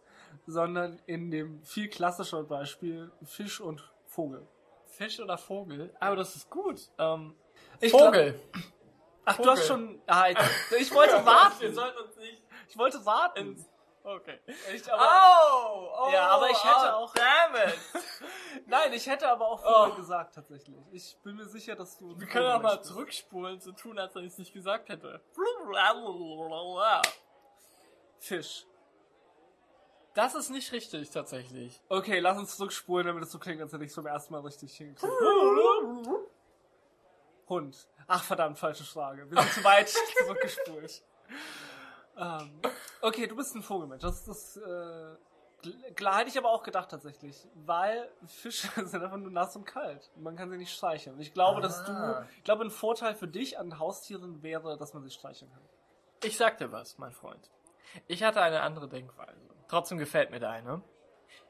sondern 0.47 1.01
in 1.07 1.31
dem 1.31 1.63
viel 1.65 1.89
klassischeren 1.89 2.47
Beispiel 2.47 3.11
Fisch 3.25 3.61
und 3.61 3.83
Vogel. 4.07 4.47
Fisch 4.87 5.21
oder 5.21 5.39
Vogel? 5.39 5.95
Aber 6.01 6.17
das 6.17 6.35
ist 6.37 6.51
gut. 6.51 6.81
Ähm, 6.99 7.35
Vogel. 7.91 8.41
Ach, 9.25 9.37
du 9.37 9.43
Vogel. 9.45 9.51
hast 9.53 9.67
schon. 9.67 10.01
Ah, 10.07 10.27
jetzt- 10.29 10.73
ich 10.79 10.93
wollte 10.95 11.25
warten. 11.25 11.57
Wir 11.61 11.73
sollten 11.75 11.99
uns 11.99 12.17
nicht 12.17 12.43
Ich 12.69 12.77
wollte 12.79 13.05
warten. 13.05 13.39
ins... 13.39 13.69
Okay. 14.03 14.39
Ich, 14.75 14.91
aber, 14.91 15.03
oh, 15.03 15.89
oh, 16.07 16.11
Ja, 16.11 16.29
aber 16.29 16.49
ich 16.49 16.65
hätte 16.65 16.75
oh, 16.95 17.05
auch- 17.05 17.15
Damn 17.15 17.55
it. 17.69 17.79
Nein, 18.67 18.93
ich 18.95 19.07
hätte 19.07 19.29
aber 19.29 19.47
auch 19.47 19.61
Vogel 19.63 19.93
Oh. 19.93 19.97
gesagt, 19.97 20.35
tatsächlich. 20.35 20.75
Ich 20.91 21.19
bin 21.23 21.37
mir 21.37 21.45
sicher, 21.45 21.77
dass 21.77 21.99
du. 21.99 22.19
Wir 22.19 22.27
können 22.27 22.47
auch 22.51 22.63
mal 22.63 22.81
zurückspulen, 22.83 23.61
so 23.61 23.73
tun, 23.73 23.99
als 23.99 24.15
wenn 24.15 24.25
ich 24.25 24.33
es 24.33 24.39
nicht 24.39 24.55
gesagt 24.55 24.89
hätte. 24.89 25.21
Fisch. 28.21 28.67
Das 30.15 30.35
ist 30.35 30.51
nicht 30.51 30.73
richtig, 30.73 31.11
tatsächlich. 31.11 31.81
Okay, 31.89 32.19
lass 32.21 32.39
uns 32.39 32.57
zurückspulen, 32.57 33.07
damit 33.07 33.23
es 33.23 33.33
so 33.33 33.39
klingt, 33.39 33.61
als 33.61 33.73
hätte 33.73 33.85
ich 33.85 33.89
es 33.89 33.95
zum 33.95 34.07
ersten 34.07 34.33
Mal 34.33 34.41
richtig 34.41 34.77
hingekriegt. 34.77 35.13
Hund. 37.49 37.89
Ach 38.07 38.23
verdammt, 38.23 38.59
falsche 38.59 38.85
Frage. 38.85 39.29
Wir 39.31 39.41
sind 39.41 39.53
zu 39.53 39.65
weit 39.65 39.89
zurückgespult. 40.19 41.03
Ähm, 42.17 42.61
okay, 43.01 43.27
du 43.27 43.37
bist 43.37 43.55
ein 43.55 43.63
Vogelmensch. 43.63 44.03
Das 44.03 44.29
ist 44.29 44.57
äh, 44.57 45.17
klar, 45.95 46.19
hätte 46.19 46.31
ich 46.31 46.39
aber 46.39 46.51
auch 46.51 46.63
gedacht 46.63 46.91
tatsächlich. 46.91 47.49
Weil 47.55 48.11
Fische 48.27 48.69
sind 48.87 49.03
einfach 49.03 49.17
nur 49.17 49.31
nass 49.31 49.57
und 49.57 49.65
kalt. 49.65 50.11
Man 50.17 50.37
kann 50.37 50.51
sie 50.51 50.59
nicht 50.59 50.75
streicheln. 50.75 51.17
Und 51.17 51.23
ich 51.23 51.33
glaube, 51.33 51.61
dass 51.61 51.85
du. 51.85 51.93
Ah. 51.93 52.27
Ich 52.37 52.45
glaube, 52.45 52.65
ein 52.65 52.71
Vorteil 52.71 53.15
für 53.15 53.29
dich 53.29 53.59
an 53.59 53.79
Haustieren 53.79 54.43
wäre, 54.43 54.77
dass 54.77 54.93
man 54.93 55.03
sie 55.03 55.11
streicheln 55.11 55.51
kann. 55.51 55.63
Ich 56.23 56.37
sag 56.37 56.59
dir 56.59 56.71
was, 56.71 56.99
mein 56.99 57.13
Freund. 57.13 57.51
Ich 58.07 58.23
hatte 58.23 58.41
eine 58.43 58.63
andere 58.63 58.89
Denkweise. 58.89 59.41
Trotzdem 59.69 59.99
gefällt 59.99 60.31
mir 60.31 60.41
deine. 60.41 60.83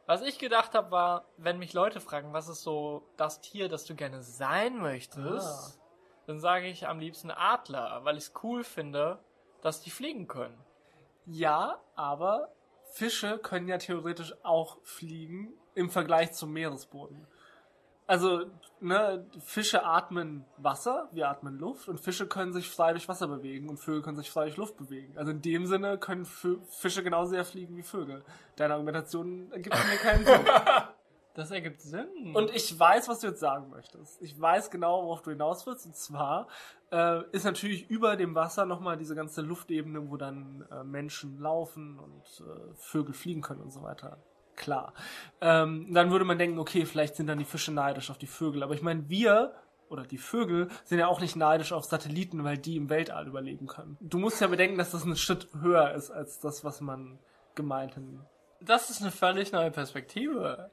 Was 0.07 0.23
ich 0.23 0.39
gedacht 0.39 0.75
habe, 0.75 0.91
war, 0.91 1.25
wenn 1.37 1.59
mich 1.59 1.73
Leute 1.73 2.01
fragen, 2.01 2.33
was 2.33 2.49
ist 2.49 2.63
so 2.63 3.07
das 3.17 3.41
Tier, 3.41 3.69
das 3.69 3.85
du 3.85 3.95
gerne 3.95 4.23
sein 4.23 4.79
möchtest, 4.79 5.79
Ah. 5.79 5.83
dann 6.27 6.41
sage 6.41 6.67
ich 6.67 6.89
am 6.89 6.99
liebsten 6.99 7.31
Adler, 7.31 8.01
weil 8.05 8.17
ich 8.17 8.25
es 8.25 8.33
cool 8.43 8.65
finde, 8.65 9.19
dass 9.63 9.81
die 9.81 9.91
fliegen 9.91 10.27
können. 10.27 10.59
Ja, 11.27 11.79
aber 11.95 12.49
Fische 12.93 13.39
können 13.39 13.69
ja 13.69 13.79
theoretisch 13.79 14.35
auch 14.43 14.79
fliegen 14.83 15.53
im 15.75 15.91
Vergleich 15.91 16.33
zum 16.33 16.53
Meeresboden. 16.53 17.27
Also, 18.11 18.47
ne, 18.81 19.25
Fische 19.39 19.85
atmen 19.85 20.45
Wasser, 20.57 21.09
wir 21.13 21.29
atmen 21.29 21.57
Luft 21.61 21.89
und 21.89 22.01
Fische 22.01 22.27
können 22.27 22.53
sich 22.53 22.69
frei 22.69 22.91
durch 22.91 23.09
Wasser 23.09 23.29
bewegen 23.29 23.69
und 23.69 23.77
Vögel 23.77 24.03
können 24.03 24.17
sich 24.17 24.33
frei 24.33 24.47
durch 24.47 24.57
Luft 24.57 24.77
bewegen. 24.79 25.17
Also 25.17 25.31
in 25.31 25.43
dem 25.43 25.65
Sinne 25.67 25.97
können 25.97 26.25
Fische 26.25 27.05
genauso 27.05 27.31
sehr 27.31 27.45
fliegen 27.45 27.77
wie 27.77 27.85
Vögel. 27.85 28.25
Deine 28.57 28.75
Argumentation 28.75 29.53
ergibt 29.53 29.77
mir 29.77 29.97
keinen 29.99 30.25
Sinn. 30.25 30.41
Das 31.35 31.53
ergibt 31.53 31.81
Sinn. 31.81 32.35
Und 32.35 32.51
ich 32.51 32.77
weiß, 32.77 33.09
was 33.09 33.21
du 33.21 33.29
jetzt 33.29 33.39
sagen 33.39 33.71
möchtest. 33.71 34.21
Ich 34.21 34.39
weiß 34.39 34.69
genau, 34.69 35.05
worauf 35.05 35.23
du 35.23 35.31
hinaus 35.31 35.65
willst. 35.65 35.87
Und 35.87 35.95
zwar 35.95 36.49
äh, 36.91 37.23
ist 37.31 37.45
natürlich 37.45 37.89
über 37.89 38.17
dem 38.17 38.35
Wasser 38.35 38.67
nochmal 38.67 38.97
diese 38.97 39.15
ganze 39.15 39.41
Luftebene, 39.41 40.11
wo 40.11 40.17
dann 40.17 40.67
äh, 40.73 40.83
Menschen 40.83 41.39
laufen 41.39 42.01
und 42.01 42.45
äh, 42.45 42.75
Vögel 42.75 43.15
fliegen 43.15 43.43
können 43.43 43.61
und 43.61 43.73
so 43.73 43.81
weiter. 43.81 44.19
Klar. 44.57 44.93
Ähm, 45.41 45.93
dann 45.93 46.11
würde 46.11 46.25
man 46.25 46.39
denken, 46.39 46.59
okay, 46.59 46.85
vielleicht 46.85 47.17
sind 47.17 47.27
dann 47.27 47.39
die 47.39 47.45
Fische 47.45 47.73
neidisch 47.73 48.11
auf 48.11 48.19
die 48.19 48.27
Vögel. 48.27 48.63
Aber 48.63 48.75
ich 48.75 48.83
meine, 48.83 49.09
wir 49.09 49.55
oder 49.89 50.05
die 50.05 50.19
Vögel 50.19 50.69
sind 50.85 50.99
ja 50.99 51.09
auch 51.09 51.21
nicht 51.21 51.37
neidisch 51.37 51.73
auf 51.73 51.85
Satelliten, 51.85 52.45
weil 52.45 52.59
die 52.59 52.77
im 52.77 52.91
Weltall 52.91 53.27
überleben 53.27 53.67
können. 53.67 53.97
Du 54.01 54.19
musst 54.19 54.41
ja 54.41 54.47
bedenken, 54.47 54.79
dass 54.79 54.93
das 54.93 55.05
ein 55.05 55.17
Schritt 55.17 55.49
höher 55.61 55.93
ist 55.95 56.11
als 56.11 56.39
das, 56.39 56.65
was 56.65 56.81
man 56.81 57.19
gemeinhin. 57.55 58.21
das 58.61 58.91
ist 58.91 59.03
eine 59.03 59.11
völlig 59.11 59.53
neue 59.53 59.71
Perspektive. 59.71 60.71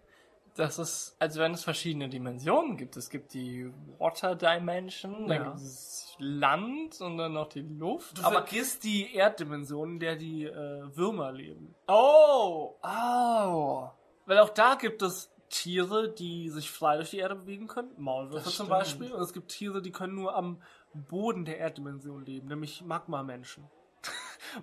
Das 0.57 0.79
ist, 0.79 1.15
als 1.19 1.37
wenn 1.37 1.53
es 1.53 1.63
verschiedene 1.63 2.09
Dimensionen 2.09 2.77
gibt. 2.77 2.97
Es 2.97 3.09
gibt 3.09 3.33
die 3.33 3.71
Water 3.99 4.35
Dimension, 4.35 5.27
dann 5.27 5.37
Ja. 5.37 5.43
gibt 5.49 5.57
es 5.57 6.15
Land 6.19 6.99
und 6.99 7.17
dann 7.17 7.33
noch 7.33 7.47
die 7.49 7.61
Luft. 7.61 8.17
Du 8.17 8.23
vergisst 8.23 8.83
die 8.83 9.13
Erddimension, 9.13 9.93
in 9.93 9.99
der 9.99 10.15
die 10.15 10.45
äh, 10.45 10.95
Würmer 10.95 11.31
leben. 11.31 11.75
oh, 11.87 12.75
oh. 12.81 13.89
Weil 14.25 14.39
auch 14.39 14.49
da 14.49 14.75
gibt 14.75 15.01
es 15.03 15.31
Tiere, 15.49 16.09
die 16.09 16.49
sich 16.49 16.69
frei 16.69 16.97
durch 16.97 17.11
die 17.11 17.19
Erde 17.19 17.35
bewegen 17.35 17.67
können, 17.67 17.91
Maulwürfe 17.97 18.49
zum. 18.49 18.67
Beispiel. 18.67 19.13
Und 19.13 19.21
es 19.21 19.31
gibt 19.31 19.49
Tiere, 19.49 19.81
die 19.81 19.91
können 19.91 20.15
nur 20.15 20.35
am 20.35 20.61
Boden 20.93 21.45
der 21.45 21.59
Erddimension 21.59 22.25
leben, 22.25 22.47
nämlich 22.49 22.83
Magma-Menschen. 22.83 23.63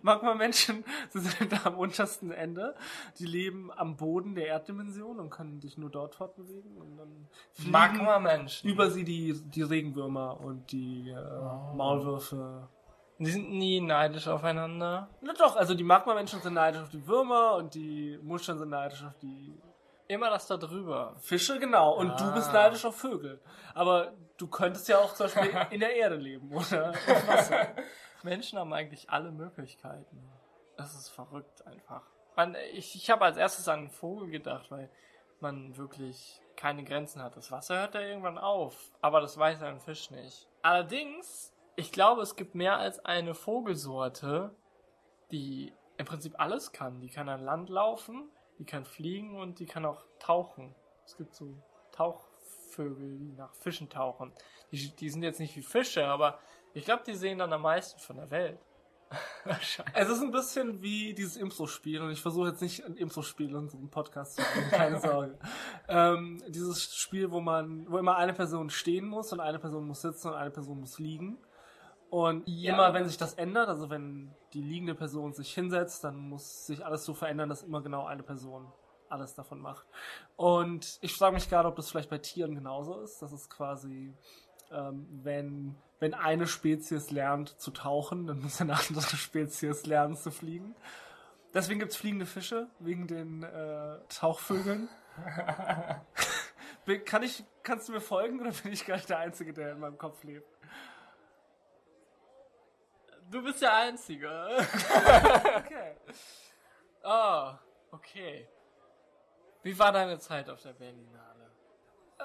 Magma-Menschen 0.03 0.85
sind 1.11 1.67
am 1.67 1.77
untersten 1.79 2.31
Ende. 2.31 2.75
Die 3.19 3.27
leben 3.27 3.71
am 3.73 3.97
Boden 3.97 4.35
der 4.35 4.47
Erddimension 4.47 5.19
und 5.21 5.31
können 5.31 5.61
sich 5.61 5.77
nur 5.79 5.91
dort 5.91 6.15
fortbewegen. 6.15 6.77
Und 6.77 6.97
dann 6.97 7.29
Magma-Menschen. 7.71 8.69
über 8.71 8.91
sie 8.91 9.05
die, 9.05 9.41
die 9.45 9.63
Regenwürmer 9.63 10.41
und 10.41 10.71
die 10.73 11.11
äh, 11.11 11.15
Oh. 11.17 11.75
Maulwürfe. 11.75 12.69
Die 13.19 13.31
sind 13.31 13.51
nie 13.51 13.81
neidisch 13.81 14.27
aufeinander. 14.29 15.09
Na 15.21 15.33
doch, 15.35 15.57
also 15.57 15.75
die 15.75 15.85
Magma-Menschen 15.85 16.41
sind 16.43 16.55
neidisch 16.55 16.83
auf 16.83 16.89
die 16.91 17.07
Würmer 17.07 17.55
und 17.57 17.75
die 17.75 18.19
Muscheln 18.23 18.59
sind 18.59 18.71
neidisch 18.71 19.05
auf 19.05 19.17
die 19.23 19.57
Immer 20.07 20.29
das 20.29 20.47
da 20.47 20.59
drüber. 20.59 21.15
Fische, 21.21 21.59
genau. 21.59 21.95
Und 21.97 22.09
du 22.21 22.25
Ah. 22.25 22.33
bist 22.33 22.53
neidisch 22.53 22.85
auf 22.85 22.95
Vögel. 22.97 23.41
Aber 23.73 24.13
du 24.37 24.47
könntest 24.49 24.87
ja 24.89 24.99
auch 24.99 25.15
zum 25.15 25.27
Beispiel 25.27 25.51
in 25.71 25.81
der 25.81 25.97
Erde 25.97 26.17
leben, 26.17 26.53
oder? 26.53 26.89
Im 27.07 27.29
Wasser. 27.29 27.69
Menschen 28.25 28.59
haben 28.59 28.73
eigentlich 28.73 29.11
alle 29.11 29.31
Möglichkeiten. 29.31 30.23
Das 30.77 30.95
ist 30.95 31.09
verrückt 31.09 31.67
einfach. 31.67 32.03
Man, 32.37 32.57
ich 32.73 32.97
ich 32.97 33.11
habe 33.11 33.25
als 33.25 33.37
erstes 33.37 33.69
an 33.69 33.81
einen 33.81 33.91
Vogel 33.91 34.31
gedacht, 34.31 34.71
weil 34.71 34.91
man 35.41 35.77
wirklich 35.77 36.41
keine 36.57 36.85
Grenzen 36.85 37.23
hat. 37.23 37.37
Das 37.37 37.51
Wasser 37.51 37.79
hört 37.79 37.95
ja 37.95 38.01
irgendwann 38.01 38.39
auf, 38.39 38.91
aber 39.01 39.21
das 39.21 39.39
weiß 39.39 39.63
ein 39.63 39.81
Fisch 39.81 40.11
nicht. 40.11 40.49
Allerdings, 40.63 41.53
ich 41.77 41.93
glaube, 41.93 42.23
es 42.23 42.37
gibt 42.37 42.55
mehr 42.55 42.79
als 42.79 43.05
eine 43.05 43.35
Vogelsorte, 43.35 44.55
die 45.31 45.73
im 45.97 46.07
Prinzip 46.07 46.39
alles 46.39 46.73
kann. 46.73 47.01
Die 47.01 47.09
kann 47.09 47.29
an 47.29 47.45
Land 47.45 47.69
laufen, 47.69 48.31
die 48.59 48.65
kann 48.65 48.85
fliegen 48.85 49.39
und 49.39 49.59
die 49.59 49.67
kann 49.67 49.85
auch 49.85 50.05
tauchen. 50.19 50.75
Es 51.05 51.17
gibt 51.17 51.35
so 51.35 51.55
Tauchvögel, 51.93 53.19
die 53.19 53.33
nach 53.33 53.55
Fischen 53.55 53.89
tauchen. 53.89 54.33
Die, 54.73 54.95
die 54.97 55.11
sind 55.11 55.23
jetzt 55.23 55.41
nicht 55.41 55.57
wie 55.57 55.63
Fische, 55.63 56.07
aber 56.07 56.39
ich 56.75 56.85
glaube, 56.85 57.03
die 57.07 57.15
sehen 57.15 57.39
dann 57.39 57.53
am 57.53 57.63
meisten 57.63 57.99
von 58.01 58.17
der 58.17 58.31
Welt. 58.31 58.59
es 59.95 60.09
ist 60.09 60.23
ein 60.23 60.33
bisschen 60.33 60.83
wie 60.83 61.15
dieses 61.15 61.37
Impro-Spiel 61.37 62.01
und 62.03 62.11
ich 62.11 62.21
versuche 62.21 62.49
jetzt 62.49 62.63
nicht 62.63 62.85
ein 62.85 62.97
Impro-Spiel 62.97 63.51
in 63.51 63.57
unserem 63.57 63.89
Podcast 63.89 64.37
zu 64.37 64.43
machen, 64.43 64.71
keine 64.71 65.01
Sorge. 65.01 65.39
ähm, 65.89 66.43
dieses 66.49 66.95
Spiel, 66.97 67.31
wo 67.31 67.41
man, 67.41 67.91
wo 67.91 67.99
immer 67.99 68.17
eine 68.17 68.33
Person 68.33 68.71
stehen 68.71 69.07
muss 69.07 69.33
und 69.33 69.41
eine 69.41 69.59
Person 69.59 69.87
muss 69.87 70.03
sitzen 70.03 70.29
und 70.29 70.35
eine 70.35 70.51
Person 70.51 70.81
muss 70.81 70.99
liegen. 70.99 71.39
Und 72.11 72.47
ja. 72.47 72.75
immer 72.75 72.95
wenn 72.95 73.07
sich 73.07 73.17
das 73.17 73.35
ändert, 73.35 73.69
also 73.69 73.91
wenn 73.91 74.33
die 74.53 74.63
liegende 74.63 74.95
Person 74.95 75.33
sich 75.33 75.53
hinsetzt, 75.53 76.05
dann 76.05 76.17
muss 76.17 76.67
sich 76.67 76.85
alles 76.85 77.05
so 77.05 77.15
verändern, 77.15 77.49
dass 77.49 77.63
immer 77.63 77.83
genau 77.83 78.07
eine 78.07 78.23
Person 78.23 78.71
alles 79.09 79.35
davon 79.35 79.61
macht. 79.61 79.87
Und 80.37 80.99
ich 81.01 81.15
frage 81.15 81.35
mich 81.35 81.49
gerade, 81.49 81.69
ob 81.69 81.77
das 81.77 81.91
vielleicht 81.91 82.11
bei 82.11 82.19
Tieren 82.19 82.55
genauso 82.55 83.01
ist. 83.01 83.21
Das 83.21 83.33
ist 83.33 83.51
quasi, 83.51 84.15
ähm, 84.71 85.09
wenn, 85.23 85.77
wenn 86.05 86.13
eine 86.13 86.47
Spezies 86.47 87.11
lernt 87.11 87.59
zu 87.59 87.71
tauchen, 87.71 88.27
dann 88.27 88.43
muss 88.43 88.61
eine 88.61 88.75
andere 88.75 89.01
Spezies 89.17 89.87
lernen 89.87 90.17
zu 90.17 90.31
fliegen. 90.31 90.77
Deswegen 91.55 91.81
gibt 91.81 91.93
es 91.93 91.97
fliegende 91.97 92.27
Fische, 92.27 92.69
wegen 92.79 93.07
den 93.07 93.43
äh, 93.43 94.01
Tauchvögeln. 94.11 94.91
Kann 97.07 97.23
ich, 97.23 97.43
kannst 97.63 97.89
du 97.89 97.93
mir 97.93 98.03
folgen 98.03 98.39
oder 98.39 98.51
bin 98.51 98.75
ich 98.75 98.85
gar 98.85 98.97
nicht 98.97 99.09
der 99.09 99.17
Einzige, 99.17 99.55
der 99.55 99.73
in 99.73 99.81
meinem 99.81 99.97
Kopf 99.97 100.23
lebt? 100.25 100.47
Du 103.31 103.43
bist 103.43 103.63
der 103.63 103.75
Einzige. 103.75 104.29
okay. 105.57 105.97
Oh, 107.03 107.53
okay. 107.93 108.47
Wie 109.63 109.79
war 109.79 109.91
deine 109.91 110.19
Zeit 110.19 110.51
auf 110.51 110.61
der 110.61 110.75
Berlinale? 110.75 111.34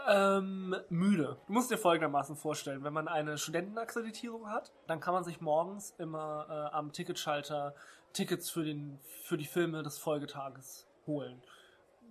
Ähm, 0.07 0.75
müde. 0.89 1.37
Du 1.47 1.53
musst 1.53 1.71
dir 1.71 1.77
folgendermaßen 1.77 2.35
vorstellen, 2.35 2.83
wenn 2.83 2.93
man 2.93 3.07
eine 3.07 3.37
Studentenakkreditierung 3.37 4.49
hat, 4.49 4.71
dann 4.87 4.99
kann 4.99 5.13
man 5.13 5.23
sich 5.23 5.41
morgens 5.41 5.93
immer 5.97 6.47
äh, 6.49 6.75
am 6.75 6.91
Ticketschalter 6.91 7.75
Tickets 8.13 8.49
für, 8.49 8.63
den, 8.63 8.99
für 9.23 9.37
die 9.37 9.45
Filme 9.45 9.83
des 9.83 9.97
Folgetages 9.97 10.87
holen. 11.05 11.41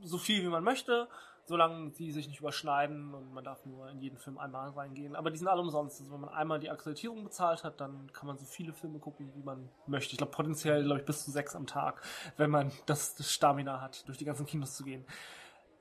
So 0.02 0.18
viel 0.18 0.42
wie 0.42 0.48
man 0.48 0.62
möchte 0.62 1.08
solange 1.48 1.90
die 1.92 2.12
sich 2.12 2.28
nicht 2.28 2.40
überschneiden 2.40 3.14
und 3.14 3.32
man 3.32 3.42
darf 3.42 3.64
nur 3.64 3.88
in 3.88 4.00
jeden 4.00 4.18
Film 4.18 4.36
einmal 4.36 4.68
reingehen. 4.68 5.16
Aber 5.16 5.30
die 5.30 5.38
sind 5.38 5.48
alle 5.48 5.62
umsonst. 5.62 5.98
Also 6.00 6.12
wenn 6.12 6.20
man 6.20 6.30
einmal 6.30 6.60
die 6.60 6.68
Akkreditierung 6.68 7.24
bezahlt 7.24 7.64
hat, 7.64 7.80
dann 7.80 8.12
kann 8.12 8.26
man 8.26 8.36
so 8.36 8.44
viele 8.44 8.74
Filme 8.74 8.98
gucken, 8.98 9.32
wie 9.34 9.42
man 9.42 9.70
möchte. 9.86 10.12
Ich 10.12 10.18
glaube 10.18 10.32
potenziell, 10.32 10.84
glaube 10.84 11.00
ich, 11.00 11.06
bis 11.06 11.24
zu 11.24 11.30
sechs 11.30 11.56
am 11.56 11.66
Tag, 11.66 12.02
wenn 12.36 12.50
man 12.50 12.70
das, 12.84 13.14
das 13.14 13.32
Stamina 13.32 13.80
hat, 13.80 14.06
durch 14.06 14.18
die 14.18 14.26
ganzen 14.26 14.44
Kinos 14.44 14.76
zu 14.76 14.84
gehen. 14.84 15.06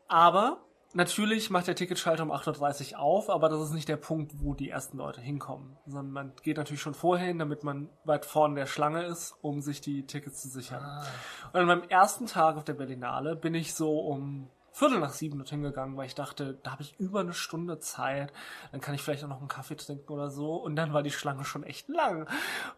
Aber 0.07 0.63
Natürlich 0.93 1.49
macht 1.49 1.67
der 1.67 1.75
Ticketschalter 1.75 2.23
um 2.23 2.31
8.30 2.31 2.93
Uhr 2.93 2.99
auf, 2.99 3.29
aber 3.29 3.49
das 3.49 3.61
ist 3.61 3.73
nicht 3.73 3.89
der 3.89 3.97
Punkt, 3.97 4.33
wo 4.41 4.53
die 4.53 4.69
ersten 4.69 4.97
Leute 4.97 5.21
hinkommen. 5.21 5.77
Sondern 5.85 6.11
man 6.11 6.31
geht 6.43 6.57
natürlich 6.57 6.81
schon 6.81 6.93
vorher 6.93 7.27
hin, 7.27 7.39
damit 7.39 7.63
man 7.63 7.89
weit 8.05 8.25
vorne 8.25 8.55
der 8.55 8.65
Schlange 8.65 9.03
ist, 9.03 9.35
um 9.41 9.61
sich 9.61 9.81
die 9.81 10.05
Tickets 10.05 10.41
zu 10.41 10.47
sichern. 10.47 10.81
Ah. 10.81 11.05
Und 11.51 11.59
an 11.59 11.65
meinem 11.67 11.89
ersten 11.89 12.25
Tag 12.25 12.55
auf 12.55 12.63
der 12.63 12.73
Berlinale 12.73 13.35
bin 13.35 13.53
ich 13.53 13.73
so 13.73 13.99
um 13.99 14.49
Viertel 14.71 14.99
nach 14.99 15.11
sieben 15.11 15.39
dorthin 15.39 15.63
gegangen, 15.63 15.97
weil 15.97 16.05
ich 16.05 16.13
dachte, 16.13 16.59
da 16.61 16.71
habe 16.71 16.83
ich 16.83 16.99
über 16.99 17.21
eine 17.21 17.33
Stunde 17.33 17.79
Zeit, 17.79 18.31
dann 18.71 18.79
kann 18.79 18.93
ich 18.93 19.01
vielleicht 19.01 19.23
auch 19.23 19.29
noch 19.29 19.39
einen 19.39 19.47
Kaffee 19.47 19.75
trinken 19.75 20.13
oder 20.13 20.29
so. 20.29 20.53
Und 20.55 20.75
dann 20.75 20.93
war 20.93 21.01
die 21.01 21.11
Schlange 21.11 21.45
schon 21.45 21.63
echt 21.63 21.89
lang. 21.89 22.29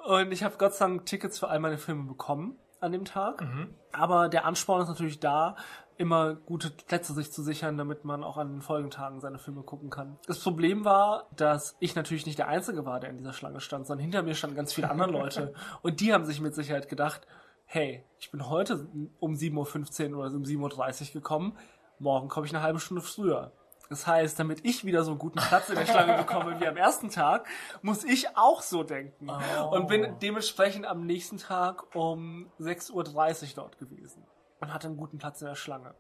Und 0.08 0.32
ich 0.32 0.44
habe 0.44 0.56
Gott 0.58 0.74
sei 0.74 0.88
Dank 0.88 1.06
Tickets 1.06 1.40
für 1.40 1.50
all 1.50 1.60
meine 1.60 1.78
Filme 1.78 2.06
bekommen 2.06 2.58
an 2.80 2.94
dem 2.94 3.04
Tag. 3.04 3.42
Mhm. 3.42 3.76
Aber 3.92 4.30
der 4.30 4.46
Ansporn 4.46 4.82
ist 4.82 4.88
natürlich 4.88 5.20
da, 5.20 5.58
immer 6.00 6.34
gute 6.34 6.72
Plätze 6.72 7.14
sich 7.14 7.32
zu 7.32 7.44
sichern, 7.44 7.78
damit 7.78 8.06
man 8.06 8.24
auch 8.24 8.38
an 8.38 8.50
den 8.50 8.62
Folgentagen 8.62 9.20
seine 9.20 9.38
Filme 9.38 9.62
gucken 9.62 9.90
kann. 9.90 10.18
Das 10.26 10.40
Problem 10.40 10.86
war, 10.86 11.28
dass 11.36 11.76
ich 11.80 11.96
natürlich 11.96 12.26
nicht 12.26 12.40
der 12.40 12.48
Einzige 12.48 12.86
war, 12.86 13.00
der 13.00 13.12
in 13.12 13.18
dieser 13.18 13.34
Schlange 13.34 13.60
stand, 13.60 13.86
sondern 13.86 14.02
hinter 14.02 14.24
mir 14.24 14.34
standen 14.34 14.56
ganz 14.56 14.74
viele 14.74 14.90
andere 14.90 15.12
Leute. 15.12 15.54
Und 15.82 16.00
die 16.00 16.14
haben 16.14 16.26
sich 16.26 16.42
mit 16.42 16.56
Sicherheit 16.56 16.90
gedacht, 16.90 17.28
hey, 17.66 18.04
ich 18.18 18.32
bin 18.32 18.50
heute 18.50 18.88
um 19.20 19.34
7.15 19.34 20.14
Uhr 20.14 20.20
oder 20.20 20.34
um 20.34 20.44
7.30 20.44 21.08
Uhr 21.08 21.14
gekommen 21.14 21.58
morgen 22.00 22.30
komme 22.30 22.48
ich 22.48 22.56
eine 22.56 22.64
halbe 22.64 22.80
Stunde 22.80 23.02
früher. 23.02 23.52
Das 23.90 24.06
heißt, 24.06 24.40
damit 24.40 24.66
ich 24.66 24.86
wieder 24.86 25.04
so 25.04 25.12
einen 25.12 25.20
guten 25.20 25.40
Platz 25.40 25.70
in 25.70 25.76
der 25.76 25.86
Schlange 25.86 26.14
bekomme 26.18 26.60
wie 26.60 26.68
am 26.68 26.78
ersten 26.78 27.10
Tag, 27.10 27.48
muss 27.82 28.04
ich 28.04 28.38
auch 28.38 28.62
so 28.62 28.84
denken. 28.84 29.30
Oh. 29.30 29.76
Und 29.76 29.88
bin 29.88 30.16
dementsprechend 30.22 30.86
am 30.86 31.06
nächsten 31.06 31.38
Tag 31.38 31.96
um 31.96 32.52
6.30 32.60 32.94
Uhr 32.94 33.50
dort 33.56 33.80
gewesen. 33.80 34.24
Und 34.60 34.74
hatte 34.74 34.88
einen 34.88 34.98
guten 34.98 35.18
Platz 35.18 35.42
in 35.42 35.48
der 35.48 35.56
Schlange. 35.56 35.96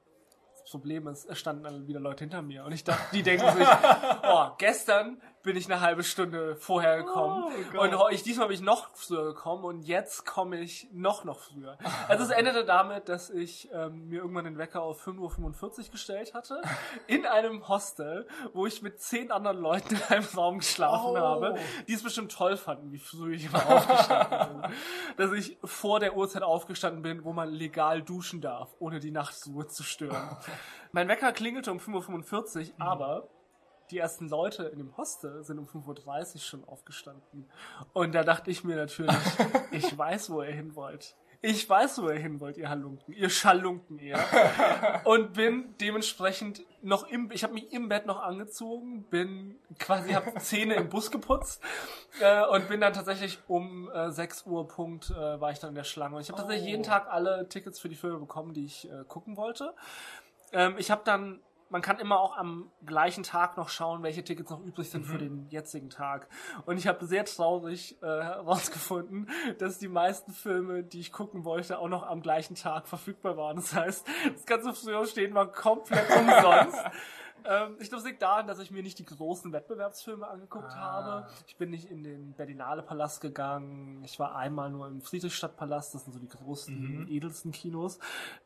Problem 0.69 1.07
ist, 1.07 1.25
es 1.25 1.39
standen 1.39 1.63
dann 1.63 1.87
wieder 1.87 1.99
Leute 1.99 2.23
hinter 2.23 2.41
mir. 2.41 2.63
Und 2.63 2.71
ich 2.71 2.83
dachte, 2.83 3.03
die 3.13 3.23
denken 3.23 3.49
sich, 3.51 3.67
oh, 4.23 4.49
gestern 4.57 5.21
bin 5.41 5.55
ich 5.55 5.71
eine 5.71 5.81
halbe 5.81 6.03
Stunde 6.03 6.55
vorher 6.57 6.97
gekommen. 6.97 7.45
Oh, 7.75 7.81
und 7.81 7.93
ich, 8.11 8.23
diesmal 8.23 8.47
bin 8.47 8.55
ich 8.55 8.61
noch 8.61 8.89
früher 8.93 9.25
gekommen 9.25 9.63
und 9.63 9.83
jetzt 9.83 10.25
komme 10.25 10.59
ich 10.59 10.89
noch, 10.91 11.23
noch 11.23 11.39
früher. 11.39 11.77
Also 12.07 12.25
es 12.25 12.29
endete 12.29 12.65
damit, 12.65 13.07
dass 13.07 13.29
ich 13.29 13.69
ähm, 13.73 14.09
mir 14.09 14.21
irgendwann 14.21 14.45
den 14.45 14.57
Wecker 14.57 14.81
auf 14.81 15.07
5.45 15.07 15.85
Uhr 15.85 15.91
gestellt 15.91 16.33
hatte. 16.33 16.61
In 17.07 17.25
einem 17.25 17.67
Hostel, 17.67 18.27
wo 18.53 18.65
ich 18.65 18.81
mit 18.81 19.01
zehn 19.01 19.31
anderen 19.31 19.59
Leuten 19.59 19.95
in 19.95 20.03
einem 20.03 20.25
Raum 20.35 20.59
geschlafen 20.59 21.11
oh. 21.11 21.17
habe, 21.17 21.55
die 21.87 21.93
es 21.93 22.03
bestimmt 22.03 22.31
toll 22.31 22.57
fanden, 22.57 22.91
wie 22.91 22.99
früh 22.99 23.35
ich 23.35 23.45
immer 23.45 23.65
aufgestanden 23.65 24.61
bin. 24.61 24.71
Dass 25.17 25.31
ich 25.31 25.57
vor 25.63 25.99
der 25.99 26.15
Uhrzeit 26.15 26.43
aufgestanden 26.43 27.01
bin, 27.01 27.23
wo 27.23 27.33
man 27.33 27.49
legal 27.49 28.01
duschen 28.01 28.41
darf, 28.41 28.75
ohne 28.79 28.99
die 28.99 29.11
Nachtruhe 29.11 29.67
zu 29.67 29.83
stören. 29.83 30.37
mein 30.91 31.07
Wecker 31.07 31.31
klingelte 31.31 31.71
um 31.71 31.77
5.45 31.77 32.57
Uhr, 32.57 32.63
mhm. 32.63 32.81
aber 32.81 33.29
die 33.91 33.97
ersten 33.97 34.29
Leute 34.29 34.63
in 34.63 34.77
dem 34.77 34.95
Hostel 34.97 35.43
sind 35.43 35.59
um 35.59 35.65
5.30 35.65 36.35
Uhr 36.35 36.39
schon 36.41 36.63
aufgestanden. 36.65 37.49
Und 37.93 38.13
da 38.13 38.23
dachte 38.23 38.51
ich 38.51 38.63
mir 38.63 38.75
natürlich, 38.75 39.15
ich 39.71 39.97
weiß, 39.97 40.29
wo 40.29 40.41
ihr 40.41 40.51
hin 40.51 40.75
wollt. 40.75 41.15
Ich 41.41 41.69
weiß, 41.69 42.01
wo 42.01 42.09
ihr 42.09 42.19
hin 42.19 42.41
wollt, 42.41 42.57
ihr 42.57 42.67
Halunken, 42.67 43.13
ihr 43.13 43.29
Schalunken, 43.29 43.97
ihr. 43.97 44.19
Und 45.05 45.33
bin 45.33 45.73
dementsprechend 45.79 46.63
noch 46.81 47.07
im, 47.07 47.31
ich 47.31 47.43
habe 47.43 47.53
mich 47.53 47.71
im 47.71 47.87
Bett 47.87 48.05
noch 48.05 48.21
angezogen, 48.21 49.03
bin 49.03 49.57
quasi, 49.79 50.11
habe 50.11 50.37
Zähne 50.39 50.75
im 50.75 50.89
Bus 50.89 51.11
geputzt 51.11 51.61
äh, 52.19 52.45
und 52.45 52.67
bin 52.67 52.81
dann 52.81 52.93
tatsächlich 52.93 53.39
um 53.47 53.89
äh, 53.89 54.11
6 54.11 54.45
Uhr 54.47 54.67
Punkt 54.67 55.11
äh, 55.11 55.39
war 55.39 55.51
ich 55.51 55.59
dann 55.59 55.69
in 55.69 55.75
der 55.75 55.83
Schlange. 55.85 56.17
Und 56.17 56.21
ich 56.21 56.29
habe 56.29 56.39
tatsächlich 56.39 56.67
oh. 56.67 56.71
jeden 56.71 56.83
Tag 56.83 57.07
alle 57.09 57.47
Tickets 57.47 57.79
für 57.79 57.87
die 57.89 57.95
Filme 57.95 58.19
bekommen, 58.19 58.53
die 58.53 58.65
ich 58.65 58.89
äh, 58.89 59.05
gucken 59.07 59.37
wollte. 59.37 59.73
Ähm, 60.51 60.75
ich 60.77 60.91
habe 60.91 61.03
dann 61.05 61.39
man 61.69 61.81
kann 61.81 61.99
immer 61.99 62.19
auch 62.19 62.35
am 62.35 62.71
gleichen 62.85 63.23
Tag 63.23 63.57
noch 63.57 63.69
schauen, 63.69 64.03
welche 64.03 64.23
Tickets 64.23 64.49
noch 64.49 64.61
übrig 64.61 64.89
sind 64.89 65.05
mhm. 65.05 65.09
für 65.11 65.17
den 65.17 65.47
jetzigen 65.49 65.89
Tag. 65.89 66.27
Und 66.65 66.77
ich 66.77 66.87
habe 66.87 67.05
sehr 67.05 67.25
traurig 67.25 68.01
äh, 68.01 68.05
herausgefunden, 68.05 69.29
dass 69.59 69.77
die 69.77 69.87
meisten 69.87 70.33
Filme, 70.33 70.83
die 70.83 70.99
ich 70.99 71.11
gucken 71.11 71.45
wollte, 71.45 71.79
auch 71.79 71.89
noch 71.89 72.03
am 72.03 72.21
gleichen 72.21 72.55
Tag 72.55 72.87
verfügbar 72.87 73.37
waren. 73.37 73.57
Das 73.57 73.73
heißt, 73.73 74.07
das 74.33 74.45
ganze 74.45 74.73
früher 74.73 75.05
stehen 75.05 75.33
war 75.33 75.51
komplett 75.51 76.09
umsonst. 76.17 76.83
Ähm, 77.45 77.75
ich 77.79 77.89
glaube, 77.89 78.01
es 78.01 78.07
liegt 78.07 78.21
daran, 78.21 78.47
dass 78.47 78.59
ich 78.59 78.71
mir 78.71 78.83
nicht 78.83 78.99
die 78.99 79.05
großen 79.05 79.51
Wettbewerbsfilme 79.51 80.27
angeguckt 80.27 80.71
ah. 80.71 80.75
habe. 80.75 81.27
Ich 81.47 81.55
bin 81.57 81.69
nicht 81.69 81.89
in 81.89 82.03
den 82.03 82.33
Berlinale 82.33 82.83
Palast 82.83 83.21
gegangen. 83.21 84.03
Ich 84.03 84.19
war 84.19 84.35
einmal 84.35 84.69
nur 84.69 84.87
im 84.87 85.01
Friedrichstadtpalast. 85.01 85.93
Das 85.93 86.03
sind 86.03 86.13
so 86.13 86.19
die 86.19 86.27
großen, 86.27 87.01
mhm. 87.01 87.07
edelsten 87.07 87.51
Kinos. 87.51 87.99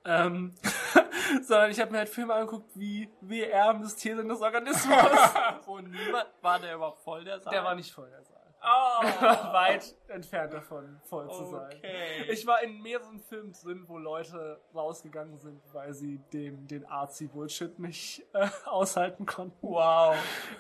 Ähm, 0.06 0.54
sondern 1.42 1.72
ich 1.72 1.80
habe 1.80 1.92
mir 1.92 2.00
halt 2.00 2.10
Filme 2.10 2.34
angeguckt 2.34 2.70
wie 2.76 3.10
WR, 3.22 3.74
Mysterien 3.74 4.28
des 4.28 4.42
Organismus. 4.42 4.98
Und 5.66 5.92
niemand 5.92 6.28
war 6.42 6.60
der 6.60 6.76
überhaupt 6.76 7.02
voll, 7.02 7.24
der 7.24 7.40
Saal? 7.40 7.54
Der 7.54 7.64
war 7.64 7.76
nicht 7.76 7.92
voll, 7.92 8.10
der 8.10 8.24
Saal. 8.24 8.44
Oh. 8.66 9.04
weit 9.52 9.94
entfernt 10.08 10.54
davon, 10.54 11.02
voll 11.04 11.30
zu 11.30 11.46
sein. 11.48 11.68
Okay. 11.78 12.32
Ich 12.32 12.48
war 12.48 12.64
in 12.64 12.82
mehreren 12.82 13.20
Filmen 13.20 13.52
drin, 13.52 13.84
wo 13.88 13.98
Leute 13.98 14.62
rausgegangen 14.74 15.38
sind, 15.38 15.62
weil 15.74 15.94
sie 15.94 16.20
den, 16.32 16.66
den 16.68 16.86
Artsy-Bullshit 16.86 17.78
nicht 17.80 18.24
äh, 18.34 18.48
aushalten 18.66 19.26
konnten. 19.26 19.58
Wow. 19.62 20.16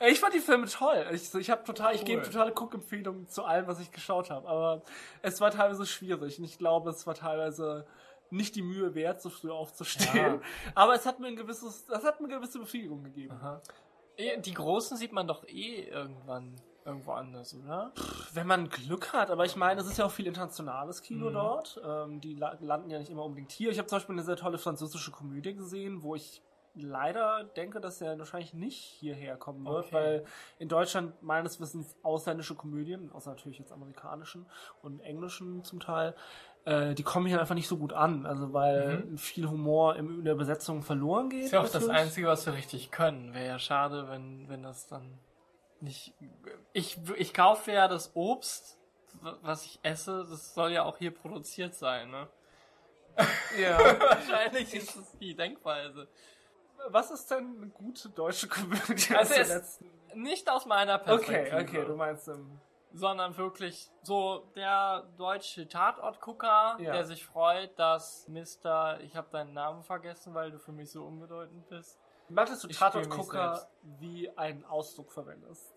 Ich 0.05 0.19
fand 0.19 0.34
die 0.34 0.39
Filme 0.39 0.67
toll. 0.67 1.05
Ich, 1.13 1.34
ich 1.34 1.49
habe 1.49 1.63
total, 1.63 1.93
cool. 1.93 1.95
ich 1.95 2.03
gebe 2.03 2.21
totale 2.24 2.51
Guckempfehlungen 2.51 3.28
zu 3.30 3.45
allem, 3.45 3.67
was 3.67 3.80
ich 3.80 3.91
geschaut 3.91 4.30
habe. 4.30 4.49
Aber 4.49 4.82
es 5.21 5.39
war 5.39 5.51
teilweise 5.51 5.86
schwierig 5.86 6.38
und 6.39 6.43
ich 6.43 6.57
glaube, 6.57 6.89
es 6.89 7.07
war 7.07 7.15
teilweise 7.15 7.86
nicht 8.34 8.56
die 8.56 8.62
Mühe 8.62 8.96
wert, 8.96 9.22
so 9.22 9.30
früh 9.30 9.52
aufzustehen. 9.52 10.36
Ja. 10.36 10.42
Aber 10.76 10.96
es 10.96 11.06
hat 11.06 11.20
mir 11.20 11.28
ein 11.28 11.36
gewisses, 11.36 11.86
das 11.86 12.04
hat 12.04 12.20
mir 12.20 12.28
eine 12.28 12.38
gewisse 12.38 12.60
Befriedigung 12.60 13.04
gegeben. 13.04 13.34
Aha. 13.34 13.62
Die 14.18 14.54
Großen 14.54 14.98
sieht 14.98 15.12
man 15.12 15.28
doch 15.28 15.48
eh 15.48 15.86
irgendwann 15.86 16.56
irgendwo 16.86 17.14
anders, 17.14 17.56
oder? 17.56 17.92
Pff, 17.96 18.36
wenn 18.36 18.48
man 18.48 18.70
Glück 18.70 19.14
hat, 19.14 19.32
aber 19.32 19.46
ich 19.46 19.56
meine, 19.56 19.82
es 19.82 19.88
ist 19.88 19.98
ja 19.98 20.06
auch 20.06 20.12
viel 20.12 20.28
internationales 20.28 21.02
Kino 21.02 21.30
mhm. 21.30 21.34
dort. 21.34 21.82
Ähm, 21.86 22.22
die 22.22 22.36
la 22.36 22.58
landen 22.60 22.90
ja 22.90 23.00
nicht 23.00 23.10
immer 23.10 23.24
unbedingt 23.24 23.52
hier. 23.52 23.72
Ich 23.72 23.78
habe 23.78 23.88
zum 23.88 23.98
Beispiel 23.98 24.16
eine 24.16 24.24
sehr 24.24 24.36
tolle 24.36 24.58
französische 24.58 25.12
Komödie 25.12 25.56
gesehen, 25.56 26.04
wo 26.04 26.16
ich 26.16 26.42
leider 26.76 27.44
denke, 27.44 27.80
dass 27.80 28.02
er 28.02 28.18
wahrscheinlich 28.18 28.54
nicht 28.54 28.78
hierher 28.78 29.38
kommen 29.38 29.66
wird, 29.66 29.86
okay. 29.86 29.94
weil 29.94 30.26
in 30.58 30.70
Deutschland 30.70 31.22
meines 31.22 31.60
Wissens 31.60 31.96
ausländische 32.02 32.56
Komödien, 32.56 33.12
außer 33.12 33.30
natürlich 33.30 33.60
jetzt 33.60 33.72
amerikanischen 33.72 34.46
und 34.82 35.00
englischen 35.02 35.64
zum 35.64 35.80
Teil, 35.80 36.16
äh, 36.66 36.93
die 36.93 37.03
kommen 37.03 37.28
hier 37.28 37.39
einfach 37.39 37.55
nicht 37.55 37.68
so 37.68 37.78
gut 37.78 37.93
an. 37.93 38.26
Also 38.26 38.53
weil 38.53 38.99
mhm. 38.99 39.18
viel 39.18 39.49
Humor 39.49 39.95
in 39.95 40.24
der 40.24 40.36
Besetzung 40.36 40.84
verloren 40.84 41.30
geht. 41.30 41.41
Das 41.41 41.45
ist 41.47 41.51
ja 41.53 41.59
auch 41.59 41.64
natürlich. 41.66 41.88
das 41.88 41.95
Einzige, 41.95 42.28
was 42.28 42.45
wir 42.45 42.53
richtig 42.53 42.91
können. 42.91 43.34
Wäre 43.34 43.47
ja 43.47 43.59
schade, 43.59 44.07
wenn, 44.09 44.47
wenn 44.49 44.64
das 44.64 44.88
dann 44.88 45.20
nicht. 45.82 46.14
Ich, 46.72 46.99
ich 47.18 47.34
kaufe 47.34 47.72
ja 47.72 47.88
das 47.88 48.16
Obst 48.16 48.78
was 49.41 49.66
ich 49.66 49.80
esse, 49.84 50.26
das 50.30 50.53
soll 50.53 50.72
ja 50.72 50.84
auch 50.84 50.97
hier 50.97 51.11
produziert 51.11 51.76
sein, 51.76 52.09
ne? 52.09 52.28
Ja. 53.59 53.78
Wahrscheinlich 53.78 54.74
ist 54.74 54.95
es 54.95 55.18
die 55.20 55.36
Denkweise. 55.36 56.07
Was 56.88 57.11
ist 57.11 57.30
denn 57.30 57.55
eine 57.57 57.68
gute 57.68 58.09
deutsche 58.09 58.47
Komödie 58.47 59.16
Also 59.16 59.36
letzten? 59.36 59.91
Nicht 60.16 60.49
aus 60.49 60.66
meiner 60.66 60.97
Perspektive. 60.97 61.57
Okay, 61.57 61.80
okay, 61.80 61.86
du 61.86 61.95
meinst 61.95 62.28
ähm, 62.28 62.59
sondern 62.94 63.36
wirklich 63.38 63.89
so 64.04 64.52
der 64.56 65.04
deutsche 65.18 65.68
Tatortgucker, 65.68 66.78
Ja. 66.80 66.91
der 66.94 67.06
sich 67.06 67.26
freut, 67.26 67.78
dass 67.78 68.28
Mr. 68.28 69.00
Ich 69.02 69.16
habe 69.16 69.28
deinen 69.32 69.54
Namen 69.54 69.84
vergessen, 69.84 70.34
weil 70.34 70.52
du 70.52 70.60
für 70.60 70.72
mich 70.72 70.91
so 70.91 71.04
unbedeutend 71.04 71.68
bist. 71.70 72.00
Möchtest 72.30 72.64
du 72.64 72.68
Tatortgucker 72.70 73.68
wie 74.00 74.30
einen 74.38 74.64
Ausdruck 74.66 75.12
verwendest? 75.12 75.74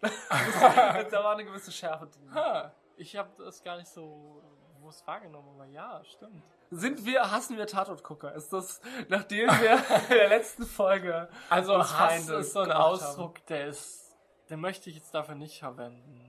da 0.02 1.24
war 1.24 1.32
eine 1.32 1.44
gewisse 1.44 1.72
Schärfe 1.72 2.06
drin. 2.06 2.34
Ha, 2.34 2.72
ich 2.96 3.16
habe 3.16 3.30
das 3.42 3.62
gar 3.62 3.76
nicht 3.76 3.88
so 3.88 4.42
bewusst 4.76 5.06
wahrgenommen, 5.06 5.48
aber 5.54 5.66
ja, 5.66 6.02
stimmt. 6.04 6.42
Sind 6.70 7.04
wir, 7.04 7.30
hassen 7.30 7.56
wir 7.56 7.66
Tatortgucker? 7.66 8.34
Ist 8.34 8.52
das, 8.52 8.80
nachdem 9.08 9.48
wir 9.48 9.72
in 10.08 10.14
der 10.14 10.28
letzten 10.28 10.64
Folge 10.66 11.28
Also 11.48 11.78
Hass 11.78 12.28
ist 12.28 12.52
so 12.52 12.60
ein 12.60 12.72
Ausdruck, 12.72 13.44
der 13.46 13.68
ist, 13.68 14.16
den 14.50 14.60
möchte 14.60 14.90
ich 14.90 14.96
jetzt 14.96 15.14
dafür 15.14 15.34
nicht 15.34 15.58
verwenden. 15.58 16.23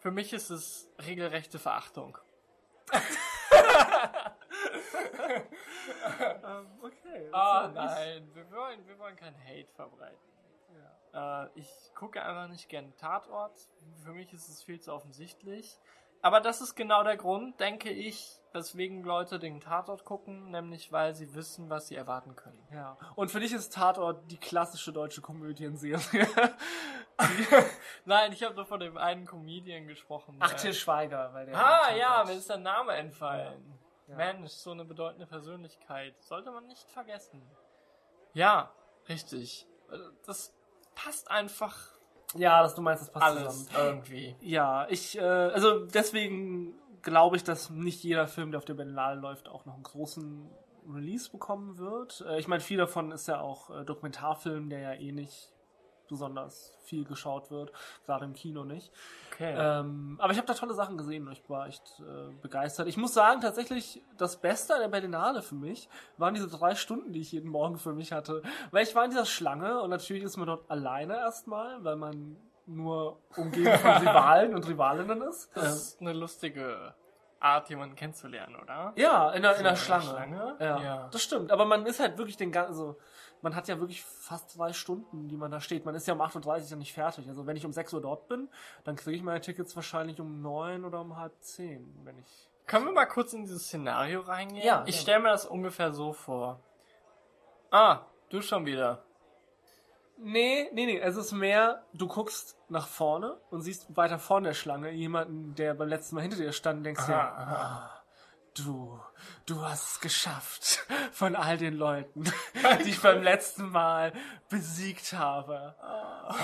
Für 0.00 0.10
mich 0.10 0.32
ist 0.32 0.50
es 0.50 0.88
regelrechte 1.06 1.58
Verachtung. 1.58 2.16
Ähm, 6.44 6.66
okay. 6.82 7.28
Ah, 7.32 7.66
ist- 7.66 7.74
nein, 7.74 8.30
wir 8.34 8.50
wollen, 8.50 8.86
wir 8.86 8.98
wollen 8.98 9.16
kein 9.16 9.34
Hate 9.44 9.68
verbreiten. 9.74 10.18
Äh, 11.14 11.46
ich 11.58 11.68
gucke 11.94 12.22
einfach 12.22 12.48
nicht 12.48 12.68
gern 12.68 12.94
Tatort. 12.96 13.56
Für 14.04 14.12
mich 14.12 14.32
ist 14.32 14.48
es 14.48 14.62
viel 14.62 14.80
zu 14.80 14.92
offensichtlich. 14.92 15.78
Aber 16.20 16.40
das 16.40 16.60
ist 16.60 16.74
genau 16.74 17.02
der 17.04 17.16
Grund, 17.16 17.58
denke 17.60 17.90
ich, 17.90 18.37
weswegen 18.52 19.02
Leute 19.04 19.38
den 19.38 19.60
Tatort 19.60 20.04
gucken, 20.04 20.50
nämlich 20.50 20.90
weil 20.92 21.14
sie 21.14 21.34
wissen, 21.34 21.68
was 21.70 21.88
sie 21.88 21.96
erwarten 21.96 22.34
können. 22.36 22.60
Ja. 22.72 22.96
Und 23.14 23.30
für 23.30 23.40
dich 23.40 23.52
ist 23.52 23.72
Tatort 23.74 24.30
die 24.30 24.38
klassische 24.38 24.92
deutsche 24.92 25.20
Komödienserie. 25.20 26.00
Nein, 28.04 28.32
ich 28.32 28.42
habe 28.42 28.54
nur 28.54 28.64
von 28.66 28.80
dem 28.80 28.96
einen 28.96 29.26
Comedian 29.26 29.86
gesprochen. 29.86 30.36
Ach, 30.40 30.54
Till 30.54 30.72
Schweiger. 30.72 31.32
Weil 31.32 31.46
der 31.46 31.56
Ah, 31.56 31.94
ja, 31.94 32.24
mir 32.24 32.34
ist 32.34 32.48
der 32.48 32.58
Name 32.58 32.92
entfallen. 32.92 33.78
Ja. 34.06 34.16
Mensch, 34.16 34.52
so 34.52 34.70
eine 34.70 34.84
bedeutende 34.84 35.26
Persönlichkeit. 35.26 36.14
Sollte 36.22 36.50
man 36.50 36.66
nicht 36.66 36.88
vergessen. 36.90 37.42
Ja, 38.32 38.72
richtig. 39.08 39.66
Das 40.26 40.54
passt 40.94 41.30
einfach 41.30 41.76
Ja, 42.34 42.62
das 42.62 42.74
du 42.74 42.82
meinst, 42.82 43.02
das 43.02 43.10
passt 43.10 43.24
alles 43.24 43.66
zusammen. 43.66 43.86
irgendwie. 43.86 44.36
Ja, 44.40 44.86
ich, 44.88 45.18
äh, 45.18 45.22
also 45.22 45.86
deswegen 45.86 46.74
glaube 47.08 47.36
ich, 47.36 47.44
dass 47.44 47.70
nicht 47.70 48.02
jeder 48.02 48.26
Film, 48.26 48.50
der 48.50 48.58
auf 48.58 48.64
der 48.64 48.74
Berlinale 48.74 49.20
läuft, 49.20 49.48
auch 49.48 49.64
noch 49.66 49.74
einen 49.74 49.82
großen 49.82 50.50
Release 50.92 51.30
bekommen 51.30 51.78
wird. 51.78 52.24
Äh, 52.26 52.38
ich 52.38 52.48
meine, 52.48 52.60
viel 52.60 52.78
davon 52.78 53.12
ist 53.12 53.28
ja 53.28 53.40
auch 53.40 53.70
äh, 53.70 53.84
Dokumentarfilm, 53.84 54.70
der 54.70 54.80
ja 54.80 54.92
eh 54.94 55.12
nicht 55.12 55.52
besonders 56.08 56.74
viel 56.82 57.04
geschaut 57.04 57.50
wird, 57.50 57.70
gerade 58.06 58.24
im 58.24 58.32
Kino 58.32 58.64
nicht. 58.64 58.90
Okay. 59.34 59.54
Ähm, 59.56 60.16
aber 60.18 60.32
ich 60.32 60.38
habe 60.38 60.46
da 60.46 60.54
tolle 60.54 60.72
Sachen 60.72 60.96
gesehen 60.96 61.26
und 61.26 61.32
ich 61.32 61.48
war 61.50 61.66
echt 61.66 62.00
äh, 62.00 62.32
begeistert. 62.40 62.88
Ich 62.88 62.96
muss 62.96 63.12
sagen, 63.12 63.40
tatsächlich 63.40 64.02
das 64.16 64.40
Beste 64.40 64.74
an 64.74 64.80
der 64.80 64.88
Berlinale 64.88 65.42
für 65.42 65.54
mich 65.54 65.88
waren 66.16 66.34
diese 66.34 66.48
drei 66.48 66.74
Stunden, 66.74 67.12
die 67.12 67.20
ich 67.20 67.32
jeden 67.32 67.50
Morgen 67.50 67.78
für 67.78 67.92
mich 67.92 68.12
hatte. 68.12 68.42
Weil 68.70 68.84
ich 68.84 68.94
war 68.94 69.04
in 69.04 69.10
dieser 69.10 69.26
Schlange 69.26 69.80
und 69.82 69.90
natürlich 69.90 70.22
ist 70.22 70.38
man 70.38 70.46
dort 70.46 70.70
alleine 70.70 71.16
erstmal, 71.16 71.84
weil 71.84 71.96
man 71.96 72.36
nur 72.68 73.18
umgeben 73.36 73.78
von 73.78 73.90
Rivalen 73.92 74.54
und 74.54 74.68
Rivalinnen 74.68 75.22
ist. 75.22 75.50
das 75.56 75.76
ist 75.76 76.00
eine 76.00 76.12
lustige 76.12 76.94
Art, 77.40 77.68
jemanden 77.70 77.94
kennenzulernen, 77.94 78.56
oder? 78.56 78.92
Ja, 78.96 79.30
in 79.30 79.42
der, 79.42 79.56
in 79.56 79.64
der 79.64 79.76
Schlange. 79.76 80.04
Schlange? 80.04 80.56
Ja, 80.58 80.80
Ja. 80.82 81.08
das 81.12 81.22
stimmt. 81.22 81.52
Aber 81.52 81.64
man 81.64 81.86
ist 81.86 82.00
halt 82.00 82.18
wirklich 82.18 82.36
den 82.36 82.50
ganzen, 82.50 82.70
also 82.70 82.98
man 83.42 83.54
hat 83.54 83.68
ja 83.68 83.78
wirklich 83.78 84.02
fast 84.02 84.58
drei 84.58 84.72
Stunden, 84.72 85.28
die 85.28 85.36
man 85.36 85.50
da 85.52 85.60
steht. 85.60 85.84
Man 85.84 85.94
ist 85.94 86.08
ja 86.08 86.14
um 86.14 86.20
8.30 86.20 86.46
Uhr 86.46 86.56
ja 86.70 86.76
nicht 86.76 86.92
fertig. 86.92 87.28
Also 87.28 87.46
wenn 87.46 87.56
ich 87.56 87.64
um 87.64 87.72
6 87.72 87.94
Uhr 87.94 88.00
dort 88.00 88.26
bin, 88.26 88.48
dann 88.82 88.96
kriege 88.96 89.16
ich 89.16 89.22
meine 89.22 89.40
Tickets 89.40 89.76
wahrscheinlich 89.76 90.20
um 90.20 90.42
9 90.42 90.84
oder 90.84 91.00
um 91.00 91.16
halb 91.16 91.32
10, 91.40 92.00
wenn 92.04 92.18
ich... 92.18 92.50
Können 92.66 92.84
wir 92.86 92.92
mal 92.92 93.06
kurz 93.06 93.32
in 93.32 93.42
dieses 93.44 93.66
Szenario 93.66 94.20
reingehen? 94.20 94.66
Ja, 94.66 94.82
Ich 94.86 94.96
ja. 94.96 95.02
stelle 95.02 95.20
mir 95.20 95.30
das 95.30 95.46
ungefähr 95.46 95.92
so 95.92 96.12
vor. 96.12 96.58
Ah, 97.70 98.00
du 98.30 98.42
schon 98.42 98.66
wieder. 98.66 99.04
Nee, 100.20 100.68
nee, 100.72 100.86
nee. 100.86 100.98
Es 100.98 101.16
ist 101.16 101.32
mehr, 101.32 101.84
du 101.94 102.08
guckst 102.08 102.58
nach 102.68 102.88
vorne 102.88 103.40
und 103.50 103.62
siehst 103.62 103.96
weiter 103.96 104.18
vorne 104.18 104.48
der 104.48 104.54
Schlange 104.54 104.90
jemanden, 104.90 105.54
der 105.54 105.74
beim 105.74 105.88
letzten 105.88 106.16
Mal 106.16 106.22
hinter 106.22 106.36
dir 106.36 106.52
stand 106.52 106.78
und 106.78 106.84
denkst 106.84 107.06
dir, 107.06 107.14
Aha, 107.14 107.42
aha. 107.42 107.54
ah, 107.54 107.97
du, 108.58 109.00
du 109.46 109.62
hast 109.62 109.92
es 109.92 110.00
geschafft 110.00 110.86
von 111.12 111.36
all 111.36 111.56
den 111.56 111.74
Leuten, 111.74 112.24
die 112.84 112.90
ich 112.90 113.00
beim 113.00 113.22
letzten 113.22 113.70
Mal 113.70 114.12
besiegt 114.48 115.12
habe. 115.12 115.74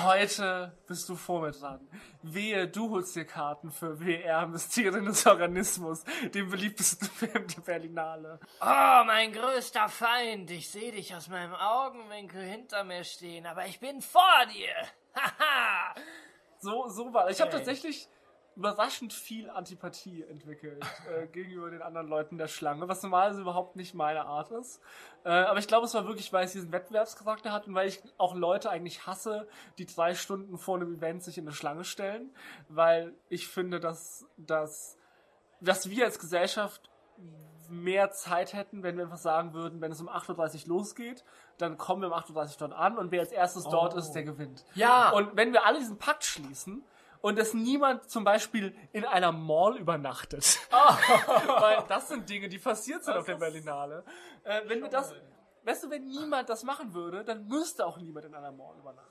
Heute 0.05 0.77
bist 0.87 1.09
du 1.09 1.17
vor 1.17 1.43
mir 1.43 1.53
dran. 1.53 1.87
Wehe, 2.23 2.69
du 2.69 2.91
holst 2.91 3.17
dir 3.17 3.25
Karten 3.25 3.71
für 3.71 4.01
WR 4.01 4.47
Mysterien 4.47 5.05
des 5.05 5.27
Organismus, 5.27 6.05
den 6.33 6.49
beliebtesten 6.51 7.09
Film 7.15 7.47
der 7.49 7.61
Berlinale. 7.61 8.41
Oh, 8.61 9.05
mein 9.05 9.33
größter 9.33 9.89
Feind. 9.89 10.51
Ich 10.51 10.71
sehe 10.71 10.93
dich 10.93 11.15
aus 11.15 11.29
meinem 11.29 11.55
Augenwinkel 11.55 12.43
hinter 12.43 12.85
mir 12.85 13.05
stehen, 13.05 13.47
aber 13.47 13.67
ich 13.67 13.81
bin 13.81 14.01
vor 14.01 14.47
dir. 14.53 14.75
Haha. 15.15 15.95
So, 16.61 16.89
so 16.89 17.13
war. 17.13 17.29
Ich 17.31 17.41
habe 17.41 17.51
tatsächlich 17.51 18.09
überraschend 18.57 19.13
viel 19.13 19.51
Antipathie 19.51 20.23
entwickelt 20.23 20.85
äh, 21.11 21.27
gegenüber 21.33 21.71
den 21.71 21.83
anderen 21.83 22.09
Leuten 22.09 22.39
der 22.39 22.49
Schlange, 22.49 22.89
was 22.89 23.03
normalerweise 23.03 23.41
überhaupt 23.41 23.77
nicht 23.77 23.95
meine 23.95 24.25
Art 24.27 24.51
ist. 24.53 24.81
Äh, 25.25 25.31
aber 25.31 25.59
ich 25.59 25.67
glaube, 25.69 25.87
es 25.87 25.95
war 25.95 26.07
wirklich, 26.07 26.33
weil 26.33 26.45
es 26.45 26.53
diesen 26.53 26.71
Wettbewerbscharakter 26.73 27.53
hat 27.53 27.67
und 27.67 27.75
weil 27.75 27.89
ich 27.89 28.01
auch 28.19 28.35
Leute 28.35 28.71
eigentlich 28.71 29.07
hasse, 29.07 29.49
die 29.79 29.87
drei 29.87 30.15
Stunden 30.15 30.59
vor 30.59 30.77
einem 30.77 30.95
Event 30.95 31.23
sich 31.23 31.39
in 31.39 31.45
eine 31.45 31.55
Schlange 31.55 31.85
stellen, 31.85 32.31
weil 32.69 33.15
ich 33.29 33.49
finde, 33.49 33.81
dass, 33.81 34.27
dass, 34.37 34.97
dass 35.61 35.91
wir 35.91 36.05
als 36.05 36.19
Gesellschaft 36.19 36.91
mehr 37.71 38.11
Zeit 38.11 38.53
hätten, 38.53 38.83
wenn 38.83 38.97
wir 38.97 39.05
einfach 39.05 39.17
sagen 39.17 39.55
würden, 39.55 39.81
wenn 39.81 39.91
es 39.91 40.01
um 40.01 40.09
8.30 40.09 40.63
Uhr 40.65 40.69
losgeht, 40.77 41.25
dann 41.59 41.79
kommen 41.79 42.03
wir 42.03 42.09
um 42.09 42.15
8.30 42.15 42.29
Uhr 42.37 42.69
dort 42.69 42.73
an 42.75 42.99
und 42.99 43.11
wer 43.11 43.21
als 43.21 43.33
erstes 43.33 43.65
dort 43.65 43.95
Oh. 43.95 43.99
ist, 43.99 44.13
der 44.13 44.23
gewinnt. 44.25 44.65
Ja. 44.75 45.11
Und 45.11 45.35
wenn 45.35 45.53
wir 45.53 45.65
alle 45.65 45.79
diesen 45.79 45.97
Pakt 45.99 46.25
schließen 46.25 46.85
und 47.25 47.39
dass 47.39 47.55
niemand 47.55 48.11
zum 48.11 48.23
Beispiel 48.23 48.77
in 48.93 49.07
einer 49.07 49.33
Mall 49.33 49.79
übernachtet, 49.79 50.59
weil 50.71 51.83
das 51.89 52.09
sind 52.09 52.29
Dinge, 52.29 52.51
die 52.51 52.59
passiert 52.59 53.03
sind 53.03 53.15
Das 53.15 53.21
auf 53.21 53.27
der 53.27 53.37
Berlinale. 53.37 54.05
Äh, 54.43 54.61
wenn 54.67 54.83
wir 54.83 54.91
das, 54.91 55.15
weißt 55.63 55.85
du, 55.85 55.91
wenn 55.91 56.05
niemand 56.05 56.51
das 56.51 56.65
machen 56.65 56.93
würde, 56.93 57.25
dann 57.25 57.47
müsste 57.49 57.87
auch 57.87 57.97
niemand 57.97 58.27
in 58.27 58.35
einer 58.35 58.53
Mall 58.53 58.77
übernachten. 58.79 59.11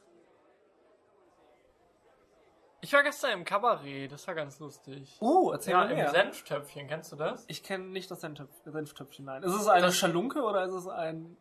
Ich 2.81 2.93
war 2.93 3.01
gestern 3.01 3.31
im 3.31 3.45
Kabarett, 3.45 4.11
das 4.11 4.27
war 4.27 4.35
ganz 4.35 4.59
lustig. 4.59 5.17
Oh, 5.19 5.49
erzähl 5.51 5.71
ja, 5.73 5.85
im 5.85 6.07
Senftöpfchen, 6.11 6.87
kennst 6.87 7.11
du 7.13 7.15
das? 7.15 7.45
Ich 7.47 7.63
kenne 7.63 7.85
nicht 7.85 8.11
das 8.11 8.23
Senftöpf- 8.23 8.47
Senftöpfchen, 8.71 9.25
nein. 9.25 9.41
Ist 9.41 9.53
es 9.55 9.67
eine 9.67 9.87
Das- 9.87 9.95
Schalunke 9.95 10.43
oder 10.43 10.65
ist 10.65 10.73
es 10.73 10.87
ein 10.87 11.35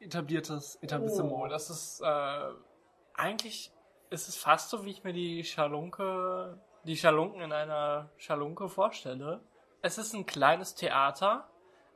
etabliertes 0.00 0.76
Etablissement? 0.82 1.32
Oh, 1.32 1.46
das 1.46 1.70
ist, 1.70 2.02
äh, 2.02 2.44
eigentlich 3.14 3.72
ist 4.10 4.28
es 4.28 4.36
fast 4.36 4.70
so, 4.70 4.84
wie 4.84 4.90
ich 4.90 5.04
mir 5.04 5.12
die 5.12 5.44
Schalunke, 5.44 6.58
die 6.84 6.96
Schalunken 6.96 7.40
in 7.40 7.52
einer 7.52 8.10
Schalunke 8.16 8.68
vorstelle. 8.68 9.40
Es 9.82 9.98
ist 9.98 10.14
ein 10.14 10.26
kleines 10.26 10.74
Theater, 10.74 11.48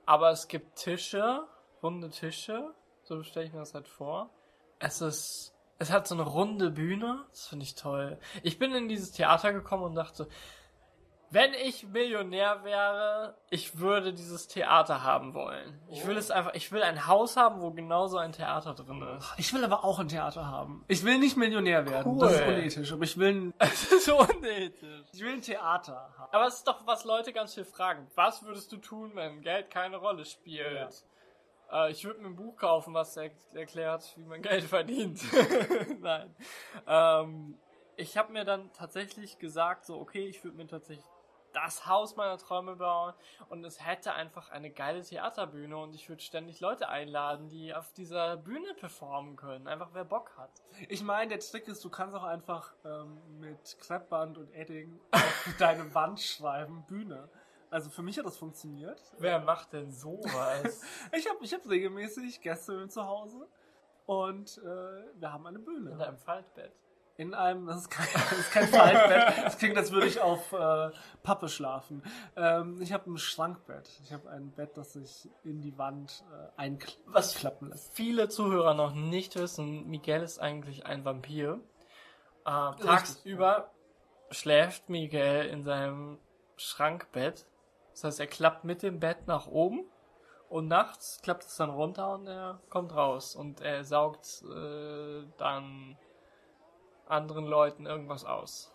aber 0.06 0.30
es 0.30 0.48
gibt 0.48 0.76
Tische, 0.76 1.46
runde 1.82 2.10
Tische, 2.10 2.72
so 3.02 3.22
stelle 3.22 3.46
ich 3.46 3.52
mir 3.52 3.58
das 3.58 3.74
halt 3.74 3.88
vor. 3.88 4.30
Es 4.78 5.00
ist, 5.00 5.54
es 5.78 5.90
hat 5.90 6.06
so 6.06 6.14
eine 6.14 6.24
runde 6.24 6.70
Bühne, 6.70 7.26
das 7.30 7.48
finde 7.48 7.64
ich 7.64 7.74
toll. 7.74 8.18
Ich 8.42 8.58
bin 8.58 8.74
in 8.74 8.88
dieses 8.88 9.12
Theater 9.12 9.52
gekommen 9.52 9.84
und 9.84 9.94
dachte, 9.94 10.28
wenn 11.34 11.52
ich 11.52 11.88
Millionär 11.88 12.62
wäre, 12.62 13.36
ich 13.50 13.78
würde 13.80 14.12
dieses 14.14 14.46
Theater 14.46 15.02
haben 15.02 15.34
wollen. 15.34 15.80
Ich 15.90 16.06
will 16.06 16.16
es 16.16 16.30
einfach, 16.30 16.54
ich 16.54 16.70
will 16.70 16.82
ein 16.82 17.08
Haus 17.08 17.36
haben, 17.36 17.60
wo 17.60 17.72
genauso 17.72 18.18
ein 18.18 18.30
Theater 18.30 18.72
drin 18.72 19.02
ist. 19.18 19.34
Ich 19.36 19.52
will 19.52 19.64
aber 19.64 19.84
auch 19.84 19.98
ein 19.98 20.06
Theater 20.06 20.46
haben. 20.46 20.84
Ich 20.86 21.04
will 21.04 21.18
nicht 21.18 21.36
Millionär 21.36 21.90
werden. 21.90 22.12
Cool. 22.12 22.20
Das 22.20 22.34
ist 22.34 22.46
unethisch. 22.46 22.92
Aber 22.92 23.02
ich 23.02 23.18
will 23.18 23.28
ein, 23.28 23.54
Es 23.58 23.92
ist 23.92 24.08
unnötig. 24.08 25.04
ich 25.12 25.20
will 25.20 25.32
ein 25.32 25.42
Theater 25.42 26.14
haben. 26.16 26.32
Aber 26.32 26.46
es 26.46 26.54
ist 26.54 26.68
doch, 26.68 26.86
was 26.86 27.04
Leute 27.04 27.32
ganz 27.32 27.52
viel 27.52 27.64
fragen. 27.64 28.06
Was 28.14 28.44
würdest 28.44 28.70
du 28.70 28.76
tun, 28.76 29.10
wenn 29.14 29.42
Geld 29.42 29.70
keine 29.70 29.96
Rolle 29.96 30.24
spielt? 30.24 31.04
Äh, 31.72 31.90
ich 31.90 32.04
würde 32.04 32.20
mir 32.20 32.28
ein 32.28 32.36
Buch 32.36 32.56
kaufen, 32.56 32.94
was 32.94 33.16
er 33.16 33.32
erklärt, 33.54 34.12
wie 34.16 34.24
man 34.24 34.40
Geld 34.40 34.62
verdient. 34.62 35.20
Nein. 36.00 36.32
Ähm, 36.86 37.58
ich 37.96 38.16
habe 38.16 38.32
mir 38.32 38.44
dann 38.44 38.72
tatsächlich 38.72 39.38
gesagt, 39.38 39.84
so, 39.84 39.98
okay, 40.00 40.26
ich 40.28 40.42
würde 40.44 40.56
mir 40.56 40.66
tatsächlich 40.68 41.04
das 41.54 41.86
Haus 41.86 42.16
meiner 42.16 42.36
Träume 42.36 42.76
bauen 42.76 43.14
und 43.48 43.64
es 43.64 43.84
hätte 43.84 44.12
einfach 44.12 44.50
eine 44.50 44.70
geile 44.70 45.02
Theaterbühne 45.02 45.76
und 45.76 45.94
ich 45.94 46.08
würde 46.08 46.22
ständig 46.22 46.60
Leute 46.60 46.88
einladen, 46.88 47.48
die 47.48 47.74
auf 47.74 47.92
dieser 47.92 48.36
Bühne 48.36 48.74
performen 48.74 49.36
können. 49.36 49.66
Einfach 49.66 49.90
wer 49.92 50.04
Bock 50.04 50.36
hat. 50.36 50.50
Ich 50.88 51.02
meine, 51.02 51.30
der 51.30 51.40
Trick 51.40 51.68
ist, 51.68 51.84
du 51.84 51.90
kannst 51.90 52.14
auch 52.14 52.24
einfach 52.24 52.74
ähm, 52.84 53.18
mit 53.40 53.78
Kreppband 53.80 54.36
und 54.38 54.52
Edding 54.52 55.00
auf 55.12 55.54
deine 55.58 55.94
Wand 55.94 56.20
schreiben, 56.20 56.84
Bühne. 56.86 57.28
Also 57.70 57.90
für 57.90 58.02
mich 58.02 58.18
hat 58.18 58.26
das 58.26 58.36
funktioniert. 58.36 59.00
Wer 59.18 59.40
macht 59.40 59.72
denn 59.72 59.90
sowas? 59.90 60.82
ich 61.12 61.28
habe 61.28 61.38
ich 61.42 61.52
hab 61.52 61.68
regelmäßig 61.68 62.40
Gäste 62.40 62.88
zu 62.88 63.04
Hause 63.06 63.48
und 64.06 64.58
äh, 64.58 65.20
wir 65.20 65.32
haben 65.32 65.46
eine 65.46 65.58
Bühne. 65.58 65.90
In 65.90 66.00
einem 66.00 66.18
Faltbett. 66.18 66.72
In 67.16 67.32
einem, 67.32 67.66
das 67.66 67.82
ist 67.82 67.90
kein, 67.90 68.08
das 68.12 68.38
ist 68.38 68.50
kein 68.50 68.68
Faltbett. 68.68 69.44
Das 69.44 69.58
klingt, 69.58 69.76
als 69.76 69.92
würde 69.92 70.08
ich 70.08 70.20
auf 70.20 70.52
äh, 70.52 70.90
Pappe 71.22 71.48
schlafen. 71.48 72.02
Ähm, 72.36 72.80
ich 72.82 72.92
habe 72.92 73.10
ein 73.10 73.18
Schrankbett. 73.18 73.88
Ich 74.02 74.12
habe 74.12 74.28
ein 74.30 74.50
Bett, 74.50 74.76
das 74.76 74.94
sich 74.94 75.30
in 75.44 75.60
die 75.60 75.78
Wand 75.78 76.24
äh, 76.32 76.60
einklappen 76.60 77.68
lässt. 77.68 77.94
Viele 77.94 78.28
Zuhörer 78.28 78.74
noch 78.74 78.94
nicht 78.94 79.36
wissen, 79.36 79.88
Miguel 79.88 80.22
ist 80.22 80.40
eigentlich 80.40 80.86
ein 80.86 81.04
Vampir. 81.04 81.60
Äh, 82.44 82.72
tagsüber 82.82 83.70
schläft 84.30 84.88
Miguel 84.88 85.46
in 85.46 85.62
seinem 85.62 86.18
Schrankbett. 86.56 87.46
Das 87.92 88.04
heißt, 88.04 88.20
er 88.20 88.26
klappt 88.26 88.64
mit 88.64 88.82
dem 88.82 88.98
Bett 88.98 89.28
nach 89.28 89.46
oben 89.46 89.84
und 90.48 90.66
nachts 90.68 91.20
klappt 91.22 91.44
es 91.44 91.56
dann 91.56 91.70
runter 91.70 92.14
und 92.14 92.26
er 92.26 92.60
kommt 92.70 92.94
raus 92.94 93.36
und 93.36 93.60
er 93.60 93.84
saugt 93.84 94.42
äh, 94.42 95.22
dann 95.38 95.96
anderen 97.06 97.46
Leuten 97.46 97.86
irgendwas 97.86 98.24
aus. 98.24 98.70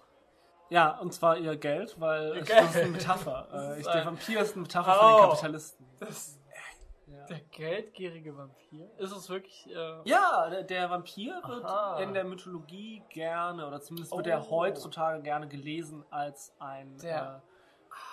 Ja, 0.70 1.00
und 1.00 1.14
zwar 1.14 1.38
ihr 1.38 1.58
Geld, 1.58 2.00
weil 2.00 2.36
Ihr 2.36 2.42
ich, 2.42 2.46
Geld. 2.48 2.60
das 2.60 2.70
ist 2.76 2.82
eine 2.82 2.92
Metapher. 2.92 3.48
Äh, 3.54 3.74
ich, 3.74 3.80
ist 3.80 3.86
der 3.88 3.96
ein- 4.02 4.06
Vampir 4.06 4.42
ist 4.42 4.54
eine 4.54 4.62
Metapher 4.62 4.94
für 4.94 5.06
Oh. 5.06 5.18
den 5.22 5.30
Kapitalisten. 5.30 5.86
Das, 6.00 6.40
Ja. 7.08 7.26
der 7.26 7.40
geldgierige 7.40 8.38
Vampir? 8.38 8.88
Ist 9.00 9.12
es 9.12 9.30
wirklich. 9.30 9.68
Äh, 9.76 10.02
Ja, 10.04 10.48
der, 10.50 10.64
der 10.64 10.90
Vampir 10.92 11.42
wird 11.48 11.66
Aha. 11.66 12.00
in 12.02 12.14
der 12.14 12.24
Mythologie 12.24 13.02
gerne, 13.10 13.66
oder 13.68 13.82
zumindest 13.82 14.16
wird 14.16 14.28
Oh. 14.28 14.30
er 14.30 14.50
heutzutage 14.52 15.24
gerne 15.24 15.48
gelesen 15.48 16.06
als 16.12 16.54
ein, 16.60 16.98
Der- 17.00 17.42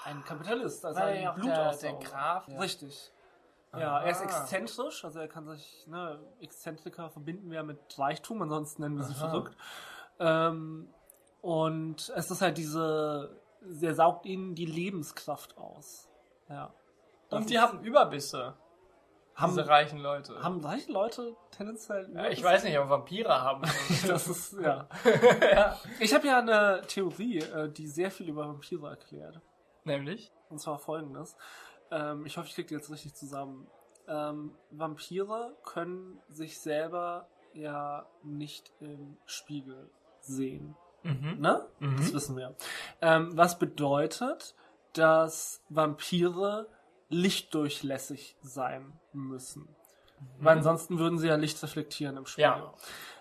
äh, 0.07 0.09
ein 0.09 0.25
Kapitalist, 0.25 0.85
als 0.87 0.97
ein 0.97 1.23
ja 1.23 1.33
auch 1.33 1.39
der- 1.39 1.77
der 1.77 1.93
Graf- 1.95 2.49
ja. 2.49 2.59
Richtig. 2.59 3.13
Ja, 3.77 4.01
er 4.01 4.11
ist 4.11 4.23
exzentrisch, 4.23 5.05
also 5.05 5.21
er 5.21 5.29
kann 5.29 5.47
sich, 5.47 5.87
ne, 5.87 6.19
Exzentriker 6.41 7.11
verbinden 7.11 7.51
wir 7.51 7.63
mit 7.63 7.79
Reichtum, 7.99 8.41
ansonsten 8.41 8.81
nennen 8.81 8.97
wir 8.97 9.05
sie 9.05 9.13
Aha. 9.13 9.29
verrückt. 9.29 9.55
Ähm, 10.19 10.89
und 11.41 12.13
es 12.17 12.31
ist 12.31 12.43
halt 12.43 12.59
diese, 12.59 13.41
er 13.81 13.95
saugt 13.95 14.27
ihnen 14.27 14.55
die 14.55 14.67
Lebenskraft 14.67 15.57
aus. 15.57 16.09
Ja. 16.49 16.73
Das 17.29 17.41
und 17.41 17.51
die 17.51 17.59
haben 17.59 17.81
Überbisse. 17.81 18.55
haben, 19.35 19.51
diese 19.51 19.69
reichen 19.69 19.99
Leute. 19.99 20.43
haben 20.43 20.61
reiche 20.65 20.93
Leute 20.93 21.37
tendenziell. 21.51 22.11
ja, 22.15 22.29
ich 22.29 22.43
weiß 22.43 22.65
nicht, 22.65 22.79
ob 22.79 22.89
Vampire 22.89 23.43
haben. 23.43 23.63
Das 24.07 24.29
ist, 24.29 24.53
ja. 24.61 24.89
ja. 25.41 25.77
Ich 26.01 26.15
habe 26.15 26.27
ja 26.27 26.39
eine 26.39 26.83
Theorie, 26.87 27.39
äh, 27.39 27.71
die 27.71 27.89
sehr 27.89 28.11
viel 28.11 28.29
über 28.29 28.47
Vampire 28.47 28.89
erklärt. 28.89 29.41
Nämlich? 29.85 30.33
Und 30.49 30.61
zwar 30.61 30.79
folgendes. 30.79 31.37
Ähm, 31.91 32.27
ich 32.27 32.37
hoffe, 32.37 32.49
ich 32.49 32.55
kriege 32.55 32.69
die 32.69 32.75
jetzt 32.75 32.91
richtig 32.91 33.15
zusammen. 33.15 33.69
Ähm, 34.09 34.57
Vampire 34.71 35.57
können 35.65 36.21
sich 36.29 36.61
selber 36.61 37.29
ja 37.55 38.07
nicht 38.23 38.73
im 38.81 39.17
Spiegel 39.27 39.91
sehen. 40.27 40.77
Mhm. 41.03 41.37
Ne? 41.39 41.65
Mhm. 41.79 41.97
Das 41.97 42.13
wissen 42.13 42.37
wir. 42.37 42.55
Ähm, 43.01 43.37
was 43.37 43.59
bedeutet, 43.59 44.55
dass 44.93 45.63
Vampire 45.69 46.69
lichtdurchlässig 47.09 48.37
sein 48.43 48.99
müssen. 49.13 49.69
Weil 50.39 50.57
ansonsten 50.57 50.99
würden 50.99 51.19
sie 51.19 51.29
ja 51.29 51.37
Licht 51.37 51.63
reflektieren 51.63 52.17
im 52.17 52.27
Spiegel. 52.27 52.51
Ja. 52.51 52.73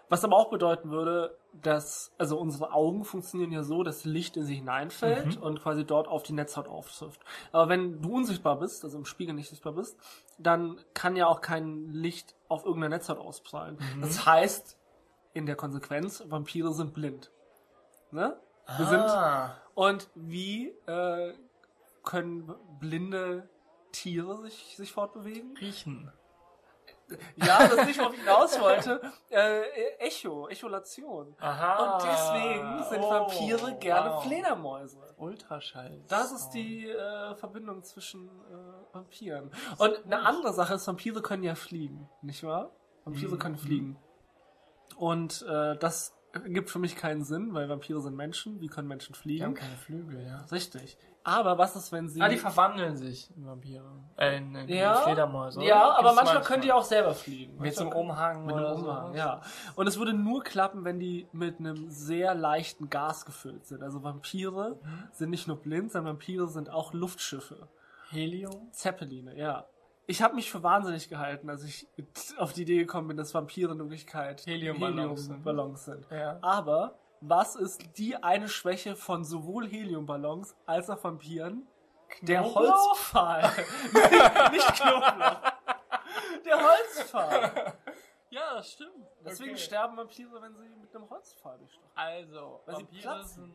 Was 0.08 0.24
aber 0.24 0.38
auch 0.38 0.50
bedeuten 0.50 0.92
würde, 0.92 1.38
dass, 1.52 2.14
also 2.18 2.38
unsere 2.40 2.72
Augen 2.74 3.04
funktionieren 3.04 3.52
ja 3.52 3.64
so, 3.64 3.84
dass 3.84 4.06
Licht 4.06 4.38
in 4.38 4.46
sie 4.46 4.56
hineinfällt 4.56 5.38
Mhm. 5.38 5.44
und 5.44 5.62
quasi 5.62 5.84
dort 5.84 6.08
auf 6.08 6.24
die 6.24 6.34
Netzhaut 6.34 6.68
auftrifft. 6.68 7.20
Aber 7.52 7.70
wenn 7.70 8.02
du 8.02 8.16
unsichtbar 8.16 8.60
bist, 8.60 8.84
also 8.84 8.98
im 8.98 9.06
Spiegel 9.06 9.34
nicht 9.34 9.50
sichtbar 9.50 9.74
bist, 9.74 9.98
dann 10.38 10.80
kann 10.94 11.16
ja 11.16 11.28
auch 11.28 11.42
kein 11.42 11.92
Licht 11.92 12.36
auf 12.48 12.66
irgendeine 12.66 12.96
Netzhaut 12.96 13.18
ausprallen. 13.18 13.78
Mhm. 13.96 14.02
Das 14.02 14.26
heißt, 14.26 14.78
in 15.36 15.46
der 15.46 15.56
Konsequenz, 15.56 16.24
Vampire 16.28 16.74
sind 16.74 16.94
blind. 16.94 17.32
Ne? 18.12 18.40
Wir 18.78 18.86
sind, 18.88 19.02
ah. 19.02 19.56
und 19.76 20.10
wie 20.16 20.70
äh, 20.88 21.34
können 22.04 22.52
blinde 22.80 23.48
Tiere 23.92 24.38
sich, 24.42 24.76
sich 24.76 24.92
fortbewegen? 24.92 25.56
Riechen. 25.58 26.12
Ja, 27.36 27.68
das 27.68 27.86
nicht, 27.86 28.00
worauf 28.00 28.14
ich 28.16 28.20
hinaus 28.22 28.60
wollte. 28.60 29.00
Äh, 29.30 29.62
Echo, 30.00 30.48
Echolation. 30.48 31.36
Aha. 31.40 31.94
Und 31.94 32.04
deswegen 32.04 32.84
sind 32.90 33.04
Oh, 33.04 33.10
Vampire 33.12 33.76
gerne 33.78 34.10
wow. 34.12 34.24
Fledermäuse. 34.24 34.98
Ultraschall. 35.18 36.02
Das 36.08 36.32
ist 36.32 36.50
die 36.50 36.90
äh, 36.90 37.36
Verbindung 37.36 37.84
zwischen 37.84 38.28
äh, 38.28 38.94
Vampiren. 38.96 39.52
Und 39.78 40.06
eine 40.06 40.26
andere 40.26 40.54
Sache 40.54 40.74
ist, 40.76 40.88
Vampire 40.88 41.22
können 41.22 41.44
ja 41.44 41.54
fliegen, 41.54 42.10
nicht 42.24 42.44
wahr? 42.44 42.72
Vampire 43.04 43.36
Mhm. 43.36 43.40
können 43.40 43.58
fliegen. 43.58 43.98
Und 44.98 45.46
äh, 45.48 45.78
das 45.78 46.14
gibt 46.48 46.70
für 46.70 46.80
mich 46.80 46.96
keinen 46.96 47.24
Sinn, 47.24 47.54
weil 47.54 47.70
Vampire 47.70 48.02
sind 48.02 48.16
Menschen. 48.16 48.60
Wie 48.60 48.68
können 48.68 48.88
Menschen 48.88 49.14
Die 49.26 49.42
haben 49.44 49.54
fliegen? 49.54 49.54
keine 49.56 49.76
Flügel, 49.78 50.26
ja. 50.26 50.46
Richtig. 50.52 50.98
Aber 51.24 51.58
was 51.58 51.76
ist, 51.76 51.92
wenn 51.92 52.08
sie... 52.08 52.22
Ah, 52.22 52.30
die 52.30 52.38
verwandeln 52.38 52.98
sich 52.98 53.32
in 53.36 53.48
Vampire. 53.48 53.84
Äh, 54.18 54.38
in, 54.38 54.54
in 54.54 54.68
ja, 54.70 54.96
Fledermäuse. 54.98 55.58
oder? 55.60 55.68
ja, 55.68 55.98
aber 55.98 56.14
manchmal 56.14 56.44
können 56.44 56.62
die 56.62 56.72
auch 56.72 56.84
selber 56.84 57.16
fliegen. 57.16 57.58
Mit 57.58 57.74
zum 57.74 57.90
können- 57.90 58.02
Umhang 58.10 58.46
Mit 58.46 58.54
oder 58.54 58.72
einem 58.74 58.80
Umhang, 58.84 59.06
sowas. 59.08 59.18
ja. 59.18 59.42
Und 59.76 59.88
es 59.88 59.98
würde 59.98 60.14
nur 60.14 60.44
klappen, 60.44 60.84
wenn 60.86 61.00
die 61.00 61.28
mit 61.32 61.58
einem 61.60 61.90
sehr 61.90 62.36
leichten 62.36 62.90
Gas 62.92 63.26
gefüllt 63.26 63.66
sind. 63.66 63.82
Also 63.82 64.04
Vampire 64.04 64.78
Mhm. 64.84 65.04
sind 65.14 65.30
nicht 65.32 65.48
nur 65.48 65.58
blind, 65.58 65.92
sondern 65.94 66.14
Vampire 66.14 66.48
sind 66.48 66.70
auch 66.70 66.94
Luftschiffe. 66.94 67.70
Helium? 68.12 68.68
Zeppeline, 68.72 69.36
ja. 69.36 69.66
Ich 70.08 70.22
habe 70.22 70.36
mich 70.36 70.52
für 70.52 70.62
wahnsinnig 70.62 71.10
gehalten, 71.10 71.50
als 71.50 71.64
ich 71.64 71.88
auf 72.38 72.54
die 72.54 72.62
Idee 72.62 72.78
gekommen 72.78 73.08
bin, 73.08 73.18
dass 73.18 73.34
Vampire 73.34 73.72
in 73.72 73.80
Wirklichkeit 73.80 74.46
Heliumballons 74.46 75.22
sind. 75.22 75.30
Heliumballons 75.32 75.86
sind. 75.86 76.06
Ja. 76.12 76.38
Aber 76.42 77.00
was 77.22 77.56
ist 77.56 77.98
die 77.98 78.16
eine 78.22 78.48
Schwäche 78.48 78.96
von 78.96 79.24
sowohl 79.24 79.68
Heliumballons 79.68 80.56
als 80.66 80.90
auch 80.90 81.04
Vampiren? 81.04 81.68
Der 82.22 82.42
Knoblauch? 82.42 82.88
Holzpfahl. 82.90 83.42
nicht, 84.52 84.74
Knoblauch. 84.76 85.40
Der 86.46 86.58
Holzpfahl. 86.62 87.74
Ja, 88.30 88.54
das 88.56 88.72
stimmt. 88.74 89.08
Deswegen 89.26 89.52
Okay. 89.52 89.60
sterben 89.60 89.98
Vampire, 89.98 90.42
wenn 90.42 90.56
sie 90.56 90.70
mit 90.70 90.96
einem 90.96 91.10
Holzpfahl 91.10 91.58
durchstochen. 91.58 91.90
Also, 91.96 92.62
Weil 92.66 92.76
Vampire 92.76 93.24
sind 93.24 93.54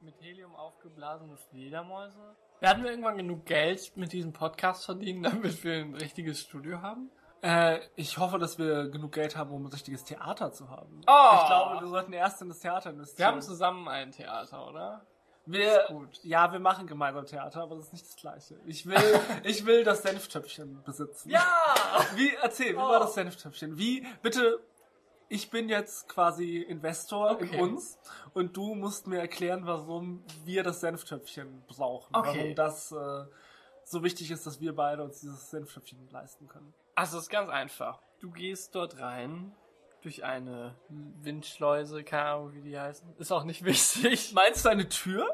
mit 0.00 0.20
Helium 0.20 0.54
aufgeblasene 0.54 1.36
Fledermäuse. 1.36 2.36
Werden 2.60 2.84
wir 2.84 2.90
irgendwann 2.90 3.16
genug 3.16 3.46
Geld 3.46 3.96
mit 3.96 4.12
diesem 4.12 4.32
Podcast 4.32 4.84
verdienen, 4.84 5.22
damit 5.24 5.64
wir 5.64 5.74
ein 5.76 5.94
richtiges 5.94 6.40
Studio 6.40 6.82
haben? 6.82 7.10
Äh, 7.42 7.80
ich 7.96 8.18
hoffe, 8.18 8.38
dass 8.38 8.58
wir 8.58 8.88
genug 8.88 9.12
Geld 9.12 9.34
haben, 9.36 9.50
um 9.50 9.64
ein 9.64 9.72
richtiges 9.72 10.04
Theater 10.04 10.52
zu 10.52 10.68
haben. 10.68 11.00
Oh. 11.06 11.30
Ich 11.40 11.46
glaube, 11.46 11.80
wir 11.80 11.88
sollten 11.88 12.12
erst 12.12 12.42
in 12.42 12.50
das 12.50 12.58
Theater 12.58 12.90
investieren. 12.90 13.18
Wir 13.18 13.26
haben 13.32 13.42
zusammen 13.42 13.88
ein 13.88 14.12
Theater, 14.12 14.68
oder? 14.68 15.06
wir, 15.46 15.80
ist 15.82 15.88
gut. 15.88 16.20
Ja, 16.22 16.52
wir 16.52 16.60
machen 16.60 16.86
gemeinsam 16.86 17.24
Theater, 17.26 17.62
aber 17.62 17.76
das 17.76 17.86
ist 17.86 17.92
nicht 17.94 18.06
das 18.06 18.16
Gleiche. 18.16 18.60
Ich 18.66 18.86
will, 18.86 18.96
ich 19.44 19.64
will 19.64 19.84
das 19.84 20.02
Senftöpfchen 20.02 20.82
besitzen. 20.84 21.30
Ja! 21.30 21.44
Wie, 22.14 22.30
erzähl, 22.42 22.74
wie 22.74 22.78
Oh. 22.78 22.88
war 22.88 23.00
das 23.00 23.14
Senftöpfchen? 23.14 23.78
Wie, 23.78 24.06
bitte, 24.22 24.60
ich 25.30 25.48
bin 25.48 25.68
jetzt 25.70 26.08
quasi 26.08 26.58
Investor 26.58 27.30
Okay. 27.30 27.48
in 27.56 27.60
uns 27.60 27.98
und 28.34 28.54
du 28.56 28.74
musst 28.74 29.06
mir 29.06 29.20
erklären, 29.20 29.64
warum 29.64 30.22
wir 30.44 30.62
das 30.62 30.80
Senftöpfchen 30.80 31.62
brauchen. 31.68 32.14
Okay. 32.14 32.38
Warum 32.40 32.54
das 32.56 32.92
äh, 32.92 33.24
so 33.84 34.02
wichtig 34.02 34.30
ist, 34.30 34.46
dass 34.46 34.60
wir 34.60 34.74
beide 34.74 35.02
uns 35.04 35.20
dieses 35.20 35.48
Senftöpfchen 35.50 36.08
leisten 36.10 36.46
können. 36.48 36.74
Also, 36.96 37.16
es 37.16 37.24
ist 37.24 37.30
ganz 37.30 37.48
einfach. 37.48 38.02
Du 38.20 38.30
gehst 38.30 38.74
dort 38.74 38.98
rein 38.98 39.54
durch 40.02 40.24
eine 40.24 40.74
Windschleuse, 40.88 42.02
keine 42.04 42.24
Ahnung, 42.30 42.52
wie 42.54 42.62
die 42.62 42.78
heißen. 42.78 43.14
Ist 43.18 43.32
auch 43.32 43.44
nicht 43.44 43.64
wichtig. 43.64 44.32
Meinst 44.34 44.64
du 44.64 44.68
eine 44.70 44.88
Tür? 44.88 45.26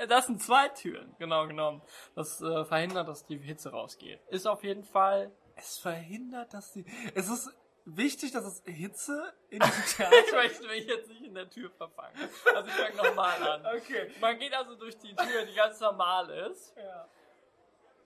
Äh, 0.00 0.06
Das 0.08 0.26
sind 0.26 0.42
zwei 0.42 0.68
Türen, 0.68 1.14
genau 1.18 1.46
genommen. 1.46 1.82
Das 2.14 2.40
äh, 2.40 2.64
verhindert, 2.64 3.08
dass 3.08 3.24
die 3.26 3.38
Hitze 3.38 3.70
rausgeht. 3.70 4.20
Ist 4.28 4.46
auf 4.46 4.62
jeden 4.64 4.84
Fall. 4.84 5.30
Es 5.56 5.78
verhindert, 5.78 6.52
dass 6.54 6.72
die. 6.72 6.84
Es 7.14 7.28
ist 7.28 7.50
wichtig, 7.96 8.32
dass 8.32 8.44
es 8.44 8.62
Hitze 8.64 9.32
in 9.50 9.60
diesem 9.60 9.84
Ich 9.86 9.96
Theater. 9.96 10.36
möchte 10.36 10.66
mich 10.66 10.86
jetzt 10.86 11.08
nicht 11.08 11.22
in 11.22 11.34
der 11.34 11.48
Tür 11.48 11.70
verfangen. 11.70 12.14
Also 12.54 12.68
ich 12.68 12.74
fange 12.74 12.96
nochmal 12.96 13.42
an. 13.42 13.66
okay. 13.76 14.10
Man 14.20 14.38
geht 14.38 14.54
also 14.54 14.74
durch 14.76 14.96
die 14.98 15.14
Tür, 15.14 15.44
die 15.46 15.54
ganz 15.54 15.80
normal 15.80 16.30
ist. 16.30 16.74
Ja. 16.76 17.08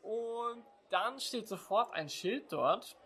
Und 0.03 0.65
dann 0.91 1.19
steht 1.21 1.49
sofort 1.49 1.93
ein 1.95 2.09
Schild 2.09 2.53
dort. 2.53 2.97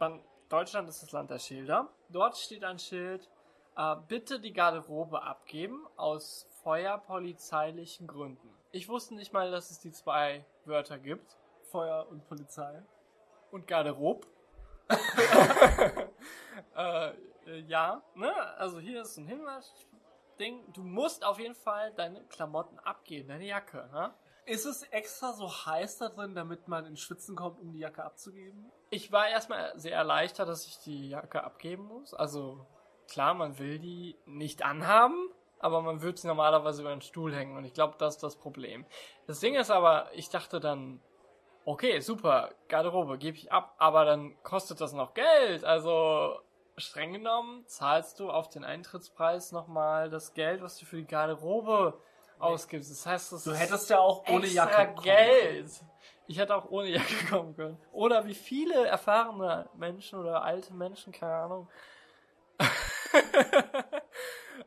Deutschland 0.49 0.89
ist 0.89 1.03
das 1.03 1.13
Land 1.13 1.31
der 1.31 1.39
Schilder. 1.39 1.89
Dort 2.09 2.37
steht 2.37 2.65
ein 2.65 2.79
Schild, 2.79 3.29
äh, 3.77 3.97
bitte 4.09 4.41
die 4.41 4.53
Garderobe 4.53 5.23
abgeben 5.23 5.87
aus 5.97 6.47
feuerpolizeilichen 6.63 8.07
Gründen. 8.07 8.53
Ich 8.73 8.89
wusste 8.89 9.15
nicht 9.15 9.33
mal, 9.33 9.51
dass 9.51 9.71
es 9.71 9.79
die 9.81 9.93
zwei 9.93 10.45
Wörter 10.65 10.99
gibt. 10.99 11.37
Feuer 11.71 12.07
und 12.09 12.27
Polizei. 12.29 12.83
Und 13.51 13.67
Garderob. 13.67 14.27
äh, 16.77 17.11
äh, 17.47 17.61
ja, 17.67 18.03
ne? 18.15 18.33
Also 18.59 18.79
hier 18.79 19.03
ist 19.03 19.17
ein 19.17 19.27
Hinweis-Ding. 19.27 20.73
Du 20.73 20.83
musst 20.83 21.25
auf 21.25 21.39
jeden 21.39 21.55
Fall 21.55 21.93
deine 21.93 22.25
Klamotten 22.25 22.79
abgeben, 22.81 23.29
deine 23.29 23.47
Jacke, 23.47 23.89
ne? 23.93 24.15
Ist 24.47 24.65
es 24.65 24.85
extra 24.85 25.33
so 25.33 25.49
heiß 25.49 25.99
da 25.99 26.09
drin, 26.09 26.37
damit 26.37 26.69
man 26.69 26.87
in 26.87 26.97
Schwitzen 26.97 27.35
kommt, 27.35 27.59
um 27.59 27.73
die 27.73 27.81
Jacke 27.81 28.05
abzugeben? 28.05 28.71
Ich 28.91 29.11
war 29.11 29.29
erstmal 29.29 29.77
sehr 29.79 29.97
erleichtert, 29.97 30.49
dass 30.49 30.67
ich 30.67 30.79
die 30.79 31.11
Jacke 31.11 31.43
abgeben 31.43 31.85
muss. 31.85 32.15
Also 32.15 32.65
klar, 33.09 33.35
man 33.35 33.59
will 33.59 33.81
die 33.81 34.17
nicht 34.25 34.65
anhaben, 34.65 35.31
aber 35.59 35.83
man 35.83 36.01
würde 36.01 36.19
sie 36.19 36.29
normalerweise 36.29 36.83
über 36.83 36.91
den 36.91 37.01
Stuhl 37.01 37.35
hängen 37.35 37.57
und 37.57 37.65
ich 37.65 37.75
glaube, 37.75 37.97
das 37.99 38.17
ist 38.17 38.23
das 38.23 38.37
Problem. 38.37 38.87
Das 39.27 39.41
Ding 39.41 39.57
ist 39.57 39.71
aber, 39.71 40.11
ich 40.15 40.29
dachte 40.31 40.61
dann, 40.61 41.01
okay, 41.65 41.99
super, 41.99 42.51
Garderobe 42.69 43.19
gebe 43.19 43.37
ich 43.37 43.51
ab, 43.51 43.75
aber 43.79 44.05
dann 44.05 44.41
kostet 44.45 44.81
das 44.81 44.93
noch 44.93 45.15
Geld. 45.15 45.65
Also 45.65 46.39
streng 46.79 47.13
genommen 47.13 47.67
zahlst 47.67 48.21
du 48.21 48.31
auf 48.31 48.49
den 48.49 48.65
Eintrittspreis 48.65 49.53
nochmal 49.53 50.11
das 50.11 50.35
Geld, 50.35 50.63
was 50.63 50.79
du 50.79 50.85
für 50.85 50.97
die 50.97 51.07
Garderobe 51.07 51.99
ausgibst. 52.39 52.91
Das 52.91 53.07
heißt, 53.07 53.33
das 53.33 53.45
Du 53.45 53.55
hättest 53.55 53.89
ja 53.91 53.99
auch 53.99 54.29
ohne 54.29 54.47
Jacke 54.47 54.93
kommen 54.93 55.03
Geld. 55.03 55.71
Ich 56.27 56.39
hätte 56.39 56.55
auch 56.57 56.71
ohne 56.71 56.89
Jacke 56.89 57.27
kommen 57.31 57.55
können. 57.57 57.79
Oder 57.93 58.27
wie 58.27 58.35
viele 58.35 58.87
erfahrene 58.87 59.69
Menschen 59.75 60.19
oder 60.19 60.43
alte 60.43 60.75
Menschen, 60.75 61.13
keine 61.13 61.35
Ahnung. 61.35 61.69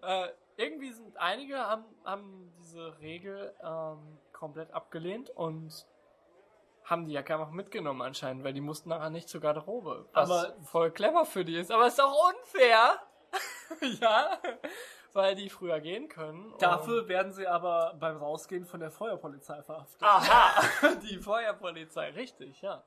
äh, 0.02 0.28
irgendwie 0.58 0.92
sind 0.92 1.18
einige 1.18 1.58
haben, 1.58 1.86
haben 2.04 2.54
diese 2.60 3.00
Regel 3.00 3.54
ähm, 3.64 4.18
komplett 4.34 4.72
abgelehnt 4.72 5.30
und 5.32 5.86
haben 6.90 7.06
die 7.06 7.14
Jacke 7.14 7.34
einfach 7.36 7.52
mitgenommen 7.52 8.02
anscheinend, 8.02 8.44
weil 8.44 8.54
die 8.54 8.62
mussten 8.62 8.90
nachher 8.90 9.10
nicht 9.10 9.30
zur 9.30 9.42
Garderobe. 9.42 10.08
Was 10.14 10.30
Aber- 10.30 10.56
voll 10.64 10.92
clever 10.92 11.26
für 11.26 11.46
die 11.46 11.58
ist. 11.58 11.72
Aber 11.72 11.88
ist 11.88 12.00
doch 12.00 12.14
unfair. 12.30 13.00
ja. 14.02 14.38
Weil 15.14 15.36
die 15.36 15.50
früher 15.50 15.80
gehen 15.80 16.08
können. 16.08 16.54
Dafür 16.60 17.08
werden 17.08 17.32
sie 17.32 17.48
aber 17.48 17.96
beim 18.00 18.18
Rausgehen 18.18 18.66
von 18.66 18.80
der 18.80 18.92
Feuerpolizei 18.92 19.62
verhaftet. 19.64 20.02
Aha, 20.02 20.62
die 21.10 21.18
Feuerpolizei, 21.18 22.10
richtig, 22.12 22.62
ja. 22.62 22.84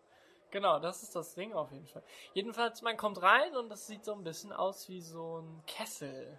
Genau, 0.50 0.78
das 0.78 1.03
ist 1.03 1.16
das 1.16 1.34
Ding 1.34 1.53
auf 1.55 1.72
jeden 1.72 1.86
Fall. 1.86 2.03
Jedenfalls, 2.34 2.82
man 2.82 2.96
kommt 2.96 3.22
rein 3.22 3.57
und 3.57 3.70
das 3.70 3.86
sieht 3.86 4.05
so 4.05 4.12
ein 4.12 4.22
bisschen 4.22 4.53
aus 4.53 4.88
wie 4.88 5.00
so 5.00 5.38
ein 5.38 5.62
Kessel. 5.66 6.38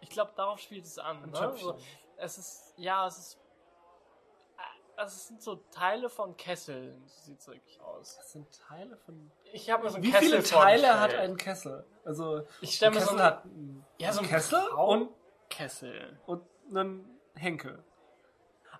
Ich 0.00 0.10
glaube, 0.10 0.32
darauf 0.36 0.60
spielt 0.60 0.84
es 0.84 0.98
an. 0.98 1.28
Ne? 1.30 1.56
So, 1.56 1.76
es 2.16 2.38
ist, 2.38 2.74
ja, 2.76 3.06
es 3.06 3.18
ist, 3.18 3.40
also 5.02 5.16
es 5.16 5.28
sind 5.28 5.42
so 5.42 5.56
Teile 5.70 6.08
von 6.08 6.36
Kesseln, 6.36 7.02
so 7.06 7.22
sieht's 7.24 7.46
wirklich 7.48 7.80
aus. 7.80 8.16
Das 8.16 8.32
sind 8.32 8.46
Teile 8.68 8.96
von. 8.96 9.30
Ich 9.52 9.68
habe 9.70 9.82
mir 9.82 9.90
so 9.90 9.96
einen 9.96 10.04
Wie 10.04 10.10
Kessel 10.12 10.28
viele 10.28 10.42
Teile 10.42 11.00
hat 11.00 11.14
ein 11.14 11.36
Kessel? 11.36 11.84
Also 12.04 12.42
Ich 12.60 12.74
stelle 12.76 12.92
mir 12.92 13.00
so 13.00 13.06
Kessel 13.06 13.20
einen 13.20 13.26
hat 13.26 13.44
einen 13.44 13.86
Ja, 13.98 14.12
so 14.12 14.20
ein 14.20 14.28
Kessel 14.28 14.68
und, 14.70 15.08
Kessel. 15.50 16.18
und 16.26 16.42
einen 16.70 17.18
Henkel. 17.34 17.82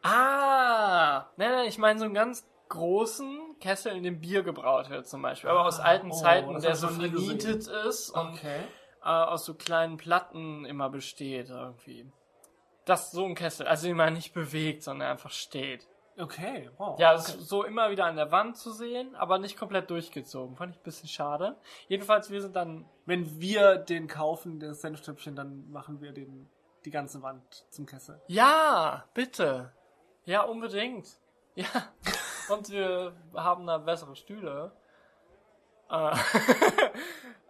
Ah, 0.02 1.26
nein, 1.36 1.50
nein, 1.52 1.68
ich 1.68 1.78
meine 1.78 1.98
so 1.98 2.04
einen 2.06 2.14
ganz 2.14 2.46
großen 2.68 3.56
Kessel, 3.60 3.94
in 3.96 4.02
dem 4.02 4.20
Bier 4.20 4.42
gebraut 4.42 4.90
wird 4.90 5.06
zum 5.06 5.22
Beispiel. 5.22 5.50
Aber 5.50 5.66
aus 5.66 5.78
Ah, 5.78 5.84
alten 5.84 6.10
oh, 6.10 6.14
Zeiten, 6.14 6.60
der 6.60 6.74
so 6.74 6.88
genietet 6.88 7.66
ist 7.66 8.10
und 8.10 8.34
Okay. 8.34 8.60
äh, 9.02 9.06
aus 9.08 9.44
so 9.44 9.54
kleinen 9.54 9.96
Platten 9.98 10.64
immer 10.64 10.88
besteht 10.88 11.50
irgendwie. 11.50 12.10
Das 12.84 13.06
ist 13.06 13.12
so 13.12 13.24
ein 13.24 13.34
Kessel, 13.34 13.66
also 13.68 13.86
den 13.86 13.96
man 13.96 14.14
nicht 14.14 14.32
bewegt, 14.32 14.82
sondern 14.82 15.08
einfach 15.10 15.30
steht. 15.30 15.86
Okay, 16.18 16.70
wow. 16.76 16.98
Ja, 16.98 17.14
okay. 17.14 17.32
so 17.38 17.64
immer 17.64 17.90
wieder 17.90 18.04
an 18.04 18.16
der 18.16 18.30
Wand 18.30 18.56
zu 18.56 18.70
sehen, 18.70 19.14
aber 19.14 19.38
nicht 19.38 19.56
komplett 19.56 19.90
durchgezogen. 19.90 20.56
Fand 20.56 20.74
ich 20.74 20.80
ein 20.80 20.84
bisschen 20.84 21.08
schade. 21.08 21.56
Jedenfalls, 21.88 22.30
wir 22.30 22.42
sind 22.42 22.54
dann 22.54 22.86
Wenn 23.06 23.40
wir 23.40 23.76
den 23.76 24.08
kaufen, 24.08 24.60
das 24.60 24.82
Senftöpfchen, 24.82 25.34
dann 25.34 25.70
machen 25.70 26.00
wir 26.00 26.12
den 26.12 26.50
die 26.84 26.90
ganze 26.90 27.22
Wand 27.22 27.64
zum 27.70 27.86
Kessel. 27.86 28.20
Ja, 28.26 29.04
bitte. 29.14 29.72
Ja, 30.24 30.42
unbedingt. 30.42 31.06
Ja. 31.54 31.66
Und 32.48 32.70
wir 32.70 33.14
haben 33.34 33.66
da 33.66 33.78
bessere 33.78 34.16
Stühle. 34.16 34.72
Äh, 35.90 36.14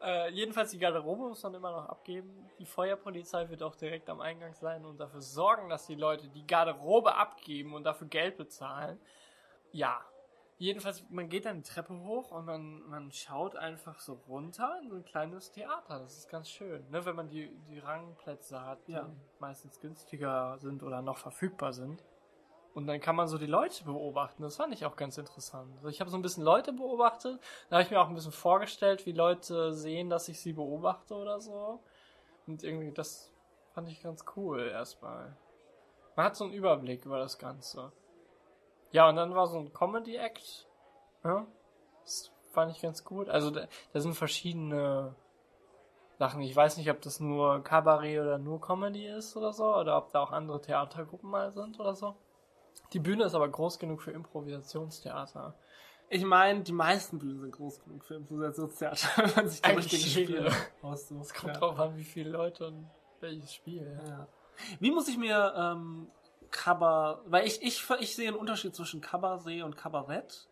äh, 0.03 0.31
jedenfalls 0.31 0.71
die 0.71 0.79
Garderobe 0.79 1.29
muss 1.29 1.43
man 1.43 1.55
immer 1.55 1.71
noch 1.71 1.89
abgeben. 1.89 2.51
Die 2.59 2.67
Feuerpolizei 2.67 3.49
wird 3.49 3.63
auch 3.63 3.77
direkt 3.77 4.09
am 4.11 4.21
Eingang 4.21 4.55
sein 4.55 4.85
und 4.85 4.99
dafür 4.99 5.21
sorgen, 5.21 5.69
dass 5.69 5.87
die 5.87 5.95
Leute 5.95 6.29
die 6.29 6.47
Garderobe 6.47 7.15
abgeben 7.15 7.75
und 7.75 7.85
dafür 7.85 8.09
Geld 8.09 8.37
bezahlen. 8.37 8.99
Ja. 9.73 10.01
Jedenfalls, 10.59 11.03
man 11.11 11.29
geht 11.29 11.45
dann 11.47 11.57
die 11.57 11.69
Treppe 11.69 11.93
hoch 12.05 12.31
und 12.31 12.45
man, 12.45 12.83
man 12.89 13.11
schaut 13.11 13.57
einfach 13.57 13.99
so 13.99 14.13
runter 14.29 14.79
in 14.81 14.91
so 14.91 14.95
ein 14.97 15.05
kleines 15.05 15.51
Theater. 15.51 15.99
Das 15.99 16.17
ist 16.17 16.29
ganz 16.29 16.49
schön, 16.49 16.89
ne? 16.91 17.05
wenn 17.05 17.17
man 17.17 17.29
die, 17.29 17.49
die 17.69 17.81
Rangplätze 17.81 18.65
hat, 18.65 18.87
die 18.87 18.93
Ja. 18.93 19.11
meistens 19.41 19.81
günstiger 19.81 20.57
sind 20.61 20.85
oder 20.85 21.03
noch 21.03 21.19
verfügbar 21.19 21.73
sind. 21.73 22.05
Und 22.75 22.87
dann 22.87 23.01
kann 23.01 23.17
man 23.17 23.29
so 23.29 23.37
die 23.37 23.47
Leute 23.47 23.85
beobachten. 23.85 24.43
Das 24.43 24.57
fand 24.57 24.73
ich 24.73 24.87
auch 24.87 24.97
ganz 24.97 25.19
interessant. 25.19 25.75
Also 25.77 25.89
ich 25.89 26.01
habe 26.01 26.11
so 26.11 26.17
ein 26.17 26.23
bisschen 26.23 26.43
Leute 26.43 26.73
beobachtet. 26.73 27.39
Da 27.69 27.77
habe 27.77 27.85
ich 27.85 27.91
mir 27.91 28.01
auch 28.01 28.09
ein 28.09 28.15
bisschen 28.15 28.33
vorgestellt, 28.33 29.05
wie 29.05 29.13
Leute 29.13 29.75
sehen, 29.75 30.09
dass 30.09 30.29
ich 30.29 30.41
sie 30.41 30.55
beobachte 30.55 31.15
oder 31.15 31.41
so. 31.41 31.81
Und 32.47 32.63
irgendwie, 32.63 32.93
das 32.93 33.31
fand 33.75 33.89
ich 33.89 34.03
ganz 34.03 34.25
cool 34.37 34.61
erstmal. 34.69 35.37
Man 36.17 36.27
hat 36.27 36.37
so 36.37 36.45
einen 36.45 36.55
Überblick 36.55 37.05
über 37.05 37.19
das 37.19 37.39
Ganze. 37.39 37.93
Ja, 38.91 39.09
und 39.09 39.17
dann 39.17 39.35
war 39.35 39.47
so 39.47 39.59
ein 39.59 39.73
Comedy-Act. 39.73 40.67
Ja, 41.25 41.47
das 42.03 42.31
fand 42.53 42.73
ich 42.73 42.81
ganz 42.81 43.05
gut. 43.05 43.29
Also 43.29 43.51
da, 43.51 43.67
da 43.93 44.01
sind 44.01 44.15
verschiedene 44.15 45.15
Sachen. 46.19 46.41
Ich 46.43 46.55
weiß 46.55 46.77
nicht, 46.77 46.91
ob 46.91 47.01
das 47.01 47.21
nur 47.21 47.63
Kabarett 47.63 48.21
oder 48.21 48.39
nur 48.39 48.61
Comedy 48.61 49.07
ist 49.07 49.37
oder 49.37 49.53
so, 49.53 49.75
oder 49.75 49.97
ob 49.99 50.11
da 50.13 50.23
auch 50.23 50.33
andere 50.33 50.61
Theatergruppen 50.61 51.31
mal 51.31 51.53
sind 51.53 51.79
oder 51.81 51.95
so. 51.95 52.17
Die 52.93 52.99
Bühne 52.99 53.25
ist 53.25 53.35
aber 53.35 53.49
groß 53.49 53.79
genug 53.79 54.03
für 54.03 54.13
Improvisationstheater. 54.13 55.55
Ich 56.09 56.25
meine, 56.25 56.63
die 56.63 56.73
meisten 56.73 57.19
Bühnen 57.19 57.41
sind 57.41 57.53
groß 57.53 57.81
genug 57.81 58.05
für 58.05 58.15
Improvisationstheater, 58.17 59.09
wenn 59.17 59.35
man 59.35 59.49
sich 59.49 59.65
richtigen 59.65 60.03
Spiele 60.03 60.51
viele. 60.51 60.57
aussucht. 60.83 61.23
Es 61.23 61.35
kommt 61.35 61.55
ja. 61.55 61.61
drauf 61.61 61.79
an, 61.81 61.97
wie 61.97 62.05
viele 62.05 62.31
Leute 62.31 62.67
und 62.67 62.91
welches 63.21 63.55
Spiel. 63.55 63.99
Ja. 64.07 64.29
Wie 64.79 64.91
muss 64.91 65.09
ich 65.09 65.17
mir 65.17 65.55
ähm, 65.57 66.09
Kabarett, 66.51 67.21
weil 67.27 67.47
ich, 67.47 67.63
ich, 67.63 67.83
ich 68.01 68.15
sehe 68.15 68.29
einen 68.29 68.37
Unterschied 68.37 68.75
zwischen 68.75 69.01
Kabarett 69.01 69.63
und 69.63 69.77
Kabarett, 69.77 70.49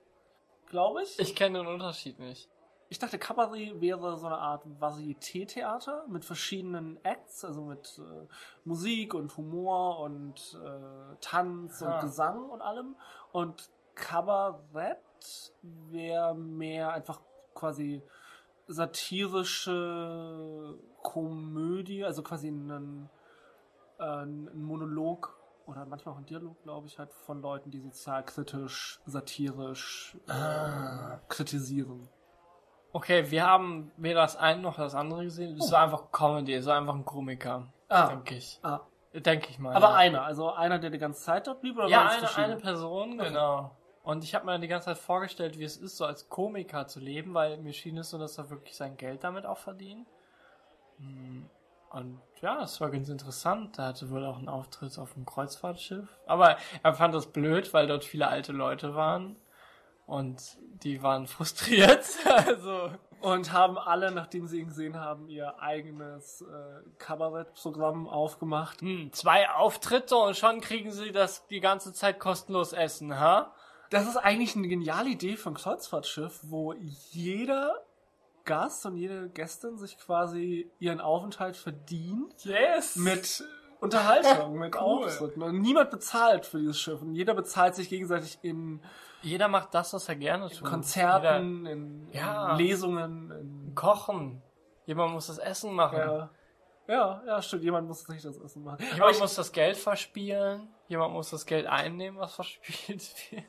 glaube 0.66 1.02
ich. 1.02 1.18
Ich 1.18 1.36
kenne 1.36 1.58
den 1.58 1.66
Unterschied 1.66 2.18
nicht. 2.18 2.48
Ich 2.92 2.98
dachte, 2.98 3.20
Kabarett 3.20 3.80
wäre 3.80 4.16
so 4.18 4.26
eine 4.26 4.38
Art 4.38 4.64
Varieté-Theater 4.80 6.06
mit 6.08 6.24
verschiedenen 6.24 6.98
Acts, 7.04 7.44
also 7.44 7.62
mit 7.62 8.00
äh, 8.00 8.26
Musik 8.64 9.14
und 9.14 9.36
Humor 9.36 10.00
und 10.00 10.58
äh, 10.60 11.14
Tanz 11.20 11.80
Ah. 11.82 11.94
und 11.94 12.00
Gesang 12.00 12.50
und 12.50 12.60
allem. 12.60 12.96
Und 13.30 13.70
Kabarett 13.94 15.52
wäre 15.62 16.34
mehr 16.34 16.92
einfach 16.92 17.20
quasi 17.54 18.02
satirische 18.66 20.76
Komödie, 21.02 22.04
also 22.04 22.24
quasi 22.24 22.48
ein, 22.48 23.08
äh, 24.00 24.04
ein 24.04 24.50
Monolog 24.62 25.36
oder 25.66 25.86
manchmal 25.86 26.14
auch 26.14 26.18
ein 26.18 26.26
Dialog, 26.26 26.60
glaube 26.64 26.88
ich, 26.88 26.98
halt 26.98 27.12
von 27.12 27.40
Leuten, 27.40 27.70
die 27.70 27.78
sozialkritisch, 27.80 29.00
satirisch 29.06 30.16
äh, 30.26 30.32
Ah. 30.32 31.20
kritisieren. 31.28 32.08
Okay, 32.92 33.30
wir 33.30 33.46
haben 33.46 33.92
weder 33.96 34.22
das 34.22 34.36
eine 34.36 34.60
noch 34.62 34.76
das 34.76 34.94
andere 34.94 35.24
gesehen. 35.24 35.56
Es 35.58 35.70
war 35.70 35.82
einfach 35.82 36.10
Comedy, 36.10 36.54
es 36.54 36.66
war 36.66 36.76
einfach 36.76 36.94
ein 36.94 37.04
Komiker. 37.04 37.68
Ah. 37.88 38.08
Denke 38.08 38.34
ich. 38.34 38.58
Ah, 38.62 38.80
Denke 39.14 39.48
ich 39.50 39.58
mal. 39.58 39.74
aber 39.74 39.90
ja. 39.90 39.94
einer, 39.94 40.22
also 40.22 40.52
einer, 40.52 40.78
der 40.78 40.90
die 40.90 40.98
ganze 40.98 41.22
Zeit 41.22 41.46
dort 41.46 41.60
blieb, 41.60 41.76
oder 41.76 41.88
Ja, 41.88 42.08
eine, 42.08 42.36
eine 42.36 42.56
Person, 42.56 43.18
Okay. 43.20 43.28
genau. 43.28 43.70
Und 44.02 44.24
ich 44.24 44.34
habe 44.34 44.46
mir 44.46 44.58
die 44.58 44.66
ganze 44.68 44.86
Zeit 44.86 44.98
vorgestellt, 44.98 45.58
wie 45.58 45.64
es 45.64 45.76
ist, 45.76 45.96
so 45.96 46.04
als 46.06 46.28
Komiker 46.28 46.86
zu 46.86 47.00
leben, 47.00 47.34
weil 47.34 47.58
mir 47.58 47.72
schien 47.72 47.98
es 47.98 48.10
so, 48.10 48.18
dass 48.18 48.38
er 48.38 48.48
wirklich 48.50 48.74
sein 48.76 48.96
Geld 48.96 49.22
damit 49.24 49.44
auch 49.46 49.58
verdient. 49.58 50.08
Hm, 50.98 51.48
Und 51.90 52.20
ja, 52.40 52.62
es 52.62 52.80
war 52.80 52.90
ganz 52.90 53.08
interessant. 53.08 53.78
Er 53.78 53.86
hatte 53.88 54.10
wohl 54.10 54.24
auch 54.24 54.38
einen 54.38 54.48
Auftritt 54.48 54.98
auf 54.98 55.14
einem 55.16 55.26
Kreuzfahrtschiff. 55.26 56.08
Aber 56.26 56.56
er 56.82 56.94
fand 56.94 57.14
das 57.14 57.26
blöd, 57.26 57.72
weil 57.74 57.86
dort 57.88 58.04
viele 58.04 58.28
alte 58.28 58.52
Leute 58.52 58.94
waren. 58.94 59.36
Und 60.10 60.58
die 60.82 61.02
waren 61.02 61.26
frustriert. 61.28 62.04
also. 62.24 62.90
Und 63.20 63.52
haben 63.52 63.76
alle, 63.78 64.10
nachdem 64.12 64.46
sie 64.46 64.60
ihn 64.60 64.68
gesehen 64.68 64.98
haben, 64.98 65.28
ihr 65.28 65.60
eigenes 65.60 66.40
äh, 66.42 66.88
Kabarettprogramm 66.98 68.08
aufgemacht. 68.08 68.80
Hm, 68.80 69.12
zwei 69.12 69.50
Auftritte 69.50 70.16
und 70.16 70.36
schon 70.36 70.60
kriegen 70.62 70.90
sie 70.90 71.12
das 71.12 71.46
die 71.48 71.60
ganze 71.60 71.92
Zeit 71.92 72.18
kostenlos 72.18 72.72
essen, 72.72 73.20
ha? 73.20 73.52
Das 73.90 74.08
ist 74.08 74.16
eigentlich 74.16 74.56
eine 74.56 74.68
geniale 74.68 75.10
Idee 75.10 75.36
von 75.36 75.52
Kreuzfahrtschiff, 75.54 76.40
wo 76.44 76.72
jeder 77.10 77.84
Gast 78.44 78.86
und 78.86 78.96
jede 78.96 79.28
Gästin 79.28 79.76
sich 79.76 79.98
quasi 79.98 80.70
ihren 80.78 81.00
Aufenthalt 81.00 81.56
verdient 81.56 82.44
Yes! 82.44 82.96
mit 82.96 83.44
Unterhaltung 83.80 84.58
mit 84.58 84.74
Cool. 84.74 84.80
Auftritten. 85.06 85.42
Und 85.42 85.60
niemand 85.60 85.90
bezahlt 85.90 86.46
für 86.46 86.58
dieses 86.58 86.78
Schiff. 86.78 87.00
Und 87.02 87.14
jeder 87.14 87.34
bezahlt 87.34 87.74
sich 87.74 87.88
gegenseitig 87.88 88.38
in 88.42 88.82
Jeder 89.22 89.48
macht 89.48 89.74
das, 89.74 89.92
was 89.92 90.08
er 90.08 90.16
gerne 90.16 90.48
tut. 90.50 90.64
Konzerten, 90.64 91.66
in, 91.66 92.08
Ja. 92.12 92.52
in 92.52 92.58
Lesungen, 92.58 93.30
Jeder 93.30 93.38
in 93.68 93.74
kochen. 93.74 94.42
Jemand 94.86 95.12
muss 95.12 95.26
das 95.28 95.38
Essen 95.38 95.72
machen. 95.74 95.98
ja. 95.98 96.30
ja, 96.88 97.22
ja, 97.26 97.42
stimmt. 97.42 97.62
Jemand 97.62 97.86
muss 97.88 98.08
nicht 98.08 98.24
das 98.24 98.36
Essen 98.38 98.64
machen. 98.64 98.84
Jemand 98.94 99.14
ich, 99.14 99.20
muss 99.20 99.34
das 99.34 99.52
Geld 99.52 99.76
verspielen. 99.76 100.68
Jemand 100.88 101.12
muss 101.12 101.30
das 101.30 101.46
Geld 101.46 101.66
einnehmen, 101.66 102.18
was 102.18 102.34
verspielt 102.36 103.02
wird. 103.30 103.44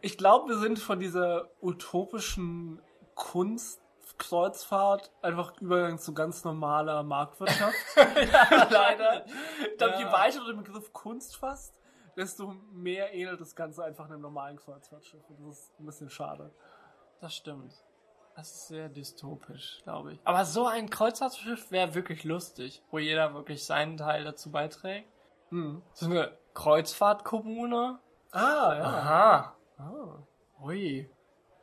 ich 0.00 0.16
glaube, 0.18 0.48
wir 0.50 0.58
sind 0.58 0.78
von 0.78 1.00
dieser 1.00 1.48
utopischen 1.60 2.80
Kunstkreuzfahrt 4.18 5.10
einfach 5.22 5.60
übergegangen 5.60 5.98
zu 5.98 6.14
ganz 6.14 6.44
normaler 6.44 7.02
Marktwirtschaft. 7.02 7.74
Leider. 8.70 9.26
Ich 9.26 9.78
glaube, 9.78 9.94
je 9.96 10.04
Ja. 10.04 10.12
weiter 10.12 10.38
du 10.40 10.46
den 10.52 10.62
Begriff 10.62 10.92
Kunst 10.92 11.36
fasst, 11.36 11.74
desto 12.16 12.54
mehr 12.72 13.12
ähnelt 13.14 13.40
das 13.40 13.54
Ganze 13.54 13.84
einfach 13.84 14.06
einem 14.06 14.20
normalen 14.20 14.56
Kreuzfahrtschiff. 14.56 15.22
Und 15.28 15.48
das 15.48 15.58
ist 15.58 15.80
ein 15.80 15.86
bisschen 15.86 16.10
schade. 16.10 16.52
Das 17.20 17.34
stimmt. 17.34 17.72
Das 18.36 18.50
ist 18.50 18.68
sehr 18.68 18.88
dystopisch, 18.88 19.80
glaube 19.84 20.14
ich. 20.14 20.20
Aber 20.24 20.44
so 20.44 20.66
ein 20.66 20.90
Kreuzfahrtschiff 20.90 21.70
wäre 21.70 21.94
wirklich 21.94 22.24
lustig, 22.24 22.82
wo 22.90 22.98
jeder 22.98 23.32
wirklich 23.34 23.64
seinen 23.64 23.96
Teil 23.96 24.24
dazu 24.24 24.50
beiträgt. 24.50 25.08
Hm. 25.50 25.82
So 25.92 26.06
eine 26.06 26.36
Kreuzfahrtkommune. 26.54 27.98
Ah, 28.32 28.74
ja. 28.76 28.82
Aha. 28.84 29.56
Ah. 29.78 30.18
Ui. 30.62 31.08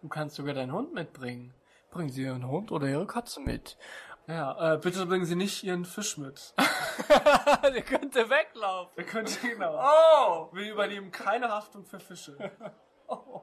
Du 0.01 0.07
kannst 0.07 0.35
sogar 0.35 0.53
deinen 0.53 0.71
Hund 0.71 0.93
mitbringen. 0.93 1.53
Bringen 1.91 2.09
Sie 2.09 2.23
Ihren 2.23 2.47
Hund 2.47 2.71
oder 2.71 2.87
Ihre 2.87 3.05
Katze 3.05 3.41
mit. 3.41 3.77
Ja, 4.25 4.75
äh, 4.75 4.77
bitte 4.77 5.05
bringen 5.05 5.25
Sie 5.25 5.35
nicht 5.35 5.63
Ihren 5.63 5.83
Fisch 5.83 6.17
mit. 6.17 6.53
Der 7.63 7.81
könnte 7.81 8.29
weglaufen. 8.29 8.95
Wir 8.95 9.03
können 9.05 9.37
genau. 9.41 9.77
Oh! 9.77 10.49
Wir 10.53 10.71
übernehmen 10.71 11.11
keine 11.11 11.49
Haftung 11.49 11.85
für 11.85 11.99
Fische. 11.99 12.37
oh! 13.07 13.41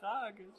Tragisch. 0.00 0.56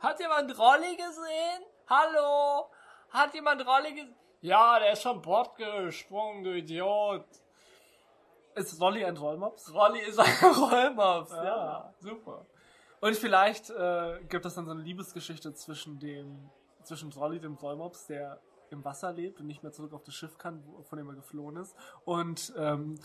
Hat 0.00 0.18
jemand 0.18 0.58
Rolli 0.58 0.96
gesehen? 0.96 1.62
Hallo? 1.88 2.70
Hat 3.10 3.34
jemand 3.34 3.66
Rolli 3.66 3.92
gesehen? 3.92 4.16
Ja, 4.40 4.78
der 4.78 4.92
ist 4.92 5.02
vom 5.02 5.20
Bord 5.20 5.56
gesprungen, 5.56 6.42
du 6.42 6.56
Idiot. 6.56 7.26
Ist 8.54 8.80
Rolli 8.80 9.04
ein 9.04 9.16
Rollmops? 9.18 9.74
Rolli 9.74 10.00
ist 10.00 10.18
ein 10.18 10.26
Rollmops. 10.42 11.32
Ja. 11.32 11.44
Ja, 11.44 11.94
super. 11.98 12.46
Und 13.00 13.16
vielleicht 13.16 13.70
äh, 13.70 14.20
gibt 14.28 14.44
es 14.46 14.54
dann 14.54 14.64
so 14.66 14.72
eine 14.72 14.82
Liebesgeschichte 14.82 15.52
zwischen 15.54 15.98
dem, 15.98 16.50
zwischen 16.82 17.12
Rolli, 17.12 17.40
dem 17.40 17.54
Rollmops, 17.54 18.06
der 18.06 18.40
im 18.70 18.84
Wasser 18.84 19.12
lebt 19.12 19.40
und 19.40 19.46
nicht 19.46 19.62
mehr 19.62 19.72
zurück 19.72 19.92
auf 19.92 20.02
das 20.02 20.14
Schiff 20.14 20.38
kann, 20.38 20.62
wo, 20.66 20.82
von 20.82 20.98
dem 20.98 21.08
er 21.08 21.14
geflohen 21.14 21.56
ist, 21.56 21.76
und 22.04 22.52
ähm, 22.56 22.96